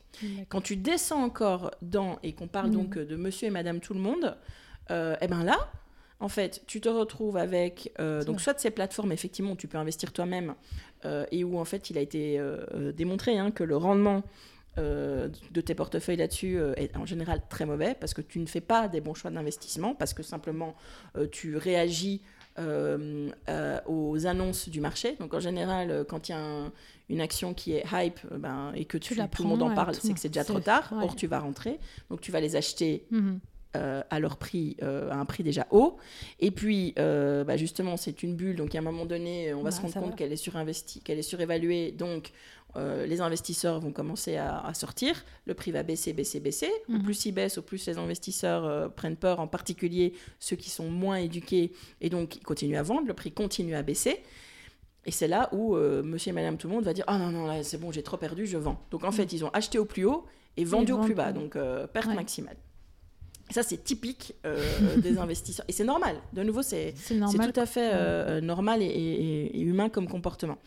[0.48, 4.00] Quand tu descends encore dans, et qu'on parle donc de monsieur et madame tout le
[4.00, 4.36] monde,
[4.90, 5.70] euh, et ben là,
[6.20, 9.68] en fait, tu te retrouves avec euh, donc soit de ces plateformes effectivement où tu
[9.68, 10.54] peux investir toi-même
[11.30, 12.40] et où en fait il a été
[12.96, 14.24] démontré hein, que le rendement
[14.76, 18.88] de tes portefeuilles là-dessus est en général très mauvais parce que tu ne fais pas
[18.88, 20.74] des bons choix d'investissement parce que simplement
[21.30, 22.22] tu réagis
[22.58, 25.14] aux annonces du marché.
[25.20, 26.72] Donc en général, quand il y a
[27.08, 30.12] une action qui est hype ben, et que tu, tout le monde en parle, c'est
[30.12, 30.92] que c'est déjà trop tard.
[31.00, 31.78] Or, tu vas rentrer.
[32.10, 33.38] Donc, tu vas les acheter mhm.
[33.76, 35.96] Euh, à leur prix, euh, à un prix déjà haut.
[36.40, 38.56] Et puis, euh, bah, justement, c'est une bulle.
[38.56, 41.22] Donc, à un moment donné, on va se rendre compte qu'elle est surinvestie, qu'elle est
[41.22, 41.92] surévaluée.
[41.92, 42.32] Donc,
[42.78, 45.24] les investisseurs vont commencer à, sortir.
[45.46, 46.70] Le prix va baisser, baisser, baisser.
[46.90, 47.04] Au mhm.
[47.04, 51.16] plus il baisse, au plus les investisseurs prennent peur, en particulier ceux qui sont moins
[51.16, 51.72] éduqués.
[52.02, 53.06] Et donc, ils continuent à vendre.
[53.06, 54.22] Le prix continue à baisser.
[55.06, 57.46] Et c'est là où monsieur et madame tout le monde va dire Ah non, non,
[57.46, 58.78] là, c'est bon, j'ai trop perdu, je vends.
[58.90, 59.36] Donc en fait, mm.
[59.36, 60.26] ils ont acheté au plus haut
[60.58, 61.32] et vendu au plus bas.
[61.32, 61.56] Donc
[61.94, 62.56] perte maximale.
[63.50, 65.64] Ça, c'est typique euh, des investisseurs.
[65.68, 66.16] Et c'est normal.
[66.32, 70.58] De nouveau, c'est tout à fait normal et, humain comme comportement.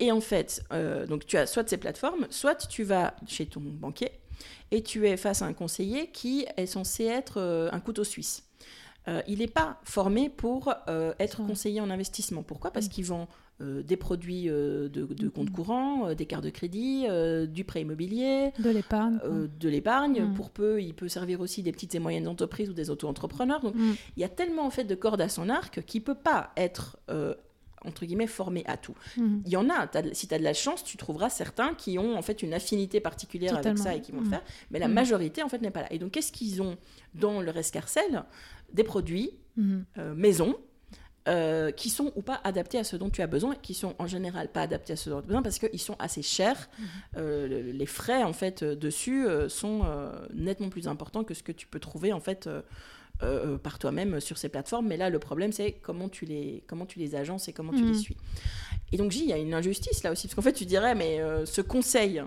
[0.00, 0.62] Et en fait,
[1.08, 4.12] donc tu as soit ces plateformes, soit tu vas chez ton banquier
[4.70, 8.44] et tu es face à un conseiller qui est censé être un couteau suisse.
[9.26, 10.72] il n'est pas formé pour
[11.18, 12.44] être conseiller en investissement.
[12.44, 12.70] Pourquoi?
[12.70, 12.90] Parce mm.
[12.90, 13.28] qu'il vend
[13.60, 17.06] euh, des produits euh, de, de, compte courant, euh, des cartes de crédit,
[17.48, 19.18] du prêt immobilier, de l'épargne.
[19.24, 20.22] de l'épargne.
[20.22, 20.34] Mm.
[20.34, 23.60] Pour peu, il peut servir aussi des petites et moyennes entreprises ou des auto-entrepreneurs.
[23.60, 23.94] Donc, mm.
[24.16, 26.98] il y a tellement en fait de cordes à son arc qu'il peut pas être
[27.84, 28.94] entre guillemets formé à tout.
[29.16, 29.38] Mm.
[29.44, 32.16] Il y en a, si tu as de la chance, tu trouveras certains qui ont
[32.16, 35.42] en fait une affinité particulière avec ça et qui vont le faire, mais la majorité
[35.42, 35.92] en fait n'est pas là.
[35.92, 36.76] Et donc qu'est-ce qu'ils ont
[37.14, 38.22] dans leur escarcelle
[38.72, 39.32] Des produits
[40.14, 40.54] maison
[41.28, 44.06] euh, qui sont ou pas adaptés à ce dont tu as besoin, qui sont en
[44.06, 46.70] général pas adaptés à ce dont tu as besoin parce qu'ils sont assez chers.
[46.78, 46.86] Mhm.
[47.18, 49.82] Euh, les frais en fait euh, dessus sont
[50.32, 52.48] nettement plus importants que ce que tu peux trouver en fait
[53.62, 54.86] par toi-même sur ces plateformes.
[54.86, 57.84] Mais là, le problème c'est comment tu les comment tu les agences et comment tu
[57.84, 57.94] les mhm.
[57.94, 58.16] suis.
[58.92, 61.20] Et donc, il y a une injustice là aussi parce qu'en fait, tu dirais mais
[61.44, 62.22] ce conseil.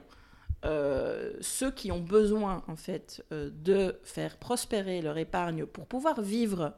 [0.63, 6.75] ceux qui ont besoin en fait de faire prospérer leur épargne pour pouvoir vivre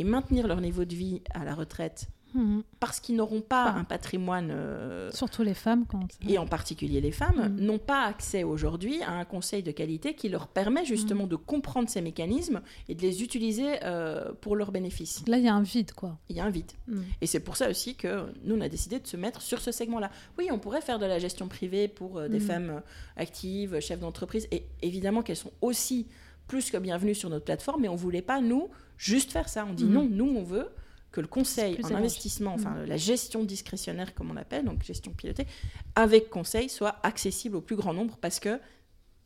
[0.00, 2.62] et maintenir leur niveau de vie à la retraite mhm.
[2.80, 4.48] parce qu'ils n'auront pas un patrimoine.
[4.50, 6.08] Euh, Surtout les femmes, quand.
[6.26, 7.60] Et en particulier les femmes, mhm.
[7.60, 11.28] n'ont pas accès aujourd'hui à un conseil de qualité qui leur permet justement mhm.
[11.28, 15.22] de comprendre ces mécanismes et de les utiliser euh, pour leurs bénéfices.
[15.28, 16.16] Là, il y a un vide, quoi.
[16.30, 16.72] Il y a un vide.
[17.20, 19.70] Et c'est pour ça aussi que nous, on a décidé de se mettre sur ce
[19.70, 20.10] segment-là.
[20.38, 22.80] Oui, on pourrait faire de la gestion privée pour euh, des femmes
[23.18, 26.06] actives, chefs d'entreprise, et évidemment qu'elles sont aussi
[26.50, 29.64] plus que bienvenues sur notre plateforme, mais on voulait pas, nous, juste faire ça.
[29.64, 29.92] On dit mhm.
[29.92, 30.68] non, nous, on veut
[31.12, 32.86] que le conseil en investissement, enfin mhm.
[32.86, 35.46] la gestion discrétionnaire, comme on l'appelle, donc gestion pilotée,
[35.94, 38.58] avec conseil, soit accessible au plus grand nombre parce que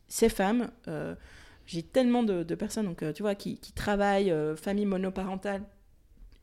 [0.07, 1.15] ces femmes, euh,
[1.65, 5.63] j'ai tellement de, personnes donc, euh, tu vois, qui, travaillent, euh, famille monoparentale,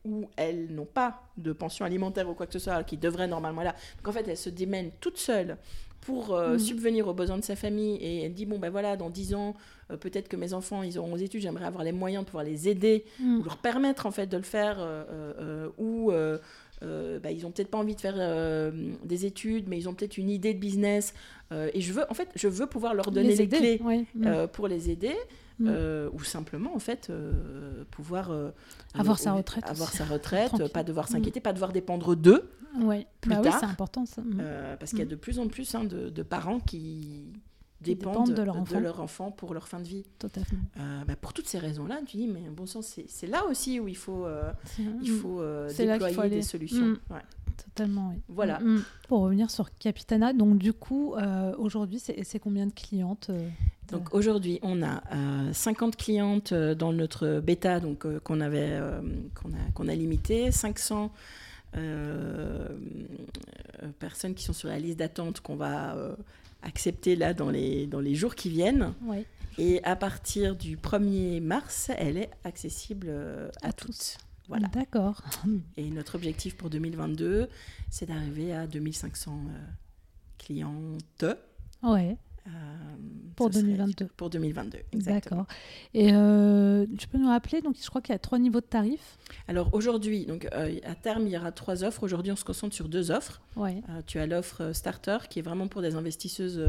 [0.03, 3.63] où elles n'ont pas de pension alimentaire ou quoi que ce soit, qui devraient normalement
[3.63, 3.73] là.
[3.99, 5.57] Donc en fait, elle se démène toute seule
[6.05, 6.59] pour euh, Mhm.
[6.59, 9.53] subvenir aux besoins de sa famille et elle dit bon ben voilà dans 10 ans
[9.91, 12.43] euh, peut-être que mes enfants ils auront aux études j'aimerais avoir les moyens de pouvoir
[12.43, 13.39] les aider Mm.
[13.39, 16.11] ou leur permettre en fait de le faire euh, ou
[17.21, 18.17] bah, ils ont peut-être pas envie de faire
[19.05, 21.13] des études mais ils ont peut-être une idée de business
[21.73, 24.03] et je veux en fait je veux pouvoir leur donner les, aider, clés ouais.
[24.25, 25.13] Euh, pour les aider
[25.59, 25.67] Mm.
[25.69, 28.49] euh, ou simplement en fait euh, pouvoir euh,
[28.95, 29.97] Avoir sa retraite avoir aussi.
[29.97, 30.69] sa retraite Tranquille.
[30.69, 31.09] pas devoir Mm.
[31.13, 32.49] s'inquiéter pas devoir dépendre d'eux
[32.81, 33.05] Ouais.
[33.21, 33.59] plus Bah oui, tard.
[33.59, 34.21] c'est important ça.
[34.23, 34.41] Mm.
[34.79, 37.31] parce qu'il y a de plus en plus hein, de, de parents Qui
[37.83, 39.03] dépendent, dépendent de leur enfant.
[39.03, 40.05] enfant pour leur fin de vie.
[40.19, 40.47] Totalement.
[40.79, 43.87] Euh, bah, pour toutes ces raisons-là, tu dis, mais bon sens, c'est là aussi où
[43.87, 44.51] il faut, euh,
[45.01, 46.85] il faut euh, déployer faut des solutions.
[46.85, 46.99] Mm.
[47.09, 47.21] Ouais.
[47.65, 48.21] Totalement, oui.
[48.29, 48.59] Voilà.
[48.59, 48.83] Mm, mm.
[49.07, 53.29] Pour revenir sur Capitana, donc du coup, euh, aujourd'hui, c'est combien de clientes
[53.91, 58.79] Donc aujourd'hui, on a euh, 50 clientes dans notre bêta donc qu'on avait
[59.35, 61.11] qu'on a qu'on a limité, 500
[61.75, 62.67] euh,
[63.81, 66.15] euh, personnes qui sont sur la liste d'attente qu'on va euh,
[66.63, 68.93] accepter là dans les dans les jours qui viennent.
[69.57, 74.17] Et à partir du 1er mars, elle est accessible euh, à, À tous.
[74.47, 74.67] Voilà.
[74.69, 75.21] D'accord.
[75.77, 77.47] Et notre objectif pour 2022,
[77.89, 79.59] c'est d'arriver à 2500 euh,
[80.37, 81.25] clientes.
[81.83, 82.17] Ouais,
[82.47, 82.49] euh,
[83.35, 84.07] Pour ça serait 2022.
[84.17, 85.41] Pour 2022, exactement.
[85.41, 85.45] d'accord.
[85.93, 88.65] Et euh, tu peux nous rappeler, donc je crois qu'il y a trois niveaux de
[88.65, 89.17] tarifs.
[89.47, 92.03] Alors aujourd'hui, donc euh, à terme, il y aura trois offres.
[92.03, 93.41] Aujourd'hui, on se concentre sur deux offres.
[93.55, 93.81] Ouais.
[94.07, 96.59] Tu as l'offre starter qui est vraiment pour des investisseuses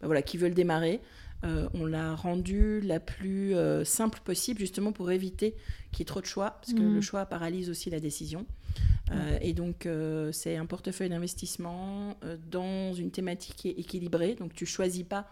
[0.00, 1.00] bah voilà, qui veulent démarrer.
[1.44, 5.54] Euh, on l'a rendue la plus euh, simple possible justement pour éviter
[5.92, 6.94] qu'il y ait trop de choix parce que Mhm.
[6.94, 8.46] le choix paralyse aussi la décision.
[9.12, 9.88] Euh, et donc
[10.32, 12.16] c'est un portefeuille d'investissement
[12.50, 14.34] dans une thématique qui est équilibrée.
[14.34, 15.28] Donc tu choisis pas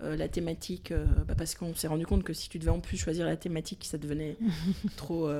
[0.00, 0.92] la thématique
[1.28, 3.84] bah, parce qu'on s'est rendu compte que si tu devais en plus choisir la thématique,
[3.84, 4.36] ça devenait
[4.96, 5.30] trop,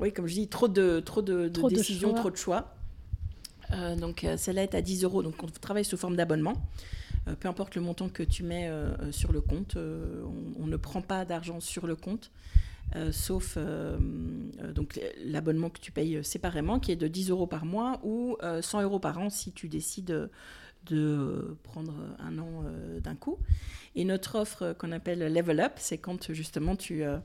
[0.00, 2.74] oui comme je dis, trop de trop de, de Trop de décisions, trop de choix.
[3.98, 6.54] Donc celle-là est à 10 euros, donc on travaille sous forme d'abonnement.
[7.28, 10.76] Euh, peu importe le montant que tu mets euh, euh, sur le compte, on, ne
[10.76, 12.30] prend pas d'argent sur le compte,
[13.10, 13.56] sauf
[14.74, 18.60] donc l'abonnement que tu payes séparément, qui est de 10 euros par mois ou euh,
[18.62, 20.30] 100 euros par an si tu décides
[20.86, 23.38] de prendre un an euh, d'un coup.
[23.94, 27.18] Et notre offre euh, qu'on appelle Level Up, c'est quand justement tu, euh,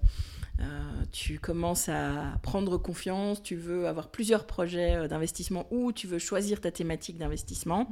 [0.60, 0.64] euh,
[1.12, 6.20] tu commences à prendre confiance, tu veux avoir plusieurs projets euh, d'investissement ou tu veux
[6.20, 7.90] choisir ta thématique d'investissement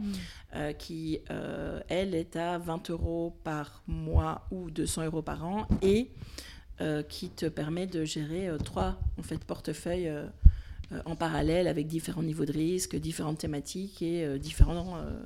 [0.56, 5.68] euh, qui, euh, elle, est à 20 euros par mois ou 200 euros par an
[5.82, 6.12] et
[6.82, 10.26] euh, qui te permet de gérer euh, trois en fait, portefeuilles euh,
[10.92, 15.20] euh, en parallèle avec différents niveaux de risque, différentes thématiques et euh, différents euh,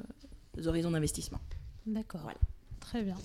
[0.66, 1.40] horizons d'investissement.
[1.86, 2.22] D'accord.
[2.24, 2.38] Voilà.
[2.80, 3.16] Très bien.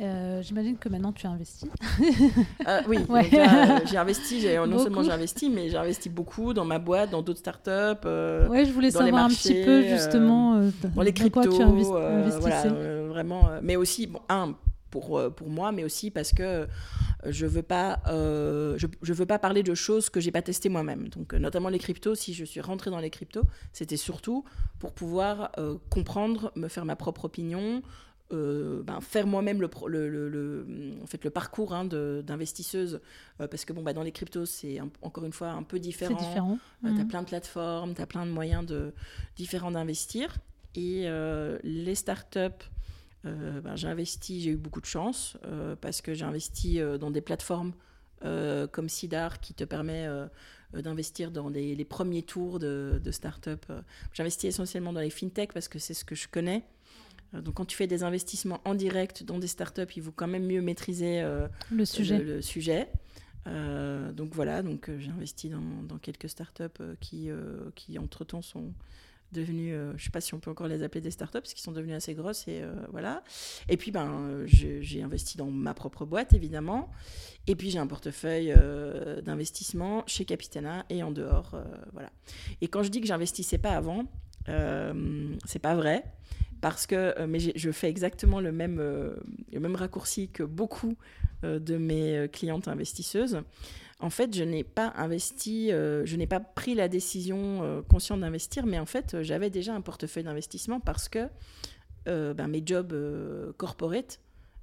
[0.00, 1.68] Euh, J'imagine que maintenant tu investis.
[2.66, 3.28] Euh, oui, Ouais.
[3.32, 4.82] euh, j'ai investi, non Beaucoup.
[4.82, 8.06] seulement j'ai investi, mais j'ai investi beaucoup dans ma boîte, dans d'autres startups.
[8.48, 10.54] Ouais, je voulais dans savoir un petit peu justement
[10.94, 12.62] dans les dans quoi cryptos, tu investi- voilà,
[13.08, 13.48] vraiment.
[13.62, 14.54] mais aussi, bon, un,
[14.90, 16.66] pour, pour moi, mais aussi parce que
[17.26, 20.68] je veux pas, euh, je, je veux pas parler de choses que j'ai pas testées
[20.68, 21.08] moi-même.
[21.08, 23.42] Donc, euh, notamment les cryptos, si je suis rentrée dans les cryptos,
[23.72, 24.44] c'était surtout
[24.78, 27.82] pour pouvoir euh, comprendre, me faire ma propre opinion.
[28.30, 30.66] euh, ben, faire moi-même le, pro- le, le- le-
[31.02, 33.00] en fait, le parcours hein, d'investisseuse
[33.40, 35.80] euh, parce que bon, bah, dans les cryptos c'est encore une fois un peu C'est
[35.80, 36.58] différent différent.
[36.82, 37.08] tu as Mhm.
[37.08, 38.92] plein de plateformes, tu as plein de moyens de,
[39.36, 40.36] différents d'investir.
[40.74, 42.64] Et euh, les startups,
[43.24, 46.98] euh, ben, j'ai investi, j'ai eu beaucoup de chance euh, parce que j'ai investi euh,
[46.98, 47.72] dans des plateformes
[48.72, 50.08] comme Sidar qui te permet
[50.72, 53.50] d'investir dans les, les premiers tours de, de startups.
[53.70, 53.80] Euh,
[54.12, 56.64] J'investis essentiellement dans les fintech parce que c'est ce que je connais.
[57.32, 60.46] Donc quand tu fais des investissements en direct dans des startups, il faut quand même
[60.46, 61.22] mieux maîtriser
[61.70, 62.18] Le sujet.
[62.18, 62.88] le, le sujet.
[63.46, 67.30] Donc voilà, donc j'ai investi dans, dans quelques startups qui,
[67.76, 68.72] qui entre-temps sont
[69.32, 71.54] devenues, euh, je ne sais pas si on peut encore les appeler des startups, parce
[71.54, 73.22] qu'ils sont devenus assez grosses et euh, voilà.
[73.68, 76.90] Et puis ben, j'ai investi dans ma propre boîte évidemment.
[77.46, 81.56] Et puis j'ai un portefeuille euh, d'investissement chez Capitana et en dehors,
[81.92, 82.10] voilà.
[82.60, 84.04] Et quand je dis que j'investissais pas avant,
[84.48, 86.04] euh, c'est pas vrai.
[86.60, 90.96] Parce que mais je fais exactement le même, le même raccourci que beaucoup
[91.44, 93.42] de mes clientes investisseuses.
[94.00, 98.20] En fait, je n'ai pas investi, euh, je n'ai pas pris la décision euh, consciente
[98.20, 101.28] d'investir, mais en fait, euh, j'avais déjà un portefeuille d'investissement parce que
[102.06, 102.94] ben, mes jobs
[103.58, 104.18] corporate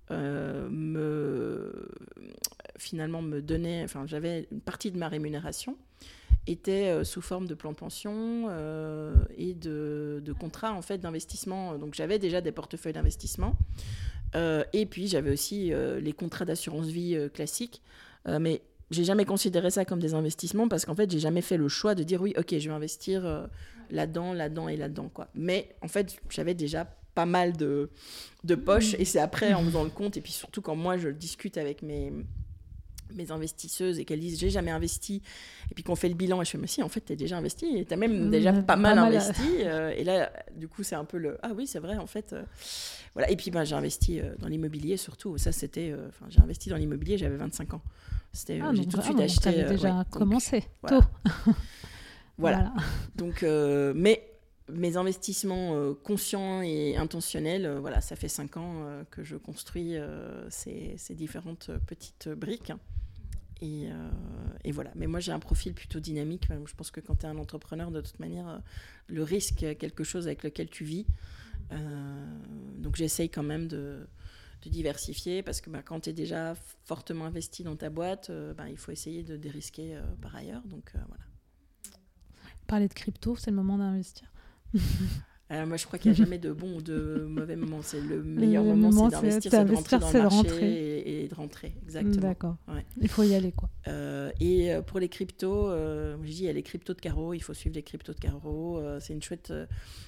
[0.09, 1.87] me
[2.75, 5.77] finalement me donnaient, enfin, j'avais une partie de ma rémunération
[6.47, 8.49] était sous forme de plan de pension
[9.37, 11.77] et de, contrats en fait d'investissement.
[11.77, 13.55] Donc j'avais déjà des portefeuilles d'investissement.
[14.33, 15.71] Et puis j'avais aussi
[16.01, 17.83] les contrats d'assurance vie classiques.
[18.91, 21.95] J'ai jamais considéré ça comme des investissements parce qu'en fait, j'ai jamais fait le choix
[21.95, 23.45] de dire oui, ok, je vais investir euh,
[23.89, 25.09] là-dedans, là-dedans et là-dedans.
[25.13, 25.27] Quoi.
[25.33, 26.85] Mais en fait, j'avais déjà
[27.15, 27.89] pas mal de,
[28.43, 31.09] de poches et c'est après en faisant le compte et puis surtout quand moi je
[31.09, 32.11] discute avec mes,
[33.15, 35.21] mes investisseuses et qu'elles disent j'ai jamais investi
[35.71, 37.37] et puis qu'on fait le bilan et je fais mais si en fait t'es déjà
[37.37, 41.05] investi et t'as même déjà pas, mal, investi euh, et là du coup c'est un
[41.05, 42.43] peu le ah oui c'est vrai en fait euh,
[43.13, 46.77] voilà et puis ben j'ai investi dans l'immobilier surtout ça c'était enfin j'ai investi dans
[46.77, 47.81] l'immobilier j'avais 25 ans
[48.61, 49.63] ah, j'ai tout de suite acheté.
[49.63, 51.01] Euh, déjà commencé tôt.
[52.37, 52.73] Voilà.
[53.15, 54.29] Donc, euh, mais
[54.67, 59.95] mes investissements euh, conscients et intentionnels, voilà, ça fait cinq ans que je construis
[60.49, 62.73] ces, ces, différentes petites briques.
[63.61, 63.87] Et,
[64.63, 64.91] et, voilà.
[64.95, 66.47] Mais moi, j'ai un profil plutôt dynamique.
[66.65, 68.61] Je pense que quand tu es un entrepreneur, de toute manière,
[69.07, 71.05] le risque est quelque chose avec lequel tu vis.
[72.77, 74.07] donc, j'essaye quand même de,
[74.69, 78.69] diversifier parce que bah, quand tu es déjà fortement investi dans ta boîte, euh, bah,
[78.69, 80.63] il faut essayer de dérisquer euh, par ailleurs.
[80.63, 81.23] Donc euh, voilà.
[82.67, 84.31] Parler de crypto, c'est le moment d'investir.
[85.51, 87.79] Euh, moi, je crois qu'il n'y a jamais de bon ou de mauvais moment.
[87.83, 91.73] C'est le meilleur moment, c'est d'investir, c'est de rentrer dans le marché et, de rentrer.
[91.83, 92.15] Exactement.
[92.15, 92.55] D'accord.
[92.99, 93.69] Il faut y aller, quoi.
[93.87, 97.33] Euh, et euh, pour les cryptos, je dis, il y a les cryptos de Caro.
[97.33, 98.81] Il faut suivre les cryptos de Caro.
[98.99, 99.53] c'est une chouette,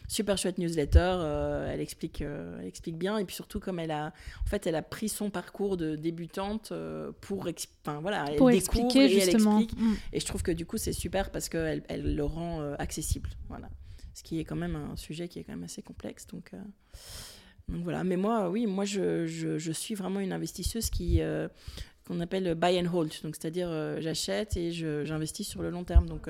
[0.08, 1.68] super chouette newsletter.
[1.72, 3.20] elle explique, elle explique bien.
[3.20, 4.08] Et puis surtout, comme elle a,
[4.44, 6.74] en fait, elle a pris son parcours de débutante
[7.22, 7.48] pour,
[7.86, 9.58] enfin voilà, elle pour expliquer et justement.
[9.58, 9.80] Elle explique.
[9.80, 9.94] Mm.
[10.14, 13.30] Et je trouve que du coup, c'est super parce qu'elle elle le rend accessible.
[13.50, 13.70] Voilà
[14.18, 16.26] ce qui est quand même un sujet qui est quand même assez complexe.
[16.26, 16.58] Donc, euh,
[17.70, 18.04] donc voilà.
[18.04, 21.48] Mais moi, oui, moi, je, je, suis vraiment une investisseuse qui euh,
[22.08, 23.12] qu'on appelle buy and hold.
[23.22, 26.08] Donc, c'est-à-dire, euh, j'achète et j'investis sur le long terme.
[26.08, 26.30] Donc,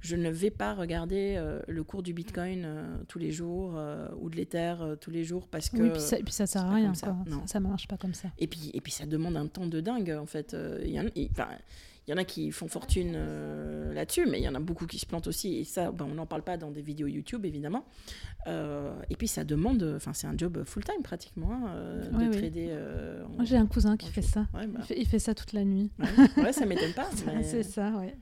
[0.00, 2.68] je ne vais pas regarder le cours du Bitcoin
[3.08, 3.80] tous les jours
[4.20, 5.78] ou de l'Ether tous les jours parce que.
[5.78, 6.94] Oui, et puis ça, ne sert à rien.
[6.94, 7.16] Ça.
[7.46, 8.28] ça, ne marche pas comme ça.
[8.38, 10.54] Et puis, et puis ça demande un temps de dingue, en fait.
[10.84, 10.98] Il y
[12.06, 14.86] il y en a qui font fortune euh, là-dessus, mais il y en a beaucoup
[14.86, 15.56] qui se plantent aussi.
[15.56, 17.86] Et ça, ben, on n'en parle pas dans des vidéos YouTube, évidemment.
[18.46, 22.76] Euh, et puis, ça demande, enfin, c'est un job full-time pratiquement, hein, euh, de trader.
[23.34, 24.46] Moi, j'ai un cousin qui fait ça.
[24.52, 24.60] Bah.
[24.94, 25.90] il, fait, ça toute la nuit.
[26.36, 27.08] Ouais, ça m'étonne pas.
[27.42, 28.14] c'est ça, ouais.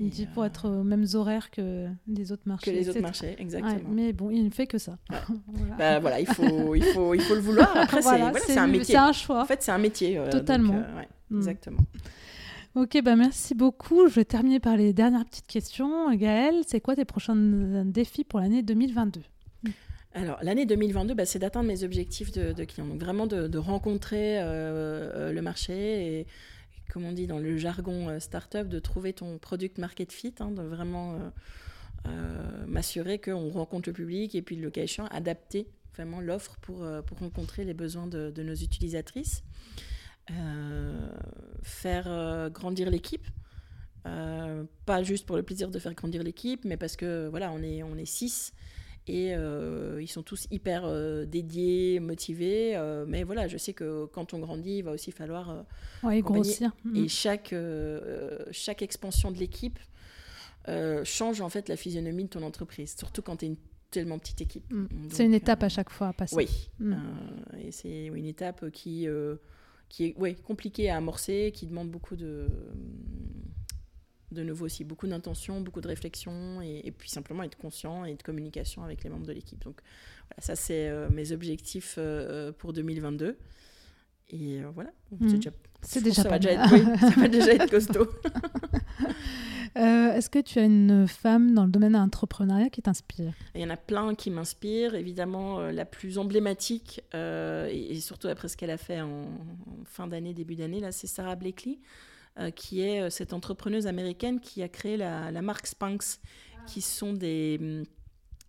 [0.00, 2.72] Il dit pour être aux mêmes horaires que les autres marchés.
[2.72, 3.88] Que les autres marchés, exactement.
[3.88, 4.98] mais bon, il ne fait que ça.
[5.46, 5.74] voilà.
[5.76, 7.76] Bah, voilà, il faut, il, faut, il faut le vouloir.
[7.76, 8.94] Après, c'est un métier.
[8.94, 9.42] C'est un choix.
[9.42, 10.20] En fait, c'est un métier.
[10.28, 10.82] Totalement.
[11.30, 11.36] Mm.
[11.36, 11.82] Exactement.
[12.78, 14.06] Ok, bah merci beaucoup.
[14.06, 16.14] Je vais terminer par les dernières petites questions.
[16.14, 17.34] Gaëlle, c'est quoi tes prochains
[17.84, 19.20] défis pour l'année 2022
[20.14, 22.86] alors, l'année 2022, bah, c'est d'atteindre mes objectifs de, clients.
[22.86, 24.42] Donc, vraiment de, rencontrer euh,
[25.14, 26.26] euh, le marché et,
[26.90, 30.50] comme on dit dans le jargon euh, startup, de trouver ton product market fit, hein,
[30.50, 31.18] de vraiment
[32.66, 37.18] m'assurer qu'on rencontre le public et puis, le cas échéant, adapter vraiment l'offre pour, pour
[37.18, 39.42] rencontrer les besoins de, de nos utilisatrices.
[40.30, 41.08] Euh,
[41.62, 43.26] faire euh, grandir l'équipe.
[44.06, 47.62] Euh, pas juste pour le plaisir de faire grandir l'équipe, mais parce que voilà, on
[47.62, 48.52] est, on est six
[49.06, 50.86] et ils sont tous hyper
[51.26, 52.78] dédiés, motivés.
[53.06, 55.64] mais voilà, je sais que quand on grandit, il va aussi falloir
[56.04, 56.72] grossir.
[56.94, 57.08] Et mm.
[57.08, 57.54] chaque,
[58.50, 59.78] chaque expansion de l'équipe
[61.04, 63.56] change en fait la physionomie de ton entreprise, surtout quand tu es une
[63.90, 64.70] tellement petite équipe.
[64.70, 65.08] Mm.
[65.08, 66.36] C'est une étape à chaque fois à passer.
[66.36, 66.96] Oui, mm.
[67.62, 69.08] et c'est une étape qui
[69.88, 72.48] qui est ouais, compliqué à amorcer, qui demande beaucoup de,
[74.32, 78.22] de nouveau aussi, beaucoup d'intention, beaucoup de réflexion, et, puis simplement être conscient et de
[78.22, 79.62] communication avec les membres de l'équipe.
[79.64, 79.80] Donc
[80.28, 83.36] voilà, ça c'est euh, mes objectifs euh, pour 2022.
[84.30, 84.90] Et euh, voilà,
[85.82, 88.08] c'est déjà, ça, va déjà être, ça va déjà être costaud.
[89.78, 93.32] Euh, est-ce que tu as une femme dans le domaine de l'entrepreneuriat qui t'inspire?
[93.54, 94.94] Il y en a plein qui m'inspirent.
[94.94, 99.26] Évidemment, euh, la plus emblématique, euh, et, surtout après ce qu'elle a fait en,
[99.84, 101.78] fin d'année, début d'année, là, c'est Sarah Blakely,
[102.54, 106.20] qui est cette entrepreneuse américaine qui a créé la, la marque Spanx,
[106.68, 107.82] qui sont des hum,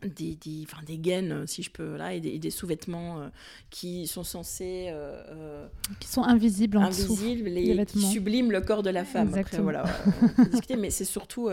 [0.01, 3.27] des, des, enfin, des gaines, euh, si je peux, là, et des, des sous-vêtements euh,
[3.69, 4.87] qui sont censés...
[4.89, 5.67] Euh,
[5.99, 9.33] qui sont invisibles en invisibles, les, qui subliment le corps de la femme.
[9.35, 9.83] Après, voilà,
[10.51, 11.49] discuter, mais c'est surtout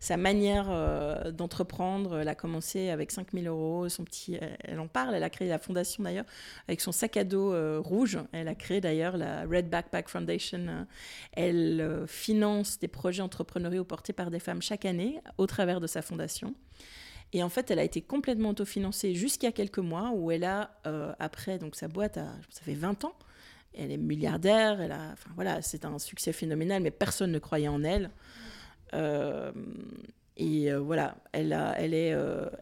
[0.00, 2.18] sa manière d'entreprendre.
[2.18, 4.38] Elle a commencé avec 5000 euros, son petit...
[4.64, 6.24] Elle en parle, elle a créé la fondation d'ailleurs,
[6.68, 7.52] avec son sac à dos
[7.82, 8.18] rouge.
[8.32, 10.86] Elle a créé d'ailleurs la Red Backpack Foundation.
[11.32, 16.02] Elle finance des projets entrepreneuriaux portés par des femmes chaque année au travers de sa
[16.02, 16.54] fondation.
[17.32, 21.12] Et en fait, elle a été complètement autofinancée jusqu'à quelques mois où elle a, euh,
[21.18, 23.14] après, donc sa boîte, a, ça fait 20 ans,
[23.74, 27.68] elle est milliardaire, elle a, enfin voilà, c'est un succès phénoménal, mais personne ne croyait
[27.68, 28.10] en elle.
[28.92, 29.50] Euh,
[30.36, 32.14] et, Et voilà, elle, a, elle est,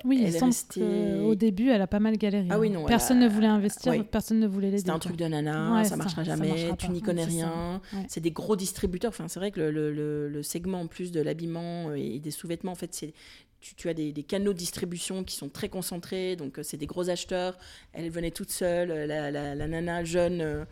[0.04, 1.18] oui, elle est restée...
[1.20, 2.46] au début, elle a pas mal galéré.
[2.50, 2.84] Ah oui, non.
[2.84, 4.78] Personne ne voulait investir, personne ne voulait l'aider.
[4.78, 7.80] C'était un truc de nana, ça marchera jamais, tu n'y connais rien.
[8.06, 9.10] C'est des gros distributeurs.
[9.10, 12.72] Enfin, c'est vrai que le, le, le, segment en plus de l'habillement et des sous-vêtements,
[12.72, 13.14] en fait, c'est
[13.60, 17.58] tu, as des, canaux de distribution qui sont très concentrés, donc c'est des gros acheteurs.
[17.92, 20.66] Elle venait toute seule, la, la, nana jeune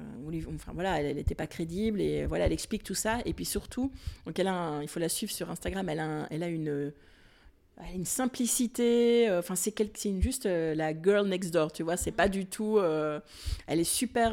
[0.00, 3.18] euh, enfin voilà, elle n'était pas crédible et voilà, elle explique tout ça.
[3.24, 3.90] Et puis surtout,
[4.26, 6.92] donc elle a il faut la suivre sur Instagram, elle a, elle a une,
[7.94, 9.28] une simplicité.
[9.28, 9.74] Euh, enfin, c'est
[10.20, 11.96] juste euh, la girl next door, tu vois.
[11.96, 12.78] C'est pas du tout.
[13.66, 14.32] elle est super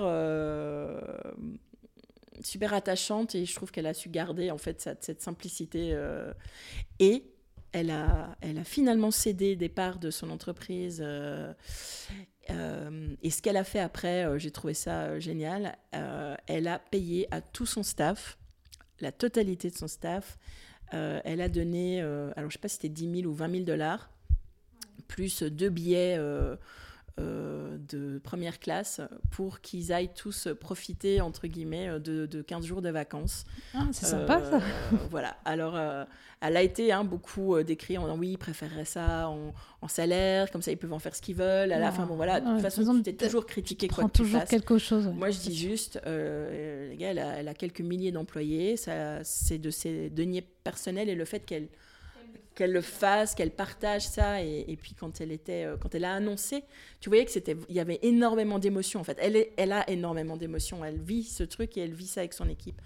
[2.44, 5.98] super attachante et je trouve qu'elle a su garder en fait cette, cette simplicité
[7.00, 7.24] et
[7.76, 11.04] elle a, finalement cédé des parts de son entreprise
[12.50, 15.78] euh, et ce qu'elle a fait après, euh, j'ai trouvé ça euh, génial.
[16.48, 18.38] elle a payé à tout son staff,
[19.00, 20.38] la totalité de son staff.
[20.92, 23.64] elle a donné, alors je ne sais pas si c'était 10 000 ou 20 000
[23.64, 24.10] dollars,
[25.08, 26.18] plus deux billets
[27.18, 29.00] euh, de première classe
[29.32, 33.46] pour qu'ils aillent tous profiter, entre guillemets, de, de 15 jours de vacances.
[33.74, 34.58] Ah, c'est sympa ça.
[34.58, 35.38] Euh, voilà.
[35.46, 36.04] Alors, euh,
[36.42, 39.54] elle a été hein, beaucoup décrite en oui, ils préféreraient ça en,
[39.88, 41.72] salaire, comme ça ils peuvent en faire ce qu'ils veulent.
[41.72, 44.42] À la fin, bon voilà, de toute façon, tu es toujours critiqué quoi que toujours
[44.42, 45.08] tu quelque chose.
[45.08, 49.70] Moi, je dis juste, les gars, elle a, elle a, quelques milliers d'employés, c'est de
[49.70, 51.70] ses deniers personnels et le fait qu'elle
[52.56, 54.42] qu'elle le fasse, qu'elle partage ça.
[54.42, 56.64] Et, puis quand elle était, euh, quand elle a annoncé,
[57.02, 59.18] tu voyais que c'était, il y avait énormément d'émotions en fait.
[59.22, 60.84] Elle, est, elle a énormément d'émotions.
[60.84, 62.82] Elle vit ce truc et elle vit ça avec son équipe.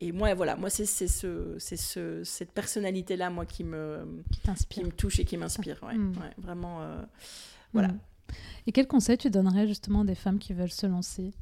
[0.00, 4.22] Et moi, voilà, moi c'est ce, c'est ce, cette personnalité là, moi qui me,
[4.68, 5.78] qui, me touche et qui m'inspire.
[5.82, 6.14] Ouais, hmm.
[6.38, 7.02] vraiment, euh,
[7.74, 7.88] voilà.
[7.88, 7.98] Hmm.
[8.66, 11.32] Et quel conseil tu donnerais justement des femmes qui veulent se lancer?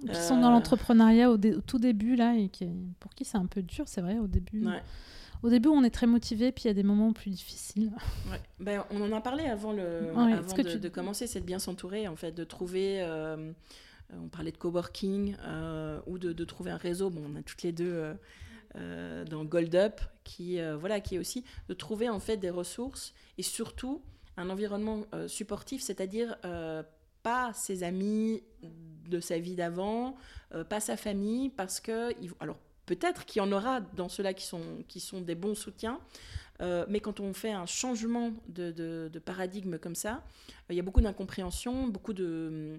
[0.00, 0.52] Qui sont dans euh.
[0.52, 2.68] l'entrepreneuriat au, tout début là et qui,
[2.98, 4.66] pour qui c'est un peu dur, c'est vrai au début.
[4.66, 4.82] Ouais.
[5.44, 7.92] Au début, on est très motivé, puis il y a des moments plus difficiles.
[8.58, 12.16] Ben, on en a parlé avant, le, avant de, commencer, c'est de bien s'entourer, en
[12.16, 13.02] fait, de trouver.
[13.02, 13.52] Euh,
[14.10, 17.10] on parlait de coworking euh, ou de, de, trouver un réseau.
[17.10, 18.14] Bon, on a toutes les deux
[18.76, 23.12] euh, dans Gold Up, qui voilà, qui est aussi de trouver en fait des ressources
[23.36, 24.00] et surtout
[24.38, 26.38] un environnement supportif, c'est-à-dire
[27.22, 28.42] pas ses amis
[29.10, 30.16] de sa vie d'avant,
[30.70, 34.62] pas sa famille, parce que alors Peut-être qu'il y en aura dans ceux-là qui sont,
[34.88, 36.00] qui sont des bons soutiens,
[36.60, 40.80] euh, mais quand on fait un changement de, de, paradigme comme ça, euh, il y
[40.80, 42.78] a beaucoup d'incompréhension, beaucoup de,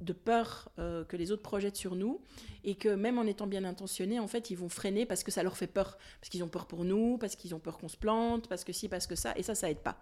[0.00, 2.20] de peur euh, que les autres projettent sur nous,
[2.64, 5.42] et que même en étant bien intentionnés, en fait, ils vont freiner parce que ça
[5.42, 7.96] leur fait peur, parce qu'ils ont peur pour nous, parce qu'ils ont peur qu'on se
[7.96, 9.98] plante, parce que si, parce que ça, et ça, ça aide pas.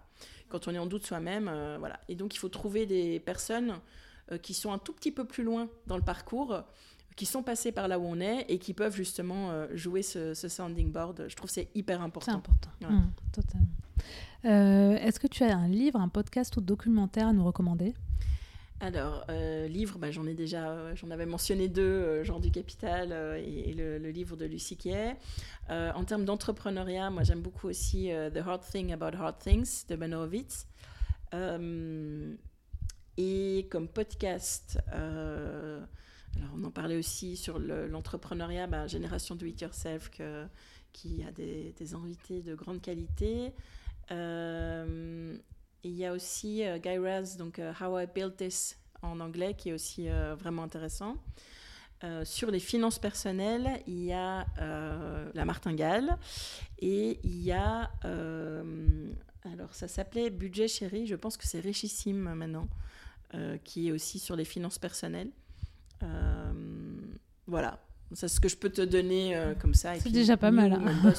[0.49, 1.45] Quand on est en doute soi-même,
[1.79, 1.99] voilà.
[2.07, 3.79] Et donc, il faut trouver des personnes
[4.41, 6.63] qui sont un tout petit peu plus loin dans le parcours
[7.15, 10.33] qui sont passés par là où on est et qui peuvent justement euh, jouer ce,
[10.33, 11.25] sounding board.
[11.27, 12.31] Je trouve que c'est hyper important.
[12.31, 13.67] C'est important, mmh, totalement.
[14.45, 17.93] Euh, est-ce que tu as un livre, un podcast ou documentaire à nous recommander?
[18.79, 23.11] Alors, euh, livre, bah, j'en ai déjà, j'en avais mentionné deux, Genre du Capital
[23.45, 25.15] et, le, livre de Lucie Kay.
[25.69, 30.11] en termes d'entrepreneuriat, moi j'aime beaucoup aussi The Hard Thing About Hard Things de Ben
[30.13, 30.65] Horowitz.
[33.17, 34.79] et comme podcast,
[36.37, 40.09] alors, on en parlait aussi sur l'entrepreneuriat, bah, Génération Do It Yourself,
[40.93, 43.53] qui a des, invités de grande qualité.
[44.11, 45.37] Euh,
[45.83, 49.55] il y a aussi euh, Guy Raz, donc euh, How I Built This en anglais,
[49.55, 51.17] qui est aussi vraiment intéressant.
[52.23, 54.45] sur les finances personnelles, il y a
[55.33, 56.19] la martingale
[56.77, 62.67] et il y a, alors ça s'appelait Budget chéri, je pense que c'est richissime maintenant,
[63.63, 65.31] qui est aussi sur les finances personnelles.
[66.03, 66.51] Euh,
[67.47, 67.79] voilà,
[68.13, 69.95] c'est ce que je peux te donner euh, comme ça.
[69.99, 70.73] C'est déjà pas mal.
[70.73, 71.13] Hein.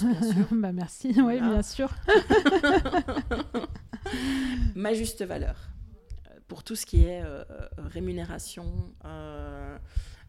[0.53, 1.91] bah merci, oui, bien sûr.
[4.75, 5.57] Ma juste valeur
[6.29, 7.23] euh, pour tout ce qui est
[7.79, 8.65] rémunération,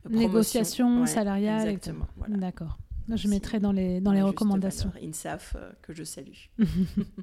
[0.09, 1.67] négociation salariale.
[1.67, 2.07] Exactement.
[2.27, 2.77] D'accord.
[3.13, 4.91] Je mettrai dans les, dans les recommandations.
[5.01, 6.47] INSAF, que je salue.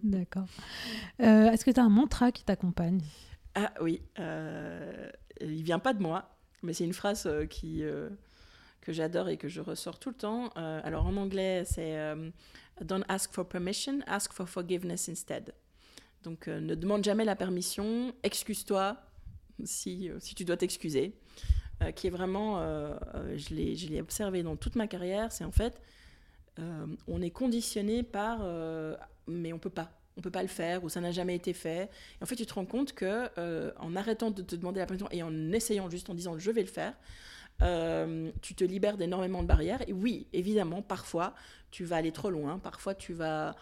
[0.02, 0.46] D'accord.
[1.18, 3.00] Est-ce que tu as un mantra qui t'accompagne?
[3.54, 4.02] Ah oui,
[5.40, 6.28] il vient pas de moi,
[6.62, 8.08] mais c'est une phrase euh, qui, euh,
[8.80, 10.50] que j'adore et que je ressors tout le temps.
[10.56, 11.98] Euh, alors en anglais, c'est
[12.82, 15.54] Don't ask for permission, ask for forgiveness instead.
[16.22, 18.96] Donc ne demande jamais la permission, excuse-toi
[19.64, 21.14] si, si tu dois t'excuser.
[21.94, 22.60] qui est vraiment,
[23.36, 25.80] je l'ai observé dans toute ma carrière, c'est en fait,
[27.06, 28.40] on est conditionné par,
[29.26, 31.90] mais on peut pas on peut pas le faire ou ça n'a jamais été fait.
[32.20, 34.86] Et en fait, tu te rends compte que euh, en arrêtant de te demander la
[34.86, 36.94] permission et en essayant juste en disant je vais le faire,
[37.62, 39.82] euh, tu te libères d'énormément de barrières.
[39.88, 41.34] Et oui, évidemment, parfois
[41.70, 43.54] tu vas aller trop loin, parfois tu vas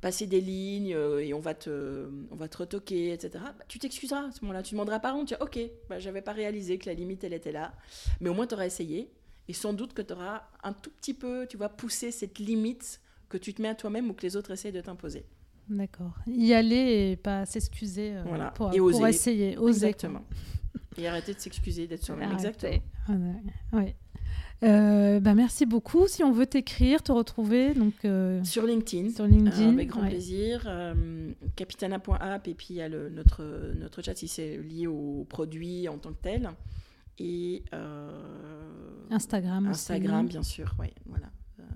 [0.00, 3.42] passer des lignes euh, et on va te, on va te retoquer, etc.
[3.42, 4.62] Bah, tu t'excuseras à ce moment-là.
[4.62, 5.24] Tu demanderas pardon.
[5.24, 5.58] Tu dis, ok,
[5.88, 7.72] bah, j'avais pas réalisé que la limite, elle était là.
[8.20, 9.10] Mais au moins, tu auras essayé.
[9.48, 13.00] Et sans doute que tu auras un tout petit peu, tu vas pousser cette limite
[13.28, 15.24] que tu te mets à toi-même ou que les autres essayent de t'imposer.
[15.68, 16.12] D'accord.
[16.26, 18.50] Y aller et pas s'excuser euh, Voilà.
[18.50, 19.08] pour, Et pour oser.
[19.08, 19.56] essayer.
[19.58, 19.86] Oser.
[19.88, 20.24] Exactement.
[20.96, 22.32] Et arrêter de s'excuser d'être soi-même.
[22.32, 22.72] Exactement.
[23.08, 23.42] Ouais.
[23.72, 23.96] Ouais.
[24.62, 26.06] Euh, bah, merci beaucoup.
[26.06, 29.10] Si on veut t'écrire, te retrouver, donc euh, Sur LinkedIn.
[29.10, 29.72] sur LinkedIn.
[29.74, 30.08] Avec grand ouais.
[30.10, 30.62] plaisir.
[30.66, 33.42] Euh, capitana.app et puis il y a le, notre,
[33.76, 36.50] notre chat si c'est lié au produit en tant que tel.
[37.18, 37.64] Et
[39.10, 39.68] Instagram.
[39.70, 39.92] aussi.
[39.92, 40.74] Instagram, bien sûr.
[40.78, 41.30] Ouais, voilà.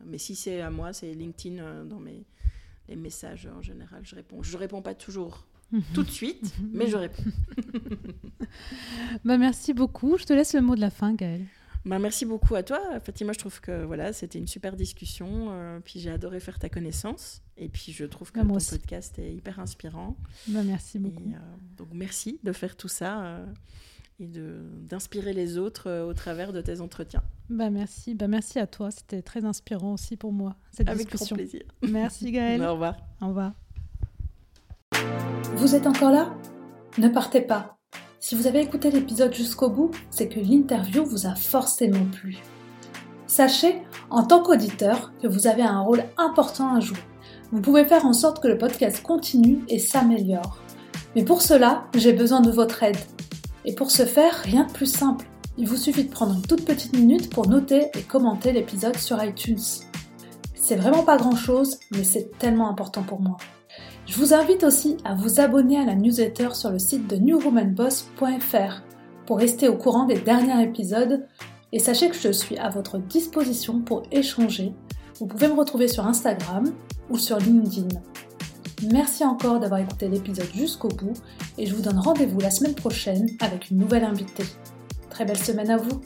[0.06, 2.24] Mais si c'est à moi, c'est LinkedIn dans mes
[2.89, 4.01] les messages en général.
[4.05, 4.43] Je réponds.
[4.43, 5.47] Je réponds pas toujours
[5.94, 7.23] tout de suite, mais je réponds.
[9.24, 10.16] Bah, merci beaucoup.
[10.19, 11.44] Je te laisse le mot de la fin, Gaëlle.
[11.85, 12.81] Bah, merci beaucoup à toi.
[13.01, 15.48] Fatima, je trouve que voilà, c'était une super discussion.
[15.51, 17.43] euh, puis j'ai adoré faire ta connaissance.
[17.56, 18.70] Et puis je trouve que Bah, ton aussi.
[18.78, 20.16] podcast est hyper inspirant.
[20.48, 21.28] Bah, merci Et, beaucoup.
[21.31, 21.39] euh,
[21.77, 23.47] donc merci de faire tout ça euh,
[24.20, 27.23] et de d'inspirer les autres euh, au travers de tes entretiens.
[27.51, 28.15] Bah, merci.
[28.15, 28.90] Bah, merci à toi.
[28.90, 31.62] C'était très inspirant aussi pour moi, cette Avec grand plaisir.
[31.82, 32.62] Merci, Gaëlle.
[32.66, 32.97] Au revoir.
[33.20, 33.53] Au revoir.
[35.57, 36.35] Vous êtes encore là?
[36.99, 37.78] Ne partez pas.
[38.20, 42.36] Si vous avez écouté l'épisode jusqu'au bout, c'est que l'interview vous a forcément plu.
[43.27, 46.99] Sachez, en tant qu'auditeur, que vous avez un rôle important à jouer.
[47.53, 50.59] Vous pouvez faire en sorte que le podcast continue et s'améliore.
[51.15, 52.97] Mais pour cela, j'ai besoin de votre aide.
[53.64, 55.26] Et pour ce faire, rien de plus simple.
[55.56, 59.22] Il vous suffit de prendre une toute petite minute pour noter et commenter l'épisode sur
[59.22, 59.59] iTunes.
[60.55, 63.36] C'est vraiment pas grand chose, mais c'est tellement important pour moi.
[64.06, 68.82] Je vous invite aussi à vous abonner à la newsletter sur le site de newwomanboss.fr
[69.26, 71.26] pour rester au courant des derniers épisodes
[71.72, 74.72] et sachez que je suis à votre disposition pour échanger.
[75.18, 76.72] Vous pouvez me retrouver sur Instagram
[77.10, 77.89] ou sur LinkedIn.
[78.82, 81.14] Merci encore d'avoir écouté l'épisode jusqu'au bout
[81.56, 84.44] et je vous donne rendez-vous la semaine prochaine avec une nouvelle invitée.
[85.10, 86.00] Très belle semaine à vous